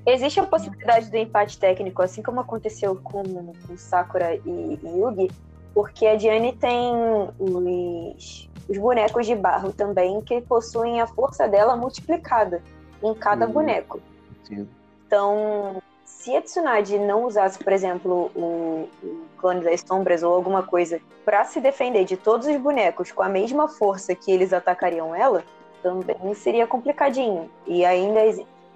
Existe 0.07 0.41
a 0.41 0.47
possibilidade 0.47 1.11
do 1.11 1.17
empate 1.17 1.59
técnico, 1.59 2.03
assim 2.03 2.23
como 2.23 2.41
aconteceu 2.41 2.97
com, 2.97 3.23
com 3.23 3.77
Sakura 3.77 4.35
e, 4.35 4.79
e 4.83 4.89
Yugi, 4.89 5.31
porque 5.73 6.07
a 6.07 6.17
Diane 6.17 6.53
tem 6.53 6.93
os, 7.39 8.49
os 8.69 8.79
bonecos 8.79 9.27
de 9.27 9.35
barro 9.37 9.73
também, 9.73 10.21
que 10.23 10.41
possuem 10.41 11.01
a 11.01 11.07
força 11.07 11.49
dela 11.49 11.77
multiplicada 11.77 12.61
em 13.03 13.15
cada 13.15 13.47
Uhum. 13.47 13.53
boneco. 13.53 14.01
Sim. 14.45 14.69
Então, 15.07 15.81
se 16.19 16.37
a 16.37 16.43
Tsunade 16.43 16.99
não 16.99 17.25
usasse, 17.25 17.59
por 17.59 17.73
exemplo, 17.73 18.31
o, 18.37 18.89
o 19.03 19.19
clone 19.39 19.61
das 19.65 19.81
sombras 19.81 20.23
ou 20.23 20.33
alguma 20.33 20.63
coisa 20.63 21.01
para 21.25 21.45
se 21.45 21.61
defender 21.61 22.05
de 22.05 22.17
todos 22.17 22.47
os 22.47 22.57
bonecos 22.59 23.11
com 23.11 23.23
a 23.23 23.29
mesma 23.29 23.69
força 23.69 24.15
que 24.15 24.31
eles 24.31 24.53
atacariam 24.53 25.15
ela, 25.15 25.43
também 25.83 26.33
seria 26.35 26.67
complicadinho. 26.67 27.51
E 27.67 27.85
ainda 27.85 28.21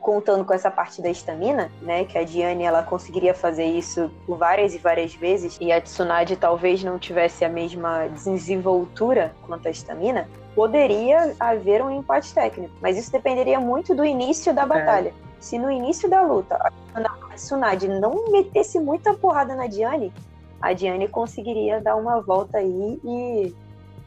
contando 0.01 0.45
com 0.45 0.55
essa 0.55 0.71
parte 0.71 1.01
da 1.01 1.09
estamina, 1.09 1.71
né, 1.83 2.05
que 2.05 2.19
a 2.19 2.25
Diane 2.25 2.65
ela 2.65 2.83
conseguiria 2.83 3.35
fazer 3.35 3.65
isso 3.65 4.11
por 4.27 4.39
várias 4.39 4.75
e 4.75 4.79
várias 4.79 5.15
vezes 5.15 5.57
e 5.61 5.71
a 5.71 5.81
Tsunade 5.81 6.37
talvez 6.37 6.83
não 6.83 6.99
tivesse 6.99 7.45
a 7.45 7.49
mesma 7.49 8.09
desenvoltura 8.09 9.35
quanto 9.47 9.69
a 9.69 9.71
estamina, 9.71 10.29
poderia 10.55 11.35
haver 11.39 11.83
um 11.83 11.91
empate 11.91 12.33
técnico, 12.33 12.75
mas 12.81 12.97
isso 12.97 13.13
dependeria 13.13 13.61
muito 13.61 13.95
do 13.95 14.05
início 14.05 14.55
da 14.55 14.65
batalha. 14.65 15.13
Se 15.41 15.59
no 15.59 15.71
início 15.71 16.09
da 16.09 16.23
luta 16.23 16.57
a 16.95 17.35
Tsunade 17.35 17.89
não 17.89 18.31
metesse 18.31 18.81
muita 18.81 19.15
porrada 19.15 19.55
na 19.55 19.67
Diane, 19.67 20.13
a 20.61 20.73
Diane 20.73 21.09
conseguiria 21.09 21.81
dar 21.81 21.97
uma 21.97 22.21
volta 22.21 22.59
aí 22.59 23.01
e 23.05 23.55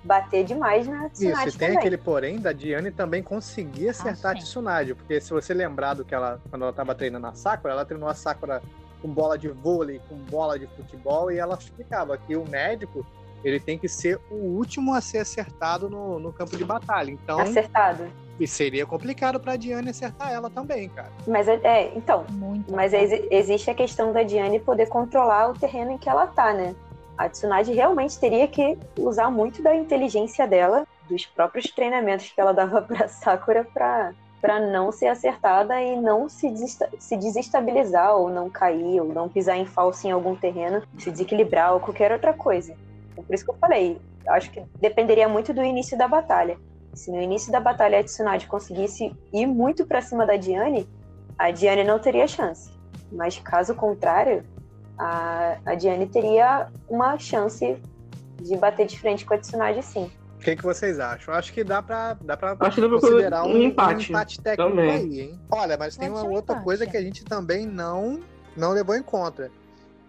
bater 0.03 0.43
demais 0.43 0.87
na 0.87 1.09
Tsunade 1.09 1.49
Isso, 1.49 1.57
e 1.57 1.59
tem 1.59 1.67
também. 1.69 1.77
aquele 1.77 1.97
porém 1.97 2.39
da 2.39 2.51
Diane 2.51 2.91
também 2.91 3.21
conseguir 3.21 3.89
acertar 3.89 4.31
a 4.31 4.35
sim. 4.35 4.43
Tsunade. 4.43 4.95
Porque 4.95 5.19
se 5.21 5.29
você 5.31 5.53
lembrar 5.53 5.93
do 5.93 6.03
que 6.03 6.15
ela, 6.15 6.41
quando 6.49 6.63
ela 6.63 6.73
tava 6.73 6.95
treinando 6.95 7.27
a 7.27 7.33
Sakura, 7.33 7.73
ela 7.73 7.85
treinou 7.85 8.09
a 8.09 8.13
Sakura 8.13 8.61
com 9.01 9.07
bola 9.07 9.37
de 9.37 9.47
vôlei, 9.47 10.01
com 10.09 10.15
bola 10.15 10.57
de 10.57 10.67
futebol, 10.67 11.31
e 11.31 11.37
ela 11.37 11.55
explicava 11.55 12.17
que 12.17 12.35
o 12.35 12.45
médico 12.45 13.05
ele 13.43 13.59
tem 13.59 13.77
que 13.77 13.87
ser 13.87 14.19
o 14.29 14.35
último 14.35 14.93
a 14.93 14.99
ser 14.99 15.19
acertado 15.19 15.89
no, 15.89 16.19
no 16.19 16.33
campo 16.33 16.57
de 16.57 16.65
batalha. 16.65 17.11
Então, 17.11 17.39
Acertado. 17.39 18.05
E 18.39 18.47
seria 18.47 18.85
complicado 18.85 19.39
pra 19.39 19.55
Diane 19.55 19.89
acertar 19.89 20.31
ela 20.31 20.49
também, 20.49 20.87
cara. 20.89 21.11
Mas 21.27 21.47
é, 21.47 21.59
é, 21.63 21.91
então, 21.95 22.25
Muito. 22.29 22.71
Mas 22.73 22.93
exi- 22.93 23.27
existe 23.29 23.69
a 23.69 23.75
questão 23.75 24.11
da 24.13 24.23
Diane 24.23 24.59
poder 24.59 24.87
controlar 24.87 25.49
o 25.49 25.53
terreno 25.53 25.91
em 25.91 25.97
que 25.97 26.07
ela 26.09 26.25
tá, 26.27 26.53
né? 26.53 26.75
A 27.17 27.27
Tsunade 27.27 27.73
realmente 27.73 28.17
teria 28.17 28.47
que 28.47 28.77
usar 28.97 29.29
muito 29.29 29.61
da 29.61 29.75
inteligência 29.75 30.47
dela, 30.47 30.87
dos 31.09 31.25
próprios 31.25 31.65
treinamentos 31.71 32.31
que 32.31 32.39
ela 32.39 32.53
dava 32.53 32.81
pra 32.81 33.07
Sakura 33.09 33.65
pra, 33.73 34.13
pra 34.39 34.59
não 34.59 34.89
ser 34.91 35.07
acertada 35.07 35.81
e 35.81 35.99
não 35.99 36.29
se, 36.29 36.49
desesta- 36.49 36.89
se 36.97 37.17
desestabilizar, 37.17 38.15
ou 38.15 38.29
não 38.29 38.49
cair, 38.49 39.01
ou 39.01 39.13
não 39.13 39.27
pisar 39.27 39.57
em 39.57 39.65
falso 39.65 40.07
em 40.07 40.11
algum 40.11 40.35
terreno, 40.35 40.81
se 40.97 41.11
desequilibrar 41.11 41.73
ou 41.73 41.79
qualquer 41.81 42.11
outra 42.13 42.31
coisa. 42.31 42.73
Então, 43.11 43.23
por 43.23 43.33
isso 43.35 43.43
que 43.43 43.51
eu 43.51 43.55
falei, 43.59 43.99
acho 44.29 44.49
que 44.51 44.63
dependeria 44.79 45.27
muito 45.27 45.53
do 45.53 45.61
início 45.63 45.97
da 45.97 46.07
batalha. 46.07 46.57
Se 46.99 47.09
no 47.09 47.21
início 47.21 47.49
da 47.49 47.61
batalha 47.61 47.97
a 47.97 48.03
Tsunade 48.03 48.45
conseguisse 48.45 49.15
ir 49.31 49.45
muito 49.45 49.85
pra 49.85 50.01
cima 50.01 50.25
da 50.25 50.35
Diane, 50.35 50.85
a 51.37 51.49
Diane 51.49 51.85
não 51.85 51.97
teria 51.97 52.27
chance. 52.27 52.69
Mas 53.09 53.39
caso 53.39 53.73
contrário, 53.73 54.43
a, 54.97 55.57
a 55.65 55.75
Diane 55.75 56.07
teria 56.07 56.67
uma 56.89 57.17
chance 57.17 57.81
de 58.41 58.57
bater 58.57 58.85
de 58.85 58.99
frente 58.99 59.25
com 59.25 59.33
a 59.33 59.37
Tsunade 59.37 59.81
sim. 59.81 60.11
O 60.35 60.39
que, 60.39 60.57
que 60.57 60.63
vocês 60.63 60.99
acham? 60.99 61.33
Acho 61.33 61.53
que 61.53 61.63
dá 61.63 61.81
pra, 61.81 62.17
dá 62.19 62.35
pra 62.35 62.57
Acho 62.59 62.75
que 62.75 62.81
dá 62.81 62.89
pra 62.89 62.99
considerar 62.99 63.43
um 63.45 63.55
um, 63.55 63.61
empate 63.61 64.41
técnico 64.41 64.69
também. 64.69 64.91
aí, 64.91 65.21
hein? 65.21 65.39
Olha, 65.49 65.77
mas 65.77 65.95
tem 65.95 66.09
uma 66.09 66.23
um 66.23 66.31
outra 66.31 66.55
empate, 66.55 66.65
coisa 66.65 66.83
é. 66.83 66.87
que 66.87 66.97
a 66.97 67.01
gente 67.01 67.23
também 67.23 67.65
não, 67.65 68.19
não 68.57 68.71
levou 68.71 68.95
em 68.95 69.03
conta. 69.03 69.49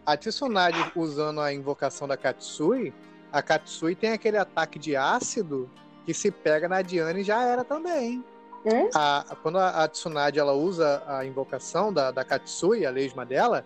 A 0.05 0.16
Tsunade 0.16 0.90
usando 0.96 1.40
a 1.40 1.53
invocação 1.53 2.09
da 2.09 2.16
Katsui, 2.16 2.92
a 3.31 3.40
Katsui 3.40 3.94
tem 3.94 4.11
aquele 4.11 4.38
ataque 4.38 4.76
de 4.76 4.96
ácido 4.96 5.70
que 6.04 6.14
se 6.14 6.30
pega 6.30 6.68
na 6.68 6.82
Diane 6.82 7.22
já 7.22 7.42
era 7.42 7.64
também. 7.64 8.24
Hum? 8.64 8.88
A- 8.94 9.24
quando 9.42 9.58
a, 9.58 9.84
a 9.84 9.88
Tsunade 9.88 10.38
ela 10.38 10.52
usa 10.52 11.02
a 11.06 11.24
invocação 11.24 11.92
da, 11.92 12.10
da 12.10 12.24
Katsui, 12.24 12.84
a 12.84 12.90
lesma 12.90 13.24
dela, 13.24 13.64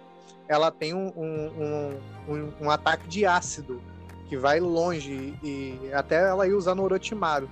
ela 0.49 0.71
tem 0.71 0.95
um, 0.95 1.13
um, 1.17 1.99
um, 2.29 2.35
um- 2.35 2.53
um 2.63 2.71
ataque 2.71 3.09
de 3.09 3.27
ácido 3.27 3.81
que 4.29 4.37
vai 4.37 4.61
longe 4.61 5.39
e 5.43 5.79
até 5.93 6.29
ela 6.29 6.47
ia 6.47 6.57
usar 6.57 6.75
no 6.75 6.83
Orochimaru 6.85 7.49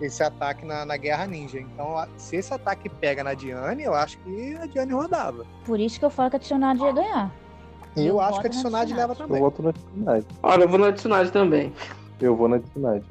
esse 0.00 0.22
ataque 0.22 0.64
na, 0.64 0.84
na 0.84 0.96
Guerra 0.96 1.26
Ninja. 1.26 1.58
Então, 1.58 1.96
a- 1.98 2.06
se 2.16 2.36
esse 2.36 2.52
ataque 2.54 2.88
pega 2.88 3.24
na 3.24 3.34
Diane, 3.34 3.82
eu 3.82 3.94
acho 3.94 4.18
que 4.18 4.54
a 4.56 4.66
Diane 4.66 4.92
rodava. 4.92 5.44
Por 5.64 5.80
isso 5.80 5.98
que 5.98 6.04
eu 6.04 6.10
falo 6.10 6.30
que 6.30 6.36
a 6.36 6.38
Tsunade 6.38 6.80
ia 6.82 6.92
ganhar. 6.92 7.32
E 7.96 8.02
eu, 8.06 8.14
Eu 8.14 8.20
acho 8.20 8.40
que 8.40 8.46
a 8.46 8.50
na 8.50 8.56
Tsunade 8.56 8.94
leva 8.94 9.12
Eu 9.12 9.16
também. 9.16 9.40
voto 9.40 9.62
na 9.62 9.72
Tsunade. 9.72 10.26
Olha, 10.42 10.62
eu 10.64 10.68
vou 10.68 10.78
na 10.78 10.92
Tsunade 10.92 11.32
também. 11.32 11.72
Eu 12.20 12.36
vou 12.36 12.46
na 12.48 12.58
Tsunade. 12.60 13.04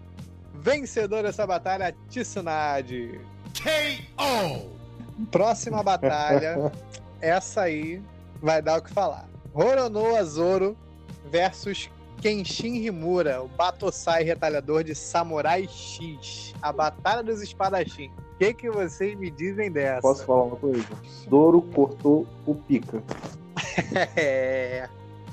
Vencedor 0.59 1.23
dessa 1.23 1.45
batalha, 1.45 1.95
Tsunade. 2.09 3.19
KO. 3.63 4.77
Próxima 5.31 5.81
batalha, 5.81 6.71
essa 7.21 7.61
aí 7.61 8.01
vai 8.41 8.61
dar 8.61 8.79
o 8.79 8.81
que 8.81 8.91
falar. 8.91 9.27
Roronoa 9.53 10.23
Zoro 10.23 10.77
versus 11.31 11.89
Kenshin 12.21 12.85
Himura, 12.85 13.41
o 13.41 13.47
Batosai 13.47 14.23
retalhador 14.23 14.83
de 14.83 14.93
Samurai 14.93 15.67
X. 15.67 16.53
A 16.61 16.71
Batalha 16.71 17.23
dos 17.23 17.41
Espadachim. 17.41 18.11
O 18.33 18.37
que, 18.37 18.53
que 18.53 18.69
vocês 18.69 19.17
me 19.17 19.31
dizem 19.31 19.71
dessa? 19.71 20.01
Posso 20.01 20.25
falar 20.25 20.43
uma 20.43 20.55
coisa? 20.55 20.85
Zoro 21.29 21.61
cortou 21.61 22.27
o 22.45 22.55
pica. 22.55 23.01
É. 24.15 24.89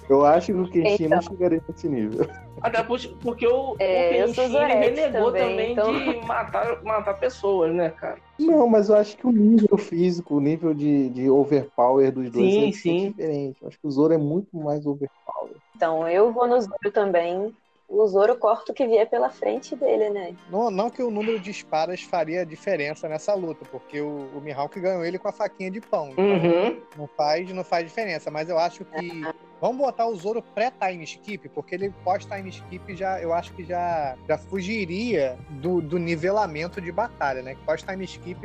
Eu 0.09 0.25
acho 0.25 0.47
que 0.53 0.59
o 0.59 0.69
Kenshin 0.71 1.05
Eita. 1.05 1.15
não 1.17 1.23
chegaria 1.23 1.63
nesse 1.69 1.89
nível. 1.89 2.27
Até 2.61 2.83
por- 2.83 3.01
porque 3.23 3.47
o, 3.47 3.77
É, 3.79 4.25
o 4.25 4.33
Kenshin 4.35 4.53
renegou 4.59 5.33
também, 5.33 5.33
também, 5.33 5.73
então- 5.73 5.93
de 6.21 6.27
matar, 6.27 6.83
matar 6.83 7.15
pessoas, 7.15 7.75
né, 7.75 7.91
cara? 7.91 8.19
Não, 8.39 8.67
mas 8.69 8.89
eu 8.89 8.97
acho 8.97 9.17
que 9.17 9.27
o 9.27 9.33
nível 9.33 9.79
físico, 9.79 10.37
o 10.37 10.41
nível 10.41 10.75
de, 10.75 11.09
de 11.11 11.31
overpower 11.31 12.11
dos 12.13 12.31
dois 12.31 12.53
Sim, 12.53 12.69
é, 12.69 12.73
sim. 12.73 13.11
diferente. 13.11 13.59
Eu 13.63 13.69
acho 13.69 13.79
que 13.79 13.87
o 13.87 13.91
Zoro 13.91 14.13
é 14.13 14.19
muito 14.19 14.57
mais 14.57 14.85
overpower. 14.87 15.55
Então 15.77 16.09
eu 16.09 16.33
vou 16.33 16.47
no 16.47 16.61
Zoro 16.61 16.91
também. 16.93 17.55
O 17.87 18.07
Zoro 18.07 18.37
corta 18.37 18.73
o 18.73 18.75
que 18.75 18.87
vier 18.87 19.09
pela 19.09 19.29
frente 19.31 19.77
dele, 19.77 20.09
né? 20.11 20.35
Não, 20.51 20.71
não 20.71 20.91
que 20.91 21.03
o 21.03 21.11
número 21.11 21.39
de 21.39 21.51
espadas 21.51 22.03
faria 22.03 22.45
diferença 22.45 23.09
nessa 23.09 23.35
luta, 23.35 23.65
porque 23.71 24.01
o, 24.01 24.09
o 24.35 24.41
Mihawk 24.41 24.81
ganhou 24.81 25.05
ele 25.05 25.19
com 25.19 25.29
a 25.29 25.33
faquinha 25.33 25.71
de 25.71 25.81
pão. 25.81 26.09
Então, 26.11 26.25
Uhum. 26.25 26.81
não 26.97 27.07
faz, 27.07 27.53
não 27.53 27.63
faz 27.63 27.87
diferença, 27.87 28.31
mas 28.31 28.49
eu 28.49 28.59
acho 28.59 28.85
que 28.87 29.23
vamos 29.61 29.79
botar 29.79 30.07
o 30.07 30.15
Zoro 30.17 30.43
pré-time 30.43 31.05
skip, 31.05 31.49
porque 31.51 31.75
ele 31.75 31.91
pós-time 32.05 32.49
skip 32.51 32.97
já, 32.97 33.21
eu 33.21 33.33
acho 33.33 33.53
que 33.53 33.65
já, 33.65 34.17
já 34.29 34.39
fugiria 34.39 35.39
do, 35.51 35.81
do 35.81 35.99
nivelamento 35.99 36.81
de 36.81 36.93
batalha, 36.93 37.43
né? 37.43 37.57
Pós-time 37.65 38.05
skip, 38.05 38.39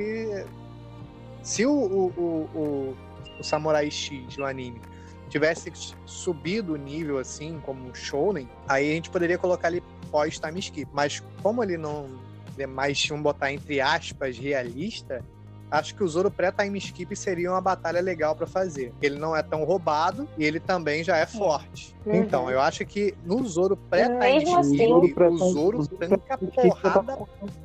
se 1.44 1.66
o, 1.66 1.72
o, 1.72 2.06
o, 2.18 2.60
o, 2.60 2.98
o 3.40 3.44
Samurai 3.44 3.90
X 3.90 4.38
no 4.38 4.46
anime 4.46 4.82
tivesse 5.30 5.72
subido 6.06 6.74
o 6.74 6.78
nível 6.78 7.20
assim, 7.20 7.62
como 7.64 7.90
o 7.90 7.96
Shounen, 7.96 8.50
aí 8.68 8.92
a 8.92 8.96
gente 8.96 9.10
poderia 9.10 9.38
colocar 9.38 9.70
ele 9.72 9.84
pós-time 10.10 10.60
skip. 10.60 10.90
Mas 10.92 11.24
como 11.42 11.64
ele 11.64 11.78
não 11.78 12.08
é 12.58 12.68
mais, 12.68 13.06
vamos 13.08 13.24
botar 13.24 13.54
entre 13.54 13.80
aspas, 13.80 14.38
realista, 14.38 15.24
acho 15.72 15.96
que 15.96 16.04
o 16.04 16.08
Zoro 16.08 16.32
pré-time 16.32 16.78
skip 16.80 17.16
seria 17.16 17.52
uma 17.52 17.62
batalha 17.62 18.02
legal 18.02 18.36
pra 18.36 18.48
fazer. 18.48 18.94
Ele 19.02 19.18
não 19.20 19.36
é 19.36 19.44
tão 19.44 19.64
roubado 19.64 20.28
e 20.38 20.44
ele 20.46 20.60
também 20.60 21.04
já 21.04 21.18
é 21.18 21.26
forte. 21.26 21.96
Uhum. 22.06 22.16
Então, 22.16 22.50
eu 22.50 22.60
acho 22.60 22.86
que 22.86 23.14
no 23.26 23.46
Zoro 23.48 23.76
pré-time 23.78 24.38
skip, 24.44 24.58
assim- 24.58 24.94
o 24.94 25.52
Zoro 25.52 25.88
tanca 25.88 26.18
tá 26.18 26.38
porrada 26.38 27.18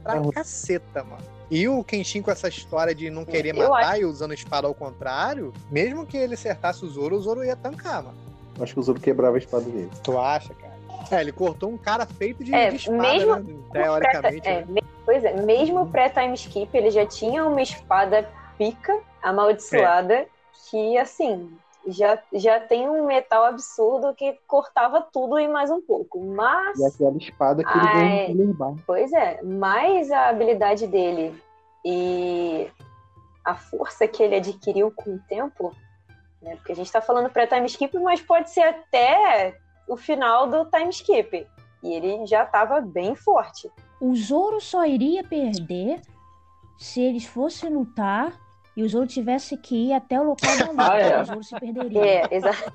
pra 0.03 0.31
caceta, 0.33 1.03
mano. 1.05 1.23
E 1.51 1.69
o 1.69 1.85
Kenshin 1.85 2.23
com 2.23 2.31
essa 2.31 2.49
história 2.49 2.95
de 2.95 3.11
não 3.11 3.25
querer 3.25 3.55
Eu 3.57 3.69
matar 3.69 4.01
e 4.01 4.05
usando 4.05 4.33
espada 4.35 4.67
ao 4.67 4.75
contrário, 4.75 5.53
mesmo 5.71 6.07
que 6.07 6.17
ele 6.17 6.35
acertasse 6.35 6.85
o 6.85 6.89
Zoro, 6.89 7.17
o 7.17 7.21
Zoro 7.21 7.45
ia 7.45 7.55
tancar, 7.57 8.03
mano. 8.03 8.17
Acho 8.61 8.73
que 8.75 8.81
o 8.81 8.83
Zoro 8.83 9.01
quebrava 9.01 9.37
a 9.37 9.39
espada 9.39 9.65
dele. 9.65 9.91
Tu 10.03 10.19
acha, 10.19 10.55
cara? 10.55 10.75
É, 11.11 11.21
ele 11.21 11.33
cortou 11.33 11.71
um 11.71 11.77
cara 11.77 12.07
feito 12.07 12.43
de, 12.43 12.55
É, 12.55 12.71
de 12.71 12.77
espada, 12.77 13.03
mesmo- 13.03 13.35
né? 13.37 13.45
Teoricamente. 13.73 14.49
É, 14.49 14.65
né? 14.65 14.81
Pois 15.05 15.25
é, 15.25 15.35
mesmo 15.43 15.91
pré-time 15.91 16.35
skip, 16.35 16.77
ele 16.77 16.91
já 16.91 17.07
tinha 17.07 17.45
uma 17.45 17.63
espada 17.63 18.29
pica, 18.59 18.99
amaldiçoada, 19.23 20.27
que 20.71 20.99
assim, 20.99 21.57
já, 21.87 22.19
já 22.33 22.61
tem 22.61 22.89
um 22.89 23.07
metal 23.07 23.45
absurdo 23.45 24.15
que 24.15 24.39
cortava 24.47 25.03
tudo 25.13 25.39
e 25.39 25.47
mais 25.47 25.71
um 25.71 25.81
pouco. 25.81 26.21
Mas, 26.21 26.79
E 26.79 26.87
aquela 26.87 27.17
espada 27.17 27.63
que 27.63 27.79
ele 27.79 27.87
ganha 27.87 28.47
no 28.47 28.55
Bar. 28.55 28.75
pois 28.87 29.13
é, 29.13 29.43
mais 29.43 30.11
a 30.11 30.29
habilidade 30.29 30.87
dele 30.87 31.35
e 31.85 32.71
a 33.45 33.55
força 33.55 34.09
que 34.09 34.23
ele 34.23 34.37
adquiriu 34.37 34.91
com 34.91 35.15
o 35.15 35.21
tempo, 35.29 35.75
né? 36.41 36.57
Porque 36.57 36.73
a 36.73 36.77
gente 36.77 36.91
tá 36.91 37.01
falando 37.01 37.31
pré-time 37.31 37.67
skip, 37.67 37.99
mas 37.99 38.21
pode 38.21 38.51
ser 38.51 38.63
até 38.63 39.59
o 39.87 39.97
final 39.97 40.49
do 40.49 40.65
time 40.67 40.89
skip. 40.89 41.47
E 41.83 41.93
ele 41.93 42.27
já 42.27 42.47
tava 42.47 42.81
bem 42.81 43.15
forte. 43.15 43.71
O 44.07 44.15
Zoro 44.17 44.61
só 44.61 44.85
iria 44.87 45.25
perder 45.25 46.01
se 46.79 47.01
eles 47.01 47.25
fossem 47.25 47.71
lutar 47.73 48.39
e 48.77 48.83
o 48.83 48.89
Zoro 48.89 49.07
tivesse 49.07 49.57
que 49.57 49.89
ir 49.89 49.93
até 49.95 50.21
o 50.21 50.25
local 50.25 50.57
da 50.59 50.65
luta. 50.71 50.93
Ah, 50.93 50.99
é. 50.99 51.23
O 51.23 51.25
Zoro 51.25 51.43
se 51.45 51.59
perderia 51.59 52.05
É, 52.05 52.29
exato. 52.37 52.73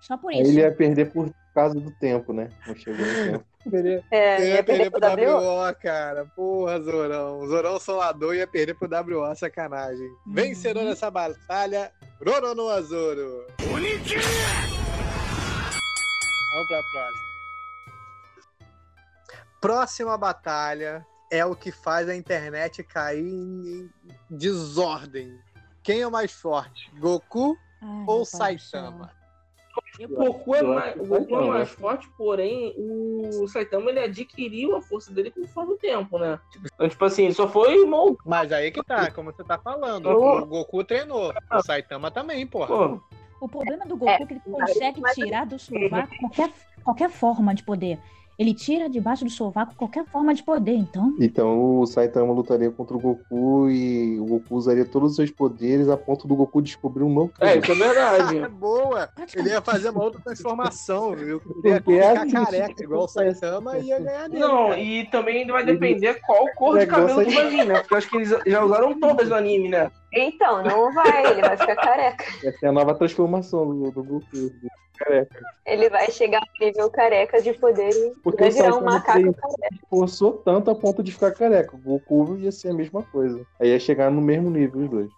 Só 0.00 0.16
por 0.16 0.32
isso. 0.32 0.42
ele 0.42 0.60
ia 0.60 0.72
perder 0.72 1.12
por 1.12 1.32
causa 1.54 1.78
do 1.80 1.90
tempo, 1.98 2.32
né? 2.32 2.48
Não 2.66 2.74
chegou 2.76 3.04
no 3.04 3.14
tempo. 3.32 3.44
Ele 3.72 4.02
É, 4.10 4.40
ia 4.40 4.54
ia 4.56 4.64
perder 4.64 4.90
perder 4.90 5.24
pro. 5.28 5.38
WO, 5.38 5.74
cara. 5.80 6.26
Porra, 6.34 6.80
Zorão. 6.80 7.46
Zorão 7.46 7.78
Solador 7.78 8.34
ia 8.34 8.44
perder 8.44 8.74
pro 8.74 8.88
WO, 8.88 9.32
sacanagem. 9.36 10.08
Vencedor 10.26 10.82
dessa 10.84 11.08
batalha, 11.12 11.92
Roronoa 12.26 12.82
Zoro. 12.82 13.46
Vamos 13.60 13.92
pra 16.68 16.82
próxima. 16.92 17.31
Próxima 19.62 20.18
batalha 20.18 21.06
é 21.30 21.46
o 21.46 21.54
que 21.54 21.70
faz 21.70 22.08
a 22.08 22.16
internet 22.16 22.82
cair 22.82 23.24
em 23.24 23.88
desordem. 24.28 25.38
Quem 25.84 26.00
é 26.00 26.06
o 26.06 26.10
mais 26.10 26.32
forte? 26.32 26.90
Goku 26.98 27.56
Ai, 27.80 28.04
ou 28.04 28.24
Saitama? 28.24 29.12
O 30.00 30.08
Goku, 30.08 30.56
é 30.56 30.62
mais, 30.64 30.96
o 30.96 31.06
Goku 31.06 31.14
é 31.14 31.18
Saitama, 31.18 31.46
mais 31.46 31.68
forte, 31.70 32.10
porém 32.18 32.74
o 32.76 33.46
Saitama 33.46 33.90
ele 33.90 34.00
adquiriu 34.00 34.74
a 34.74 34.82
força 34.82 35.12
dele 35.12 35.30
conforme 35.30 35.74
o 35.74 35.78
tempo, 35.78 36.18
né? 36.18 36.40
Então, 36.74 36.88
tipo 36.88 37.04
assim, 37.04 37.30
só 37.30 37.48
foi 37.48 37.86
moldado. 37.86 38.18
Mas 38.26 38.50
aí 38.50 38.72
que 38.72 38.82
tá, 38.82 39.12
como 39.12 39.32
você 39.32 39.44
tá 39.44 39.58
falando. 39.58 40.08
Oh. 40.08 40.38
O 40.38 40.46
Goku 40.46 40.82
treinou. 40.82 41.32
O 41.52 41.62
Saitama 41.62 42.10
também, 42.10 42.44
porra. 42.48 42.66
Pô, 42.66 43.00
O 43.40 43.48
problema 43.48 43.86
do 43.86 43.96
Goku 43.96 44.10
é, 44.10 44.26
que 44.26 44.34
ele 44.34 44.40
consegue 44.40 45.00
tirar 45.14 45.46
do 45.46 45.56
sovaco 45.56 46.16
qualquer, 46.18 46.52
qualquer 46.82 47.10
forma 47.10 47.54
de 47.54 47.62
poder. 47.62 48.00
Ele 48.38 48.54
tira 48.54 48.88
debaixo 48.88 49.24
do 49.24 49.30
sovaco 49.30 49.74
qualquer 49.76 50.04
forma 50.06 50.34
de 50.34 50.42
poder, 50.42 50.74
então. 50.74 51.14
Então 51.20 51.80
o 51.80 51.86
Saitama 51.86 52.32
lutaria 52.32 52.70
contra 52.70 52.96
o 52.96 53.00
Goku 53.00 53.68
e 53.70 54.18
o 54.18 54.24
Goku 54.24 54.56
usaria 54.56 54.84
todos 54.84 55.10
os 55.10 55.16
seus 55.16 55.30
poderes 55.30 55.88
a 55.88 55.96
ponto 55.96 56.26
do 56.26 56.34
Goku 56.34 56.62
descobrir 56.62 57.04
um 57.04 57.12
novo 57.12 57.32
é, 57.40 57.58
poder. 57.58 57.62
isso 57.62 57.72
é 57.72 57.86
verdade. 57.86 58.38
É 58.42 58.48
boa. 58.48 59.08
Ele 59.34 59.50
ia 59.50 59.60
fazer 59.60 59.90
uma 59.90 60.02
outra 60.02 60.20
transformação, 60.20 61.14
viu? 61.14 61.40
Ele 61.62 61.96
ia 61.96 62.04
é 62.04 62.10
ficar 62.10 62.22
assim, 62.22 62.32
careca, 62.32 62.82
igual 62.82 63.04
o 63.04 63.08
Saitama, 63.08 63.78
e 63.78 63.86
ia 63.86 64.00
ganhar 64.00 64.28
dele. 64.28 64.40
Não, 64.40 64.68
cara. 64.68 64.80
e 64.80 65.06
também 65.10 65.46
vai 65.46 65.64
depender 65.64 66.20
qual 66.26 66.46
cor 66.54 66.76
de 66.76 66.84
É 66.84 66.86
cabelo 66.86 67.24
vai 67.24 67.50
vir, 67.50 67.66
né? 67.66 67.80
Porque 67.80 67.94
eu 67.94 67.98
acho 67.98 68.08
que 68.08 68.16
eles 68.16 68.34
já 68.46 68.64
usaram 68.64 68.98
todas 68.98 69.28
no 69.28 69.34
anime, 69.34 69.68
né? 69.68 69.90
Então, 70.12 70.62
não 70.62 70.92
vai, 70.92 71.26
ele 71.30 71.40
vai 71.40 71.56
ficar 71.56 71.76
careca. 71.76 72.24
Essa 72.46 72.66
é 72.66 72.68
a 72.68 72.72
nova 72.72 72.94
transformação 72.94 73.66
do, 73.66 73.90
do 73.90 74.04
Goku. 74.04 74.26
do 74.32 74.68
careca. 74.98 75.42
Ele 75.66 75.88
vai 75.88 76.10
chegar 76.10 76.40
no 76.40 76.66
nível 76.66 76.90
careca 76.90 77.40
de 77.40 77.52
poder 77.54 77.90
Porque 78.22 78.42
vai 78.42 78.50
virar 78.50 78.76
um 78.76 78.82
macaco 78.84 79.20
careca. 79.34 79.48
forçou 79.88 80.32
tanto 80.34 80.70
a 80.70 80.74
ponto 80.74 81.02
de 81.02 81.10
ficar 81.12 81.32
careca. 81.32 81.74
O 81.74 81.78
Goku 81.78 82.36
ia 82.36 82.52
ser 82.52 82.68
a 82.68 82.74
mesma 82.74 83.02
coisa. 83.02 83.44
Aí 83.58 83.70
ia 83.70 83.80
chegar 83.80 84.10
no 84.10 84.20
mesmo 84.20 84.50
nível 84.50 84.82
os 84.82 84.90
dois. 84.90 85.10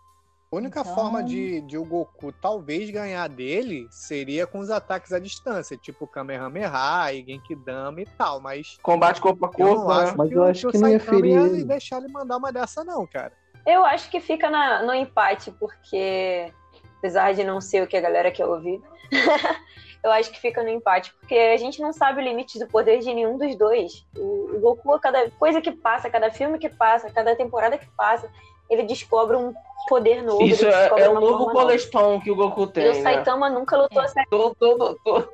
A 0.52 0.56
única 0.56 0.80
Então- 0.82 0.94
forma 0.94 1.20
de, 1.24 1.60
de 1.62 1.76
o 1.76 1.84
Goku 1.84 2.30
talvez 2.30 2.88
ganhar 2.88 3.28
dele 3.28 3.88
seria 3.90 4.46
com 4.46 4.60
os 4.60 4.70
ataques 4.70 5.12
à 5.12 5.18
distância, 5.18 5.76
tipo 5.76 6.06
Kamehameha 6.06 7.12
e 7.12 7.24
Genkidama 7.26 8.00
e 8.00 8.06
tal, 8.16 8.38
mas 8.40 8.78
Combate 8.80 9.20
corpo 9.20 9.44
a 9.46 9.50
eu 9.58 9.66
não 9.66 9.74
corpo, 9.74 9.88
né? 9.92 10.02
acho 10.04 10.16
Mas 10.16 10.28
que, 10.28 10.34
eu 10.36 10.44
acho 10.44 10.66
que 10.68 10.72
que 10.74 10.78
não 10.78 10.88
ia 10.88 11.00
ferir 11.00 11.32
ia 11.32 11.40
ele. 11.40 11.64
deixar 11.64 11.98
ele 11.98 12.06
mandar 12.12 12.36
uma 12.36 12.52
dessa 12.52 12.84
não, 12.84 13.04
cara. 13.04 13.32
Eu 13.66 13.84
acho 13.84 14.10
que 14.10 14.20
fica 14.20 14.50
na- 14.50 14.82
no 14.82 14.94
empate, 14.94 15.50
porque 15.52 16.52
apesar 16.98 17.32
de 17.34 17.44
não 17.44 17.60
ser 17.60 17.82
o 17.82 17.86
que 17.86 17.96
a 17.96 18.00
galera 18.00 18.30
quer 18.30 18.46
ouvir, 18.46 18.82
eu 20.02 20.10
acho 20.12 20.30
que 20.30 20.40
fica 20.40 20.62
no 20.62 20.68
empate, 20.68 21.12
porque 21.20 21.34
a 21.34 21.56
gente 21.56 21.80
não 21.80 21.92
sabe 21.92 22.20
o 22.20 22.24
limite 22.24 22.58
do 22.58 22.66
poder 22.66 22.98
de 22.98 23.12
nenhum 23.12 23.38
dos 23.38 23.56
dois. 23.56 24.06
O, 24.16 24.56
o 24.56 24.60
Goku, 24.60 24.92
a 24.94 25.00
cada 25.00 25.30
coisa 25.32 25.60
que 25.60 25.72
passa, 25.72 26.10
cada 26.10 26.30
filme 26.30 26.58
que 26.58 26.68
passa, 26.68 27.10
cada 27.10 27.34
temporada 27.34 27.78
que 27.78 27.86
passa, 27.96 28.30
ele 28.68 28.82
descobre 28.82 29.36
um 29.36 29.54
poder 29.88 30.22
novo. 30.22 30.42
Isso 30.44 30.66
é, 30.66 30.88
é 30.98 31.08
um 31.10 31.20
novo 31.20 31.50
colestão 31.50 32.20
que 32.20 32.30
o 32.30 32.36
Goku 32.36 32.62
E 32.62 32.64
o 32.64 32.66
tem, 32.68 32.84
né? 32.84 32.94
Saitama 33.02 33.48
nunca 33.50 33.76
lutou 33.76 34.06
certo. 34.08 34.28
Tô, 34.30 34.54
tô, 34.54 34.76
tô, 34.76 34.94
tô. 35.04 35.28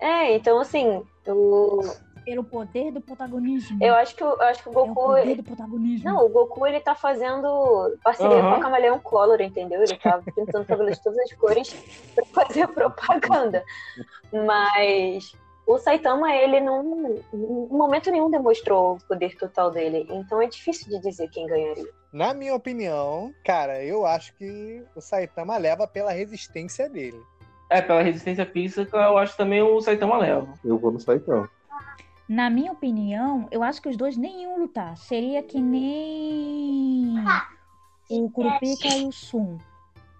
É, 0.00 0.32
então 0.34 0.60
assim, 0.60 1.02
o, 1.26 1.80
Pelo 2.28 2.44
poder 2.44 2.92
do 2.92 3.00
protagonismo. 3.00 3.78
eu 3.82 3.94
acho 3.94 4.14
que, 4.14 4.22
o- 4.22 4.26
eu 4.34 4.42
acho 4.42 4.62
que 4.62 4.68
o 4.68 4.72
É 4.72 4.82
o 4.82 4.86
Goku. 4.86 4.94
poder 5.06 5.36
do 5.36 5.42
protagonismo. 5.42 6.04
Não, 6.10 6.26
o 6.26 6.28
Goku 6.28 6.66
ele 6.66 6.78
tá 6.80 6.94
fazendo 6.94 7.96
parceria 8.04 8.36
Aham. 8.36 8.50
com 8.50 8.54
a 8.56 8.60
Camaleão 8.60 8.98
Color, 9.00 9.40
entendeu? 9.40 9.82
Ele 9.82 9.96
tá 9.96 10.20
pintando 10.36 10.66
cabelo 10.66 10.90
de 10.90 11.02
todas 11.02 11.18
as 11.20 11.32
cores 11.34 11.74
pra 12.14 12.44
fazer 12.44 12.66
propaganda. 12.74 13.64
Mas 14.32 15.32
o 15.66 15.78
Saitama, 15.78 16.32
ele 16.34 16.60
não. 16.60 17.18
Em 17.32 17.68
momento 17.70 18.10
nenhum 18.10 18.30
demonstrou 18.30 18.96
o 18.96 18.98
poder 19.06 19.36
total 19.38 19.70
dele. 19.70 20.06
Então 20.10 20.40
é 20.42 20.46
difícil 20.46 20.88
de 20.90 21.00
dizer 21.00 21.28
quem 21.30 21.46
ganharia. 21.46 21.88
Na 22.12 22.32
minha 22.34 22.54
opinião, 22.54 23.32
cara, 23.44 23.82
eu 23.82 24.04
acho 24.06 24.34
que 24.36 24.82
o 24.94 25.00
Saitama 25.00 25.56
leva 25.56 25.86
pela 25.86 26.10
resistência 26.12 26.88
dele. 26.88 27.20
É, 27.70 27.82
pela 27.82 28.00
resistência 28.02 28.46
física, 28.46 28.96
eu 28.96 29.18
acho 29.18 29.36
também 29.36 29.60
o 29.62 29.80
Saitama 29.80 30.16
leva. 30.18 30.48
Eu 30.64 30.78
vou 30.78 30.90
no 30.90 31.00
Saitama. 31.00 31.50
Na 32.28 32.50
minha 32.50 32.72
opinião, 32.72 33.48
eu 33.50 33.62
acho 33.62 33.80
que 33.80 33.88
os 33.88 33.96
dois 33.96 34.16
nem 34.16 34.42
iam 34.42 34.58
lutar. 34.58 34.96
Seria 34.98 35.42
que 35.42 35.60
nem 35.60 37.24
o 38.10 38.30
Kurupika 38.30 38.88
e 38.88 39.06
o 39.06 39.12
Sun. 39.12 39.56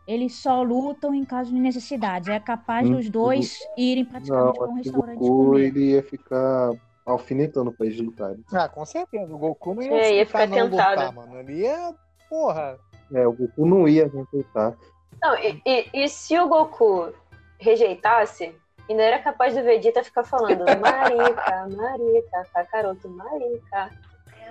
Eles 0.07 0.37
só 0.37 0.63
lutam 0.63 1.15
em 1.15 1.23
caso 1.25 1.51
de 1.53 1.61
necessidade. 1.61 2.31
É 2.31 2.41
capaz 2.41 2.89
Hum, 2.89 2.93
dos 2.95 3.11
dois 3.11 3.59
irem 3.77 4.05
praticamente 4.07 4.59
para 4.59 4.69
um 4.69 4.75
restaurante 4.75 5.19
Goku 5.19 5.45
comer. 5.51 5.65
ele 5.67 5.91
ia 5.93 6.03
ficar 6.03 6.71
alfinetando 7.05 7.73
pra 7.73 7.85
eles 7.87 8.01
lutarem. 8.01 8.43
Ah, 8.53 8.69
com 8.71 8.87
certeza. 8.87 9.35
O 9.35 9.39
Goku 9.39 9.75
não 9.75 9.83
ia, 9.83 9.93
É, 9.93 10.15
ia 10.17 10.27
ficar 10.27 10.47
ficar 10.49 10.57
não 10.63 10.71
tentado. 10.71 11.01
lutar, 11.01 11.13
mano. 11.15 11.39
Ele 11.39 11.61
ia, 11.61 11.95
porra. 12.31 12.79
É, 13.13 13.27
o 13.27 13.33
Goku 13.33 13.67
não 13.67 13.87
ia 13.87 14.07
rejeitar. 14.09 14.79
Não, 15.23 15.37
e, 15.39 15.61
e- 15.67 15.91
e 15.93 16.09
se 16.09 16.39
o 16.39 16.49
Goku 16.49 17.13
rejeitasse, 17.59 18.55
ainda 18.89 19.03
era 19.03 19.18
capaz 19.20 19.55
do 19.55 19.62
Vegeta 19.62 20.03
ficar 20.05 20.24
falando 20.24 20.64
Marica, 20.80 21.68
Marica, 21.76 22.47
Kakaroto, 22.53 23.09
Marica. 23.09 23.91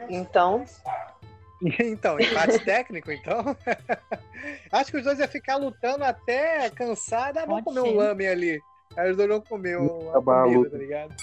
Então, 0.09 0.63
Então, 1.79 2.19
empate 2.19 2.59
técnico, 2.59 3.11
então. 3.11 3.43
Acho 4.71 4.91
que 4.91 4.97
os 4.97 5.03
dois 5.03 5.17
iam 5.19 5.27
ficar 5.27 5.55
lutando 5.55 6.03
até 6.03 6.69
cansado. 6.69 7.39
Ah, 7.39 7.45
vamos 7.45 7.63
comer 7.63 7.79
um 7.81 7.95
lame 7.95 8.27
ali. 8.27 8.61
Aí 8.95 9.09
os 9.11 9.17
dois 9.17 9.27
vão 9.29 9.41
comer 9.41 9.77
o- 9.77 10.11
comida, 10.13 10.45
luta. 10.45 10.69
tá 10.71 10.77
ligado? 10.77 11.15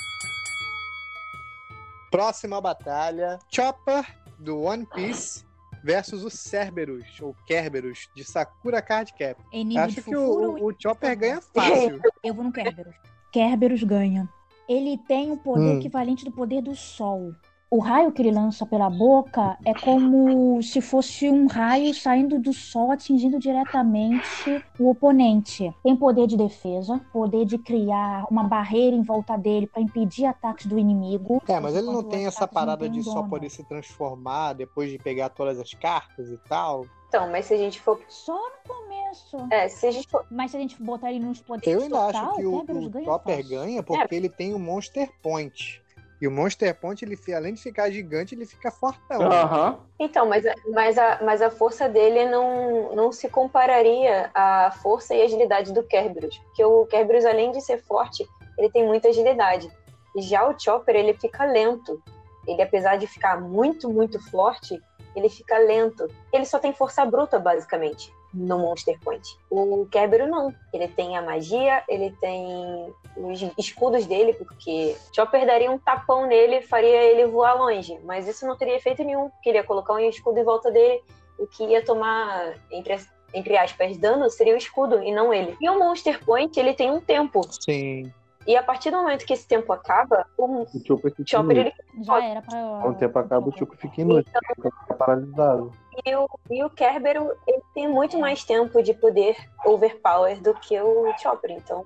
Próxima 2.11 2.61
batalha: 2.61 3.39
Chopper 3.49 4.05
do 4.39 4.61
One 4.63 4.87
Piece 4.87 5.45
versus 5.85 6.25
o 6.25 6.31
Cerberus, 6.31 7.21
ou 7.21 7.37
Kerberos, 7.47 8.09
de 8.17 8.25
Sakura 8.25 8.81
Card 8.81 9.13
Cap. 9.13 9.39
Acho 9.77 9.97
que 9.97 10.01
fofura, 10.01 10.49
o, 10.49 10.71
o 10.71 10.75
Chopper 10.77 11.17
ganha 11.17 11.41
fácil. 11.43 12.01
eu 12.25 12.33
vou 12.35 12.43
no 12.43 12.51
Kerberos. 12.51 12.95
Kerberos 13.31 13.83
ganha. 13.85 14.27
Ele 14.67 14.97
tem 14.97 15.31
o 15.31 15.37
poder 15.37 15.75
Hum. 15.75 15.79
equivalente 15.79 16.25
do 16.25 16.33
poder 16.33 16.63
do 16.63 16.75
Sol. 16.75 17.35
O 17.75 17.81
raio 17.81 18.13
que 18.13 18.23
ele 18.23 18.31
lança 18.31 18.65
pela 18.65 18.89
boca 18.89 19.59
é 19.65 19.75
como 19.75 20.63
se 20.63 20.81
fosse 20.81 21.29
um 21.29 21.49
raio 21.49 21.93
saindo 21.93 22.39
do 22.39 22.53
Sol 22.53 22.93
atingindo 22.93 23.37
diretamente 23.37 24.65
o 24.79 24.89
oponente. 24.89 25.75
Tem 25.83 25.97
poder 25.97 26.29
de 26.29 26.37
defesa, 26.37 27.01
poder 27.13 27.45
de 27.45 27.59
criar 27.59 28.27
uma 28.31 28.45
barreira 28.45 28.95
em 28.95 29.03
volta 29.03 29.37
dele 29.37 29.67
para 29.67 29.83
impedir 29.83 30.25
ataques 30.25 30.67
do 30.67 30.79
inimigo. 30.79 31.43
É, 31.49 31.59
mas 31.59 31.75
ele 31.75 31.89
não 31.89 32.05
tem 32.05 32.27
essa 32.27 32.47
parada 32.47 32.89
de 32.89 33.03
só 33.03 33.25
poder 33.25 33.51
se 33.51 33.65
transformar 33.65 34.53
depois 34.53 34.89
de 34.89 34.97
pegar 34.97 35.31
todas 35.31 35.59
as 35.59 35.75
cartas 35.75 36.31
e 36.31 36.39
tal. 36.49 36.87
então, 37.09 37.29
mas 37.29 37.47
se 37.47 37.55
a 37.55 37.59
gente 37.59 37.81
for. 37.81 38.01
Só 38.07 38.41
no 38.41 38.73
começo. 38.73 39.37
É, 39.51 39.67
se 39.67 39.89
a 39.89 39.91
gente 39.91 40.07
for. 40.07 40.25
Mas 40.31 40.53
se 40.53 40.57
a 40.57 40.61
gente 40.61 40.81
botar 40.81 41.11
ele 41.11 41.25
nos 41.25 41.41
poderes 41.41 41.75
Eu 41.75 41.83
ainda 41.83 42.07
total, 42.07 42.31
acho 42.31 42.37
que 42.37 42.47
o, 42.47 42.55
o 42.55 42.89
ganha 42.89 43.05
Chopper 43.05 43.37
fácil. 43.37 43.51
ganha 43.51 43.83
porque 43.83 44.15
ele 44.15 44.29
tem 44.29 44.55
o 44.55 44.61
Monster 44.61 45.11
Point. 45.21 45.83
E 46.25 46.27
o 46.27 46.31
Monster 46.31 46.75
Point, 46.75 47.05
ele, 47.05 47.19
além 47.37 47.53
de 47.53 47.61
ficar 47.61 47.91
gigante, 47.91 48.35
ele 48.35 48.47
fica 48.47 48.71
fortão. 48.71 49.21
Aham. 49.31 49.79
Então, 50.01 50.25
mas, 50.25 50.47
a- 50.47 50.55
mas, 50.73 50.97
a, 50.97 51.19
mas 51.23 51.43
a 51.43 51.51
força 51.51 51.87
dele 51.87 52.25
não, 52.31 52.97
não 52.97 53.13
se 53.13 53.29
compararia 53.29 54.31
à 54.35 54.71
força 54.83 55.15
e 55.15 55.21
agilidade 55.21 55.71
do 55.75 55.83
Kerberos. 55.83 56.39
Porque 56.39 56.65
o 56.65 56.87
Kerberos, 56.87 57.27
além 57.27 57.53
de 57.53 57.61
ser 57.61 57.77
forte, 57.83 58.27
ele 58.57 58.71
tem 58.71 58.87
muita 58.87 59.09
agilidade. 59.09 59.71
Já 60.17 60.49
o 60.49 60.59
Chopper, 60.59 60.97
ele 60.97 61.13
fica 61.13 61.45
lento. 61.45 62.03
Ele, 62.47 62.63
apesar 62.63 62.97
de 62.97 63.07
ficar 63.07 63.39
muito, 63.39 63.91
muito 63.91 64.19
forte, 64.31 64.81
ele 65.15 65.29
fica 65.29 65.59
lento. 65.59 66.09
Ele 66.33 66.47
só 66.47 66.59
tem 66.59 66.73
força 66.73 67.05
bruta, 67.05 67.39
basicamente, 67.39 68.11
no 68.35 68.59
Monster 68.59 68.99
Point. 69.01 69.27
O 69.51 69.87
Kerberos 69.91 70.29
não. 70.29 70.53
Ele 70.73 70.89
tem 70.89 71.17
a 71.17 71.23
magia, 71.23 71.83
ele 71.89 72.11
tem 72.21 72.93
os 73.17 73.41
escudos 73.57 74.07
dele, 74.07 74.35
porque 74.35 74.97
Chopper 75.15 75.47
daria 75.47 75.71
um 75.71 75.79
tapão 75.79 76.27
nele 76.27 76.57
e 76.57 76.63
faria 76.63 77.03
ele 77.03 77.27
voar 77.27 77.55
longe. 77.55 77.99
Mas 78.05 78.27
isso 78.27 78.47
não 78.47 78.57
teria 78.57 78.77
efeito 78.77 79.05
nenhum, 79.05 79.31
porque 79.31 79.49
ele 79.49 79.59
ia 79.59 79.65
colocar 79.65 79.95
um 79.95 80.01
escudo 80.01 80.39
em 80.39 80.45
volta 80.45 80.71
dele, 80.71 81.03
o 81.39 81.47
que 81.47 81.65
ia 81.65 81.85
tomar, 81.85 82.55
entre, 82.71 82.99
entre 83.33 83.57
aspas, 83.57 83.97
dano 83.97 84.29
seria 84.31 84.55
o 84.55 84.59
escudo 84.59 85.03
e 85.03 85.13
não 85.13 85.33
ele. 85.33 85.57
E 85.61 85.71
o 85.71 85.79
Monster 85.79 86.23
Point, 86.25 86.59
ele 86.59 86.75
tem 86.75 86.91
um 86.91 87.01
tempo. 87.01 87.41
Sim. 87.61 88.13
E 88.47 88.57
a 88.57 88.63
partir 88.63 88.91
do 88.91 88.99
momento 88.99 89.25
que 89.25 89.33
esse 89.33 89.49
tempo 89.49 89.73
acaba, 89.73 90.27
o 90.37 90.45
O 90.45 90.67
Chopper 90.87 91.15
Chopper, 91.27 91.57
ele 91.57 91.73
Já 92.03 92.23
era 92.23 92.43
pra. 92.43 92.81
Quando 92.83 92.95
o 92.95 92.99
tempo 92.99 93.19
acaba, 93.19 93.49
o 93.49 93.57
Chopper 93.57 93.79
fica 93.79 94.01
inútil. 94.03 94.33
Ele 94.35 94.71
fica 94.71 94.95
paralisado. 94.95 95.73
E 96.05 96.15
o, 96.17 96.29
e 96.51 96.65
o 96.65 96.71
Kerberos, 96.71 97.37
ele 97.47 97.63
tem 97.75 97.89
muito 97.89 98.19
mais 98.19 98.45
tempo 98.45 98.83
de 98.83 98.95
poder 98.95 99.37
overpower 99.65 100.41
do 100.41 100.55
que 100.55 100.81
o 100.81 101.13
Chopper. 101.19 101.53
Então, 101.53 101.83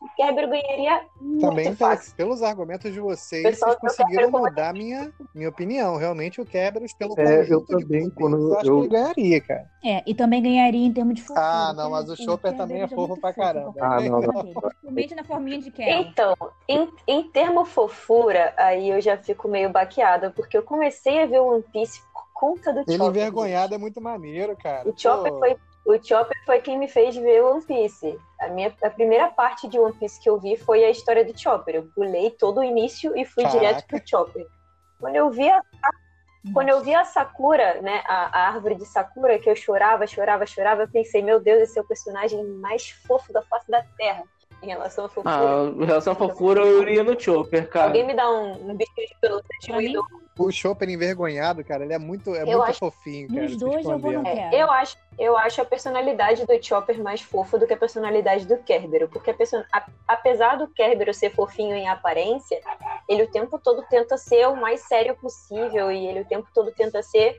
o 0.00 0.08
Kerberos 0.16 0.50
ganharia 0.50 1.04
muito 1.20 1.40
Também, 1.48 1.74
fácil. 1.74 2.14
pelos 2.16 2.42
argumentos 2.42 2.92
de 2.92 2.98
vocês, 3.00 3.42
Pessoal, 3.42 3.76
vocês 3.80 3.96
conseguiram 3.96 4.30
mudar 4.30 4.72
minha, 4.72 5.12
minha 5.34 5.48
opinião. 5.48 5.96
Realmente, 5.96 6.40
o 6.40 6.46
Kerberos, 6.46 6.92
pelo 6.92 7.14
É, 7.18 7.46
eu 7.52 7.64
também, 7.64 8.10
quando 8.10 8.52
eu 8.52 8.58
acho 8.58 8.66
eu- 8.68 8.74
que 8.74 8.80
ele 8.80 8.88
ganharia, 8.88 9.40
cara. 9.40 9.70
É, 9.84 10.02
e 10.04 10.14
também 10.14 10.42
ganharia 10.42 10.84
em 10.86 10.92
termos 10.92 11.14
de 11.14 11.22
fofura. 11.22 11.46
Ah, 11.46 11.72
não, 11.72 11.90
mas 11.90 12.10
o 12.10 12.16
Chopper 12.16 12.56
também 12.56 12.82
é 12.82 12.88
fofo 12.88 13.08
muito 13.08 13.20
pra 13.20 13.32
caramba. 13.32 13.74
Ah, 13.80 14.00
não, 14.00 14.20
Principalmente 14.20 15.14
na 15.14 15.24
forminha 15.24 15.60
de 15.60 15.70
Kerberos. 15.70 16.06
Então, 16.10 16.34
em, 16.68 16.90
em 17.06 17.22
termo 17.30 17.64
fofura, 17.64 18.52
aí 18.56 18.88
eu 18.90 19.00
já 19.00 19.16
fico 19.16 19.46
meio 19.46 19.70
baqueada, 19.70 20.30
porque 20.30 20.56
eu 20.58 20.62
comecei 20.64 21.22
a 21.22 21.26
ver 21.26 21.40
o 21.40 21.52
One 21.54 21.62
Piece 21.72 22.02
conta 22.38 22.72
do 22.72 22.80
Ele 22.80 22.96
Chopper. 22.96 23.08
envergonhado 23.08 23.74
é 23.74 23.78
muito 23.78 24.00
maneiro, 24.00 24.56
cara. 24.56 24.88
O 24.88 24.96
Chopper, 24.96 25.32
Pô, 25.32 25.38
foi, 25.40 25.56
o 25.84 26.00
Chopper 26.00 26.36
foi 26.46 26.60
quem 26.60 26.78
me 26.78 26.86
fez 26.86 27.16
ver 27.16 27.42
One 27.42 27.64
Piece. 27.64 28.16
A, 28.40 28.46
minha, 28.48 28.72
a 28.80 28.90
primeira 28.90 29.28
parte 29.28 29.66
de 29.66 29.76
One 29.76 29.92
Piece 29.94 30.20
que 30.22 30.30
eu 30.30 30.38
vi 30.38 30.56
foi 30.56 30.84
a 30.84 30.90
história 30.90 31.24
do 31.24 31.36
Chopper. 31.36 31.74
Eu 31.74 31.88
pulei 31.94 32.30
todo 32.30 32.58
o 32.58 32.64
início 32.64 33.16
e 33.16 33.24
fui 33.24 33.42
Caraca. 33.42 33.58
direto 33.58 33.86
pro 33.88 34.00
Chopper. 34.04 34.46
Quando 35.00 35.16
eu 35.16 35.30
vi 35.30 35.48
a, 35.50 35.60
quando 36.54 36.68
eu 36.68 36.80
vi 36.80 36.94
a 36.94 37.04
Sakura, 37.04 37.82
né, 37.82 38.02
a, 38.06 38.38
a 38.38 38.48
árvore 38.48 38.76
de 38.76 38.86
Sakura, 38.86 39.38
que 39.40 39.50
eu 39.50 39.56
chorava, 39.56 40.06
chorava, 40.06 40.46
chorava, 40.46 40.82
eu 40.82 40.88
pensei, 40.88 41.20
meu 41.20 41.40
Deus, 41.40 41.62
esse 41.62 41.78
é 41.78 41.82
o 41.82 41.86
personagem 41.86 42.42
mais 42.44 42.88
fofo 42.90 43.32
da 43.32 43.42
face 43.42 43.68
da 43.68 43.82
Terra 43.96 44.22
em 44.62 44.66
relação 44.66 45.04
à 45.04 45.08
fofura. 45.08 45.34
Ah, 45.34 45.72
em 45.76 45.84
relação 45.84 46.12
à 46.12 46.16
fofura, 46.16 46.60
eu 46.60 46.82
iria 46.82 47.02
no 47.04 47.18
Chopper, 47.18 47.68
cara. 47.68 47.86
Alguém 47.86 48.06
me 48.06 48.14
dá 48.14 48.30
um, 48.30 48.70
um 48.70 48.76
bichinho 48.76 49.06
de 49.06 49.16
pelúcia 49.20 49.48
de 49.60 49.98
O 50.38 50.52
Chopper 50.52 50.88
envergonhado, 50.88 51.64
cara, 51.64 51.84
ele 51.84 51.92
é 51.92 51.98
muito, 51.98 52.34
é 52.34 52.42
Eu 52.42 52.46
muito 52.46 52.62
acho- 52.62 52.78
fofinho, 52.78 53.28
cara. 53.28 53.48
Dois, 53.56 53.84
eu 53.84 53.98
vou 53.98 54.12
no. 54.12 54.26
É, 54.26 54.50
eu 54.52 54.70
acho, 54.70 54.96
eu 55.18 55.36
acho 55.36 55.60
a 55.60 55.64
personalidade 55.64 56.46
do 56.46 56.62
Chopper 56.64 57.02
mais 57.02 57.20
fofa 57.20 57.58
do 57.58 57.66
que 57.66 57.74
a 57.74 57.76
personalidade 57.76 58.46
do 58.46 58.56
Kerberos, 58.58 59.10
porque 59.10 59.30
a 59.30 59.34
person- 59.34 59.64
a- 59.72 59.86
apesar 60.06 60.56
do 60.56 60.68
Kerberos 60.68 61.16
ser 61.16 61.30
fofinho 61.30 61.74
em 61.74 61.88
aparência, 61.88 62.60
ele 63.08 63.24
o 63.24 63.30
tempo 63.30 63.58
todo 63.58 63.82
tenta 63.90 64.16
ser 64.16 64.46
o 64.48 64.54
mais 64.56 64.80
sério 64.82 65.16
possível 65.16 65.90
e 65.90 66.06
ele 66.06 66.20
o 66.20 66.24
tempo 66.24 66.46
todo 66.54 66.70
tenta 66.72 67.02
ser 67.02 67.36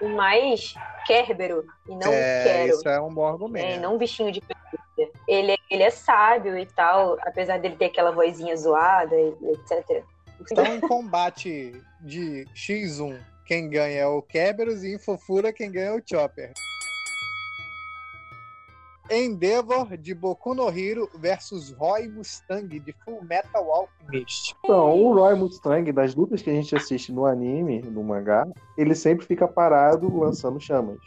o 0.00 0.08
mais 0.08 0.74
Kerbero 1.06 1.64
e 1.88 1.94
não 1.96 2.12
é, 2.12 2.42
Quero. 2.44 2.68
isso 2.70 2.88
é 2.88 3.00
um 3.00 3.12
bom 3.12 3.26
É, 3.26 3.30
argumento. 3.32 3.80
não 3.80 3.94
um 3.94 3.98
bichinho 3.98 4.32
de 4.32 4.40
pelúcia. 4.40 5.14
Ele, 5.26 5.56
ele 5.70 5.82
é 5.82 5.90
sábio 5.90 6.56
e 6.58 6.66
tal, 6.66 7.16
apesar 7.22 7.58
dele 7.58 7.76
ter 7.76 7.86
aquela 7.86 8.10
vozinha 8.10 8.56
zoada 8.56 9.14
e 9.14 9.34
etc. 9.50 10.02
Então, 10.40 10.64
em 10.66 10.80
combate 10.80 11.72
de 12.00 12.46
X1, 12.54 13.18
quem 13.44 13.68
ganha 13.68 14.00
é 14.00 14.06
o 14.06 14.22
Kerberos 14.22 14.84
e 14.84 14.94
em 14.94 14.98
fofura, 14.98 15.52
quem 15.52 15.70
ganha 15.70 15.86
é 15.86 15.94
o 15.94 16.02
Chopper. 16.04 16.52
Endeavor 19.10 19.96
de 19.96 20.14
Boku 20.14 20.54
no 20.54 20.68
Hero 20.68 21.08
versus 21.18 21.70
Roy 21.72 22.08
Mustang 22.08 22.78
de 22.78 22.94
Full 23.04 23.24
Metal 23.24 23.72
Alchemist. 23.72 24.54
Então, 24.62 25.02
o 25.02 25.14
Roy 25.14 25.34
Mustang, 25.34 25.90
das 25.92 26.14
lutas 26.14 26.42
que 26.42 26.50
a 26.50 26.52
gente 26.52 26.76
assiste 26.76 27.10
no 27.10 27.24
anime, 27.24 27.80
no 27.80 28.04
mangá, 28.04 28.46
ele 28.76 28.94
sempre 28.94 29.24
fica 29.24 29.48
parado 29.48 30.14
lançando 30.14 30.60
chamas. 30.60 30.98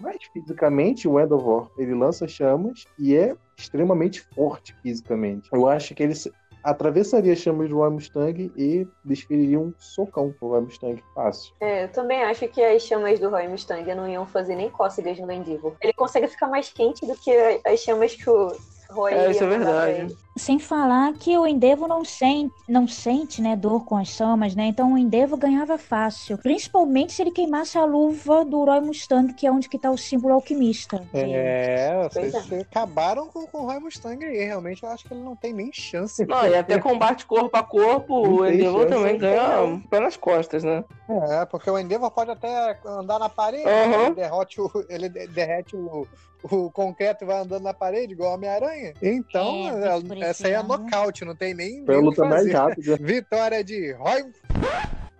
Mas 0.00 0.16
fisicamente, 0.32 1.06
o 1.06 1.20
Endeavor, 1.20 1.70
ele 1.76 1.94
lança 1.94 2.26
chamas 2.26 2.84
e 2.98 3.14
é 3.14 3.36
extremamente 3.56 4.22
forte 4.34 4.74
fisicamente. 4.82 5.48
Eu 5.52 5.68
acho 5.68 5.94
que 5.94 6.02
ele 6.02 6.14
atravessaria 6.62 7.32
as 7.32 7.38
chamas 7.38 7.68
do 7.68 7.76
Roy 7.76 7.90
Mustang 7.90 8.52
e 8.56 8.86
desferiria 9.04 9.58
um 9.58 9.72
socão 9.78 10.32
pro 10.32 10.48
Roy 10.48 10.62
Mustang 10.62 11.02
fácil. 11.14 11.54
É, 11.60 11.84
eu 11.84 11.88
também 11.88 12.22
acho 12.22 12.46
que 12.48 12.62
as 12.62 12.82
chamas 12.82 13.18
do 13.18 13.28
Roy 13.28 13.48
Mustang 13.48 13.94
não 13.94 14.08
iam 14.08 14.26
fazer 14.26 14.56
nem 14.56 14.70
cócegas 14.70 15.18
no 15.18 15.30
Endivo. 15.30 15.76
Ele 15.80 15.92
consegue 15.92 16.28
ficar 16.28 16.48
mais 16.48 16.72
quente 16.72 17.06
do 17.06 17.14
que 17.16 17.32
as 17.64 17.80
chamas 17.80 18.14
que 18.14 18.28
o 18.28 18.52
Roy 18.90 19.12
É, 19.12 19.24
ia 19.24 19.30
isso 19.30 19.44
é 19.44 19.48
verdade. 19.48 20.16
Sem 20.36 20.58
falar 20.58 21.12
que 21.14 21.36
o 21.36 21.46
Endeavor 21.46 21.86
não 21.86 22.04
sente, 22.04 22.54
não 22.66 22.88
sente 22.88 23.42
né, 23.42 23.54
dor 23.54 23.84
com 23.84 23.96
as 23.96 24.08
chamas, 24.08 24.54
né? 24.54 24.66
Então 24.66 24.94
o 24.94 24.98
Endeavor 24.98 25.38
ganhava 25.38 25.76
fácil. 25.76 26.38
Principalmente 26.38 27.12
se 27.12 27.22
ele 27.22 27.30
queimasse 27.30 27.76
a 27.76 27.84
luva 27.84 28.44
do 28.44 28.64
Roy 28.64 28.80
Mustang, 28.80 29.32
que 29.34 29.46
é 29.46 29.52
onde 29.52 29.68
que 29.68 29.78
tá 29.78 29.90
o 29.90 29.98
símbolo 29.98 30.34
alquimista. 30.34 31.02
É, 31.12 32.08
vocês 32.08 32.32
Pois 32.32 32.60
acabaram 32.62 33.28
com, 33.28 33.46
com 33.46 33.58
o 33.58 33.66
Roy 33.66 33.78
Mustang 33.78 34.24
aí. 34.24 34.44
Realmente, 34.44 34.82
eu 34.82 34.88
acho 34.88 35.06
que 35.06 35.12
ele 35.12 35.22
não 35.22 35.36
tem 35.36 35.52
nem 35.52 35.70
chance. 35.72 36.24
Não, 36.24 36.46
e 36.46 36.54
até 36.54 36.78
combate 36.78 37.26
corpo 37.26 37.56
a 37.56 37.62
corpo, 37.62 38.22
Não 38.22 38.36
o 38.36 38.46
Endeavor 38.46 38.88
chance, 38.88 38.94
também 38.94 39.18
ganha 39.18 39.82
nas 40.00 40.16
costas, 40.16 40.64
né? 40.64 40.82
É, 41.30 41.44
porque 41.44 41.70
o 41.70 41.78
Endeavor 41.78 42.10
pode 42.10 42.30
até 42.30 42.78
andar 42.86 43.18
na 43.18 43.28
parede, 43.28 43.68
Aham. 43.68 44.06
ele, 44.06 44.14
derrote 44.14 44.60
o, 44.60 44.70
ele 44.88 45.08
de- 45.08 45.26
derrete 45.26 45.76
o, 45.76 46.06
o 46.44 46.70
concreto 46.70 47.24
e 47.24 47.26
vai 47.26 47.38
andando 47.38 47.62
na 47.62 47.74
parede, 47.74 48.12
igual 48.12 48.34
Homem-Aranha. 48.34 48.94
Então, 49.02 49.68
É, 49.68 49.88
é, 49.88 49.90
essa 50.24 50.46
aí 50.46 50.54
é 50.54 50.62
nocaute, 50.62 51.24
não 51.24 51.34
tem 51.34 51.54
nem. 51.54 51.84
Foi 51.84 51.96
a 51.96 52.00
luta 52.00 52.24
mais 52.24 52.50
rápida. 52.52 52.96
Vitória 53.00 53.62
de 53.62 53.92
Roy. 53.92 54.32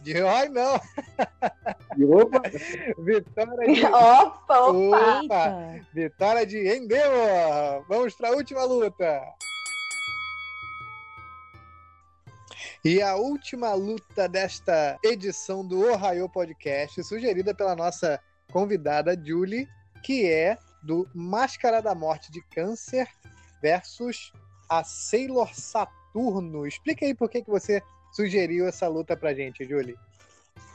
De 0.00 0.20
Roy, 0.20 0.48
não. 0.48 0.80
E 1.96 2.04
opa, 2.04 2.42
Vitória 2.98 3.74
de. 3.74 3.86
Opa, 3.86 4.60
opa! 4.60 5.20
Eita! 5.22 5.86
Vitória 5.92 6.46
de 6.46 6.76
Endeavor. 6.76 7.84
Vamos 7.88 8.14
para 8.14 8.28
a 8.28 8.32
última 8.32 8.64
luta. 8.64 9.22
E 12.84 13.00
a 13.00 13.14
última 13.14 13.74
luta 13.74 14.28
desta 14.28 14.98
edição 15.04 15.64
do 15.64 15.88
Ohio 15.88 16.28
Podcast, 16.28 17.02
sugerida 17.04 17.54
pela 17.54 17.76
nossa 17.76 18.20
convidada 18.52 19.16
Julie, 19.24 19.68
que 20.02 20.28
é 20.28 20.58
do 20.82 21.08
Máscara 21.14 21.80
da 21.80 21.94
Morte 21.94 22.32
de 22.32 22.42
Câncer 22.42 23.08
versus 23.62 24.32
a 24.78 24.84
Sailor 24.84 25.54
Saturno. 25.54 26.66
Explica 26.66 27.04
aí 27.04 27.14
por 27.14 27.28
que, 27.28 27.42
que 27.42 27.50
você 27.50 27.82
sugeriu 28.12 28.66
essa 28.66 28.88
luta 28.88 29.16
pra 29.16 29.34
gente, 29.34 29.64
Julie. 29.64 29.96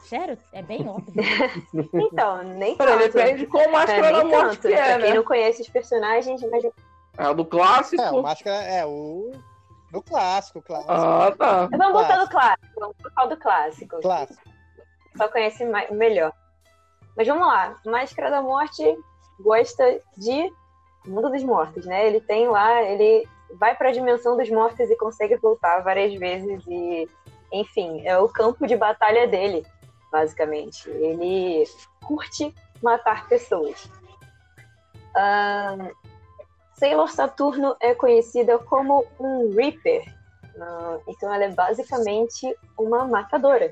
Sério? 0.04 0.38
É 0.52 0.62
bem 0.62 0.88
óbvio. 0.88 1.12
Então, 1.92 2.42
nem 2.42 2.76
Pera, 2.76 2.92
tanto. 2.98 3.12
depende 3.12 3.40
de 3.40 3.46
qual 3.46 3.62
É, 3.64 3.68
máscara 3.68 4.12
da 4.12 4.24
nem 4.24 4.30
morte 4.32 4.56
tanto. 4.56 4.68
que 4.68 4.74
é, 4.74 4.84
pra 4.84 5.00
quem 5.00 5.10
né? 5.10 5.14
não 5.16 5.24
conhece 5.24 5.62
os 5.62 5.68
personagens, 5.68 6.40
mas 6.50 6.64
É 7.18 7.28
o 7.28 7.34
do 7.34 7.44
clássico. 7.44 8.00
É, 8.02 8.10
o 8.10 8.22
Máscara 8.22 8.56
é 8.64 8.86
o 8.86 9.30
do 9.92 10.02
clássico, 10.02 10.62
clássico. 10.62 10.90
Ah, 10.92 11.34
tá. 11.36 11.66
vamos 11.66 11.92
botar 11.92 12.24
do 12.24 12.30
clássico. 12.30 12.80
Vamos 12.80 12.96
botar 13.02 13.24
o 13.24 13.28
do 13.28 13.36
clássico. 13.36 14.00
Clássico. 14.00 14.42
Só 15.16 15.28
conhece 15.28 15.64
mais- 15.66 15.90
melhor. 15.90 16.32
Mas 17.16 17.26
vamos 17.26 17.46
lá. 17.46 17.74
Máscara 17.84 18.30
da 18.30 18.40
Morte 18.40 18.96
gosta 19.40 20.00
de 20.16 20.50
Mundo 21.06 21.30
dos 21.30 21.42
Mortos, 21.42 21.84
né? 21.86 22.06
Ele 22.06 22.20
tem 22.20 22.48
lá, 22.48 22.82
ele 22.82 23.28
vai 23.54 23.74
para 23.76 23.88
a 23.88 23.92
dimensão 23.92 24.36
dos 24.36 24.50
mortos 24.50 24.90
e 24.90 24.96
consegue 24.96 25.36
voltar 25.36 25.80
várias 25.80 26.14
vezes 26.14 26.62
e, 26.66 27.08
enfim, 27.52 28.06
é 28.06 28.18
o 28.18 28.28
campo 28.28 28.66
de 28.66 28.76
batalha 28.76 29.26
dele, 29.26 29.66
basicamente. 30.10 30.88
Ele 30.90 31.64
curte 32.04 32.54
matar 32.82 33.28
pessoas. 33.28 33.90
Sailor 36.74 37.08
Saturno 37.08 37.76
é 37.80 37.94
conhecida 37.94 38.58
como 38.58 39.04
um 39.18 39.54
Reaper. 39.54 40.04
Então 41.06 41.32
ela 41.32 41.44
é 41.44 41.50
basicamente 41.50 42.54
uma 42.78 43.06
matadora. 43.06 43.70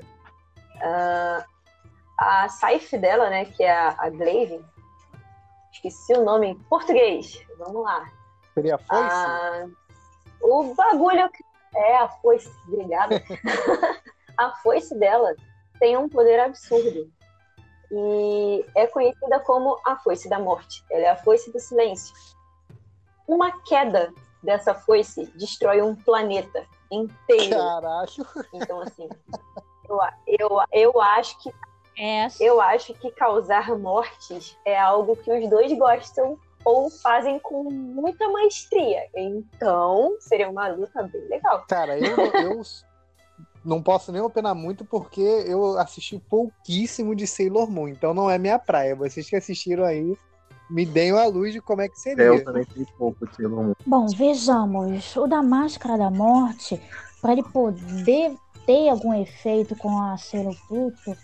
A 2.19 2.49
Saif 2.49 2.97
dela, 2.97 3.29
né, 3.29 3.45
que 3.45 3.63
é 3.63 3.71
a, 3.71 3.95
a 3.97 4.09
Glaive, 4.09 4.59
esqueci 5.71 6.13
o 6.13 6.23
nome 6.23 6.47
em 6.47 6.55
português. 6.55 7.39
Vamos 7.59 7.83
lá. 7.83 8.16
Seria 8.57 8.73
a 8.73 8.77
foice? 8.79 9.15
Ah, 9.15 9.67
o 10.41 10.73
bagulho 10.73 11.29
que- 11.29 11.43
é 11.75 11.97
a 11.97 12.07
foice, 12.09 12.49
obrigada. 12.67 13.21
a 14.35 14.49
foice 14.63 14.97
dela 14.97 15.35
tem 15.79 15.95
um 15.95 16.09
poder 16.09 16.39
absurdo. 16.39 17.07
E 17.91 18.65
é 18.75 18.87
conhecida 18.87 19.39
como 19.41 19.79
a 19.85 19.95
foice 19.97 20.27
da 20.27 20.39
morte. 20.39 20.83
Ela 20.89 21.03
é 21.05 21.09
a 21.09 21.15
foice 21.15 21.51
do 21.51 21.59
silêncio. 21.59 22.15
Uma 23.27 23.61
queda 23.61 24.11
dessa 24.41 24.73
foice 24.73 25.27
destrói 25.35 25.83
um 25.83 25.95
planeta 25.95 26.65
inteiro. 26.89 27.59
Caralho. 27.59 28.27
Então, 28.53 28.81
assim, 28.81 29.07
eu, 29.87 29.99
eu, 30.25 30.49
eu 30.71 30.99
acho 31.01 31.37
que 31.43 31.53
É, 31.95 32.27
eu 32.39 32.59
acho 32.59 32.91
que 32.95 33.11
causar 33.11 33.77
mortes 33.77 34.57
é 34.65 34.75
algo 34.79 35.15
que 35.15 35.31
os 35.31 35.47
dois 35.47 35.71
gostam 35.77 36.39
ou 36.67 36.89
fazem 36.89 37.39
com 37.39 37.63
muita 37.71 38.27
maestria. 38.27 39.07
Então, 39.15 40.17
seria 40.19 40.49
uma 40.49 40.67
luta 40.67 41.01
bem 41.03 41.25
legal. 41.29 41.63
Cara, 41.65 41.97
eu, 41.97 42.17
eu 42.17 42.61
não 43.63 43.81
posso 43.81 44.11
nem 44.11 44.21
opinar 44.21 44.53
muito 44.53 44.83
porque 44.83 45.21
eu 45.21 45.79
assisti 45.79 46.21
pouquíssimo 46.29 47.15
de 47.15 47.25
Sailor 47.25 47.71
Moon, 47.71 47.87
então 47.87 48.13
não 48.13 48.29
é 48.29 48.37
minha 48.37 48.59
praia. 48.59 48.97
Vocês 48.97 49.29
que 49.29 49.37
assistiram 49.37 49.85
aí, 49.85 50.17
me 50.69 50.85
deem 50.85 51.11
a 51.11 51.25
luz 51.27 51.53
de 51.53 51.61
como 51.61 51.81
é 51.81 51.87
que 51.87 51.97
seria. 51.97 52.25
Eu 52.25 52.43
também 52.43 52.65
sei 52.73 52.85
pouco 52.97 53.25
de 53.25 53.33
Sailor 53.37 53.63
Moon. 53.63 53.73
Bom, 53.85 54.05
vejamos. 54.07 55.15
O 55.15 55.25
da 55.25 55.41
Máscara 55.41 55.97
da 55.97 56.11
Morte, 56.11 56.81
para 57.21 57.31
ele 57.31 57.43
poder 57.43 58.35
ter 58.65 58.89
algum 58.89 59.13
efeito 59.13 59.73
com 59.77 60.01
a 60.01 60.17
Sailor 60.17 60.55
Pluto, 60.67 61.15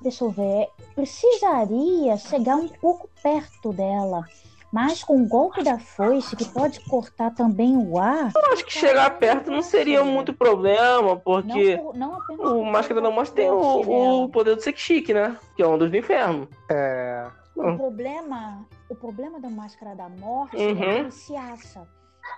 deixa 0.00 0.24
eu 0.24 0.30
ver, 0.30 0.66
precisaria 0.94 2.16
chegar 2.16 2.56
um 2.56 2.68
pouco 2.68 3.06
perto 3.22 3.70
dela. 3.70 4.24
Mas 4.70 5.02
com 5.02 5.22
o 5.22 5.26
golpe 5.26 5.62
da 5.62 5.78
foice, 5.78 6.36
que 6.36 6.44
pode 6.44 6.80
cortar 6.80 7.34
também 7.34 7.74
o 7.76 7.98
ar. 7.98 8.30
Eu 8.36 8.52
acho 8.52 8.64
que 8.66 8.72
chegar 8.72 9.18
perto 9.18 9.50
não 9.50 9.62
seria 9.62 10.04
muito 10.04 10.34
problema, 10.34 11.16
porque 11.16 11.76
Não, 11.76 11.92
não 11.94 12.18
o 12.60 12.64
Máscara 12.70 13.00
da 13.00 13.10
Morte 13.10 13.32
tem 13.32 13.50
o, 13.50 14.24
o 14.24 14.28
poder 14.28 14.56
do 14.56 14.62
Sekshik, 14.62 15.14
né? 15.14 15.38
Que 15.56 15.62
é 15.62 15.66
um 15.66 15.78
dos 15.78 15.90
do 15.90 15.96
inferno. 15.96 16.46
É, 16.70 17.26
O 17.56 17.76
problema, 17.76 18.66
o 18.90 18.94
problema 18.94 19.40
da 19.40 19.48
Máscara 19.48 19.94
da 19.96 20.08
Morte 20.08 20.56
é 20.56 20.66
Uhum. 20.68 20.76
que 20.76 20.84
ele 20.84 21.10
se 21.12 21.34
acha. 21.34 21.82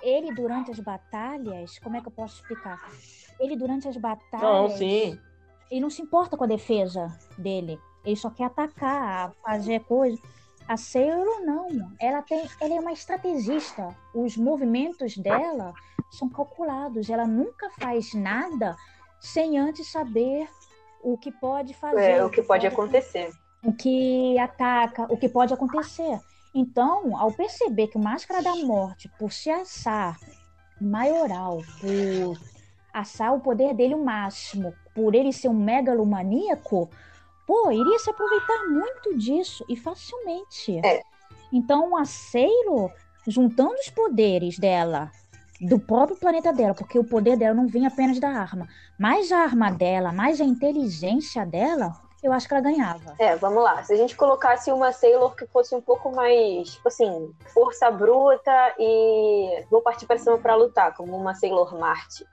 Ele, 0.01 0.33
durante 0.33 0.71
as 0.71 0.79
batalhas, 0.79 1.81
como 1.81 1.97
é 1.97 2.01
que 2.01 2.07
eu 2.07 2.13
posso 2.13 2.37
explicar? 2.37 2.79
Ele, 3.41 3.57
durante 3.57 3.89
as 3.89 3.97
batalhas, 3.97 4.41
Não, 4.41 4.69
sim. 4.69 5.19
ele 5.69 5.81
não 5.81 5.91
se 5.91 6.01
importa 6.01 6.37
com 6.37 6.45
a 6.45 6.47
defesa 6.47 7.09
dele. 7.37 7.77
Ele 8.05 8.15
só 8.17 8.31
quer 8.31 8.45
atacar, 8.45 9.33
fazer 9.45 9.81
coisa. 9.81 10.17
A 10.71 10.77
Sailor 10.77 11.41
não. 11.41 11.91
Ela 11.99 12.23
tem, 12.23 12.49
ela 12.61 12.75
é 12.75 12.79
uma 12.79 12.93
estrategista. 12.93 13.89
Os 14.15 14.37
movimentos 14.37 15.17
dela 15.17 15.75
são 16.13 16.29
calculados. 16.29 17.11
Ela 17.11 17.27
nunca 17.27 17.69
faz 17.71 18.15
nada 18.15 18.77
sem 19.19 19.59
antes 19.59 19.91
saber 19.91 20.49
o 21.03 21.19
que 21.19 21.33
pode 21.33 21.75
fazer. 21.75 22.13
É 22.13 22.25
o 22.25 22.31
que 22.31 22.41
pode 22.41 22.69
acontecer. 22.69 23.33
o 23.65 23.73
que 23.73 24.39
ataca, 24.39 25.13
o 25.13 25.17
que 25.17 25.29
pode 25.29 25.53
acontecer. 25.53 26.21
Então, 26.55 27.17
ao 27.17 27.33
perceber 27.33 27.89
que 27.89 27.99
o 27.99 28.01
Máscara 28.01 28.41
da 28.41 28.55
Morte, 28.55 29.11
por 29.19 29.33
se 29.33 29.51
assar 29.51 30.17
maioral, 30.81 31.63
por 31.81 32.39
assar 32.95 33.35
o 33.35 33.41
poder 33.41 33.75
dele 33.75 33.97
o 33.97 34.05
máximo, 34.05 34.73
por 34.95 35.17
ele 35.17 35.33
ser 35.33 35.49
um 35.49 35.65
megalomaníaco, 35.65 36.89
pô, 37.51 37.73
iria 37.73 37.99
se 37.99 38.09
aproveitar 38.09 38.69
muito 38.69 39.19
disso 39.19 39.65
e 39.69 39.77
facilmente. 39.77 40.79
É. 40.87 41.03
Então, 41.53 41.97
a 41.97 42.05
Sailor, 42.05 42.93
juntando 43.27 43.75
os 43.75 43.91
poderes 43.91 44.57
dela, 44.57 45.11
do 45.61 45.77
próprio 45.77 46.17
planeta 46.17 46.53
dela, 46.53 46.75
porque 46.75 46.97
o 46.97 47.03
poder 47.03 47.37
dela 47.37 47.53
não 47.53 47.67
vem 47.67 47.89
apenas 47.89 48.21
da 48.21 48.29
arma, 48.29 48.69
mais 48.97 49.33
a 49.33 49.39
arma 49.39 49.69
dela, 49.69 50.13
mais 50.13 50.41
a 50.41 50.45
inteligência 50.45 51.45
dela, 51.45 51.93
eu 52.23 52.33
acho 52.33 52.47
que 52.47 52.55
ela 52.55 52.63
ganhava. 52.63 53.17
É, 53.19 53.35
vamos 53.35 53.65
lá. 53.65 53.83
Se 53.83 53.95
a 53.95 53.97
gente 53.97 54.15
colocasse 54.15 54.71
uma 54.71 54.93
Sailor 54.93 55.35
que 55.35 55.45
fosse 55.49 55.75
um 55.75 55.81
pouco 55.81 56.15
mais, 56.15 56.75
tipo 56.75 56.87
assim, 56.87 57.35
força 57.53 57.91
bruta 57.91 58.75
e 58.79 59.65
vou 59.69 59.83
partir 59.83 60.07
pra 60.07 60.19
cima 60.19 60.39
pra 60.39 60.55
lutar, 60.55 60.95
como 60.95 61.17
uma 61.17 61.35
Sailor 61.35 61.77
Marte, 61.77 62.25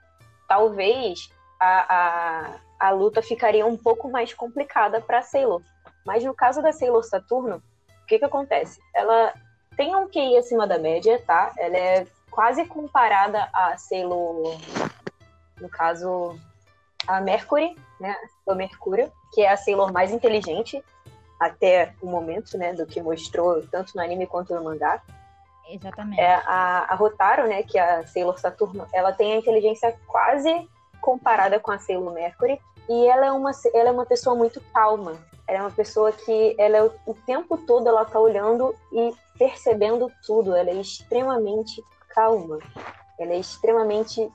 talvez 0.46 1.28
a, 1.58 1.96
a, 1.96 2.60
a 2.78 2.90
luta 2.90 3.20
ficaria 3.22 3.66
um 3.66 3.76
pouco 3.76 4.10
mais 4.10 4.32
complicada 4.32 5.00
pra 5.00 5.22
Sailor. 5.22 5.62
Mas 6.06 6.24
no 6.24 6.34
caso 6.34 6.62
da 6.62 6.72
Sailor 6.72 7.02
Saturno, 7.02 7.62
o 8.02 8.06
que 8.06 8.18
que 8.18 8.24
acontece? 8.24 8.80
Ela 8.94 9.34
tem 9.76 9.94
um 9.94 10.08
QI 10.08 10.36
acima 10.36 10.66
da 10.66 10.78
média, 10.78 11.22
tá? 11.26 11.52
Ela 11.58 11.76
é 11.76 12.06
quase 12.30 12.64
comparada 12.64 13.48
a 13.52 13.76
Sailor, 13.76 14.58
no 15.60 15.68
caso, 15.68 16.38
a 17.06 17.20
Mercury, 17.20 17.76
né? 18.00 18.16
A 18.48 18.54
Mercúrio, 18.54 19.12
que 19.32 19.42
é 19.42 19.50
a 19.50 19.56
Sailor 19.56 19.92
mais 19.92 20.12
inteligente 20.12 20.82
até 21.38 21.94
o 22.00 22.06
momento, 22.06 22.56
né? 22.56 22.72
Do 22.72 22.86
que 22.86 23.02
mostrou 23.02 23.62
tanto 23.66 23.94
no 23.94 24.02
anime 24.02 24.26
quanto 24.26 24.54
no 24.54 24.64
mangá. 24.64 25.02
Exatamente. 25.68 26.20
É 26.20 26.34
a, 26.34 26.86
a 26.88 26.94
Rotaro, 26.94 27.46
né? 27.46 27.62
Que 27.62 27.78
é 27.78 27.82
a 27.82 28.06
Sailor 28.06 28.38
Saturno, 28.38 28.86
ela 28.92 29.12
tem 29.12 29.34
a 29.34 29.36
inteligência 29.36 29.96
quase 30.06 30.68
comparada 31.08 31.58
com 31.58 31.70
a 31.70 31.78
Sailor 31.78 32.12
Mercury. 32.12 32.60
E 32.86 33.06
ela 33.06 33.24
é 33.24 33.32
uma, 33.32 33.50
ela 33.72 33.88
é 33.88 33.92
uma 33.92 34.04
pessoa 34.04 34.36
muito 34.36 34.60
calma. 34.74 35.16
Ela 35.46 35.58
é 35.58 35.62
uma 35.62 35.70
pessoa 35.70 36.12
que 36.12 36.54
ela 36.58 36.76
é 36.76 36.82
o, 36.82 37.14
tempo 37.24 37.56
todo 37.56 37.88
ela 37.88 38.04
tá 38.04 38.20
olhando 38.20 38.74
e 38.92 39.14
percebendo 39.38 40.12
tudo. 40.26 40.54
Ela 40.54 40.68
é 40.68 40.74
extremamente 40.74 41.82
calma. 42.10 42.58
Ela 43.18 43.32
é 43.32 43.38
extremamente 43.38 44.30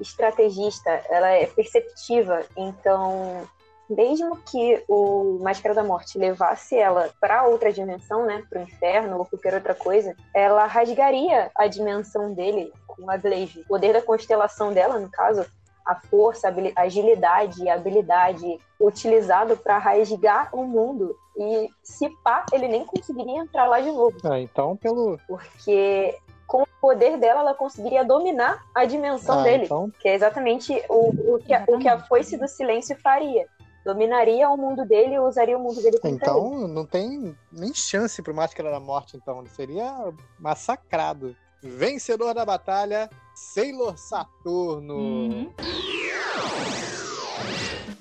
estrategista. 0.00 0.90
Ela 1.08 1.30
é 1.30 1.46
perceptiva. 1.46 2.42
Então, 2.56 3.48
mesmo 3.88 4.36
que 4.38 4.82
o 4.88 5.38
Máscara 5.40 5.72
da 5.72 5.84
Morte 5.84 6.18
levasse 6.18 6.76
ela 6.76 7.10
para 7.20 7.46
outra 7.46 7.72
dimensão, 7.72 8.26
né, 8.26 8.42
para 8.50 8.58
o 8.58 8.62
inferno 8.62 9.18
ou 9.18 9.24
qualquer 9.24 9.54
outra 9.54 9.74
coisa, 9.74 10.16
ela 10.34 10.66
rasgaria 10.66 11.48
a 11.54 11.68
dimensão 11.68 12.34
dele 12.34 12.72
com 12.88 13.08
a 13.08 13.16
Glaive. 13.16 13.60
O 13.60 13.68
poder 13.68 13.92
da 13.92 14.02
constelação 14.02 14.72
dela, 14.72 14.98
no 14.98 15.08
caso, 15.08 15.46
a 15.88 15.94
força, 15.94 16.48
a 16.76 16.82
agilidade 16.82 17.62
e 17.64 17.68
a 17.68 17.74
habilidade 17.74 18.60
utilizado 18.78 19.56
para 19.56 19.78
rasgar 19.78 20.54
o 20.54 20.64
mundo. 20.64 21.16
E 21.36 21.68
se 21.82 22.08
pá, 22.22 22.44
ele 22.52 22.68
nem 22.68 22.84
conseguiria 22.84 23.38
entrar 23.40 23.66
lá 23.66 23.80
de 23.80 23.90
novo, 23.90 24.16
ah, 24.24 24.38
então 24.38 24.76
pelo. 24.76 25.18
porque 25.26 26.14
com 26.46 26.62
o 26.62 26.66
poder 26.80 27.16
dela 27.18 27.40
ela 27.40 27.54
conseguiria 27.54 28.04
dominar 28.04 28.62
a 28.74 28.84
dimensão 28.84 29.40
Ah, 29.40 29.42
dele, 29.42 29.64
então, 29.64 29.90
que 29.98 30.08
é 30.08 30.14
exatamente 30.14 30.72
o, 30.88 31.34
o, 31.34 31.38
que, 31.38 31.54
a, 31.54 31.64
o 31.68 31.78
que 31.78 31.88
a 31.88 31.98
foice 32.00 32.36
do 32.36 32.46
silêncio 32.48 32.96
faria. 33.02 33.46
Dominaria 33.84 34.50
o 34.50 34.56
mundo 34.56 34.84
dele 34.84 35.14
e 35.14 35.18
usaria 35.18 35.56
o 35.56 35.60
mundo 35.62 35.80
dele 35.80 35.98
contra 35.98 36.08
ele. 36.08 36.16
então 36.16 36.68
não 36.68 36.84
tem 36.84 37.34
nem 37.50 37.72
chance 37.72 38.20
pro 38.20 38.34
Máscara 38.34 38.70
da 38.70 38.80
Morte, 38.80 39.16
então. 39.16 39.40
Ele 39.40 39.48
seria 39.48 40.12
massacrado. 40.38 41.34
Vencedor 41.62 42.34
da 42.34 42.44
batalha, 42.44 43.08
Sailor 43.38 43.96
Saturno. 43.96 44.96
Uhum. 44.96 45.52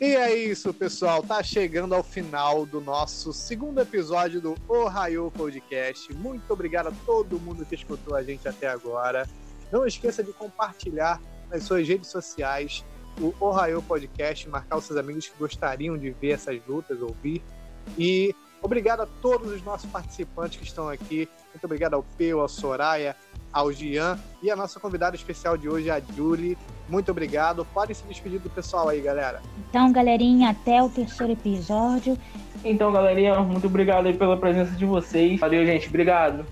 E 0.02 0.16
é 0.16 0.36
isso, 0.36 0.74
pessoal. 0.74 1.22
Tá 1.22 1.44
chegando 1.44 1.94
ao 1.94 2.02
final 2.02 2.66
do 2.66 2.82
nosso 2.82 3.32
segundo 3.32 3.80
episódio 3.80 4.42
do 4.42 4.56
Ohio 4.68 5.32
Podcast. 5.32 6.12
Muito 6.16 6.52
obrigado 6.52 6.88
a 6.88 6.94
todo 7.06 7.40
mundo 7.40 7.64
que 7.66 7.76
escutou 7.76 8.16
a 8.16 8.24
gente 8.24 8.48
até 8.48 8.68
agora. 8.68 9.30
Não 9.72 9.86
esqueça 9.86 10.24
de 10.24 10.34
compartilhar 10.34 11.22
nas 11.52 11.64
suas 11.64 11.88
redes 11.88 12.10
sociais 12.10 12.84
o 13.22 13.32
Ohio 13.40 13.82
Podcast, 13.84 14.50
marcar 14.50 14.78
os 14.78 14.86
seus 14.86 14.98
amigos 14.98 15.28
que 15.28 15.38
gostariam 15.38 15.96
de 15.98 16.10
ver 16.10 16.32
essas 16.32 16.60
lutas, 16.68 17.00
ouvir. 17.00 17.44
E 17.96 18.36
obrigado 18.62 19.02
a 19.02 19.08
todos 19.22 19.52
os 19.52 19.64
nossos 19.64 19.90
participantes 19.90 20.58
que 20.58 20.66
estão 20.66 20.90
aqui. 20.90 21.28
Muito 21.54 21.66
obrigado 21.66 21.94
ao 21.94 22.04
Peu, 22.18 22.42
ao 22.42 22.48
Soraya, 22.48 23.16
ao 23.52 23.72
Gian 23.72 24.18
e 24.42 24.52
a 24.52 24.56
nossa 24.56 24.80
convidada 24.80 25.16
especial 25.16 25.58
de 25.58 25.70
hoje, 25.70 25.90
a 25.90 26.00
Julie. 26.00 26.58
Muito 26.90 27.12
obrigado. 27.12 27.66
Podem 27.74 27.96
se 27.96 28.04
despedir 28.04 28.40
do 28.40 28.50
pessoal 28.50 28.90
aí, 28.90 29.02
galera. 29.02 29.42
Então, 29.70 29.92
galerinha, 29.92 30.52
até 30.52 30.82
o 30.82 30.90
terceiro 30.90 31.34
episódio. 31.34 32.18
Então, 32.64 32.92
galerinha, 32.92 33.40
muito 33.40 33.68
obrigado 33.68 34.08
aí 34.08 34.14
pela 34.14 34.38
presença 34.38 34.72
de 34.72 34.86
vocês. 34.86 35.40
Valeu, 35.40 35.66
gente. 35.66 35.88
Obrigado. 35.88 36.46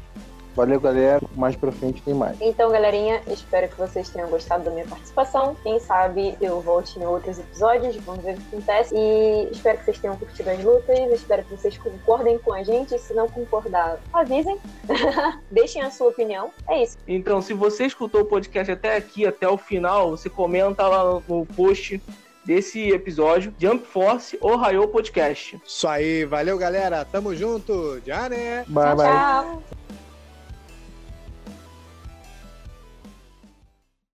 Valeu, 0.55 0.79
galera. 0.79 1.21
Mais 1.35 1.55
pra 1.55 1.71
frente 1.71 2.01
tem 2.01 2.13
mais. 2.13 2.39
Então, 2.39 2.71
galerinha, 2.71 3.21
espero 3.27 3.67
que 3.67 3.77
vocês 3.77 4.09
tenham 4.09 4.29
gostado 4.29 4.63
da 4.63 4.71
minha 4.71 4.85
participação. 4.85 5.55
Quem 5.61 5.79
sabe 5.79 6.37
eu 6.39 6.61
volte 6.61 6.97
em 6.97 7.05
outros 7.05 7.37
episódios, 7.37 7.95
vamos 7.97 8.23
ver 8.23 8.35
o 8.35 8.37
que 8.37 8.55
acontece. 8.55 8.95
E 8.95 9.49
espero 9.51 9.77
que 9.79 9.85
vocês 9.85 9.99
tenham 9.99 10.15
curtido 10.15 10.49
as 10.49 10.63
lutas. 10.63 11.11
Espero 11.11 11.43
que 11.43 11.57
vocês 11.57 11.77
concordem 11.77 12.37
com 12.39 12.53
a 12.53 12.63
gente. 12.63 12.97
Se 12.97 13.13
não 13.13 13.27
concordar, 13.27 13.99
avisem. 14.13 14.57
Deixem 15.51 15.81
a 15.81 15.91
sua 15.91 16.07
opinião. 16.07 16.51
É 16.69 16.83
isso. 16.83 16.97
Então, 17.05 17.41
se 17.41 17.53
você 17.53 17.85
escutou 17.85 18.21
o 18.21 18.25
podcast 18.25 18.71
até 18.71 18.95
aqui, 18.95 19.25
até 19.25 19.47
o 19.47 19.57
final, 19.57 20.11
você 20.11 20.29
comenta 20.29 20.87
lá 20.87 21.21
no 21.27 21.45
post 21.45 22.01
desse 22.45 22.89
episódio 22.89 23.53
Jump 23.59 23.85
Force 23.85 24.37
Ohio 24.39 24.87
Podcast. 24.87 25.59
Isso 25.65 25.87
aí. 25.87 26.23
Valeu, 26.23 26.57
galera. 26.57 27.03
Tamo 27.03 27.35
junto. 27.35 27.99
Já, 28.05 28.29
né? 28.29 28.63
Bye, 28.67 28.85
tchau, 28.85 28.95
bye. 28.95 29.07
tchau. 29.07 29.63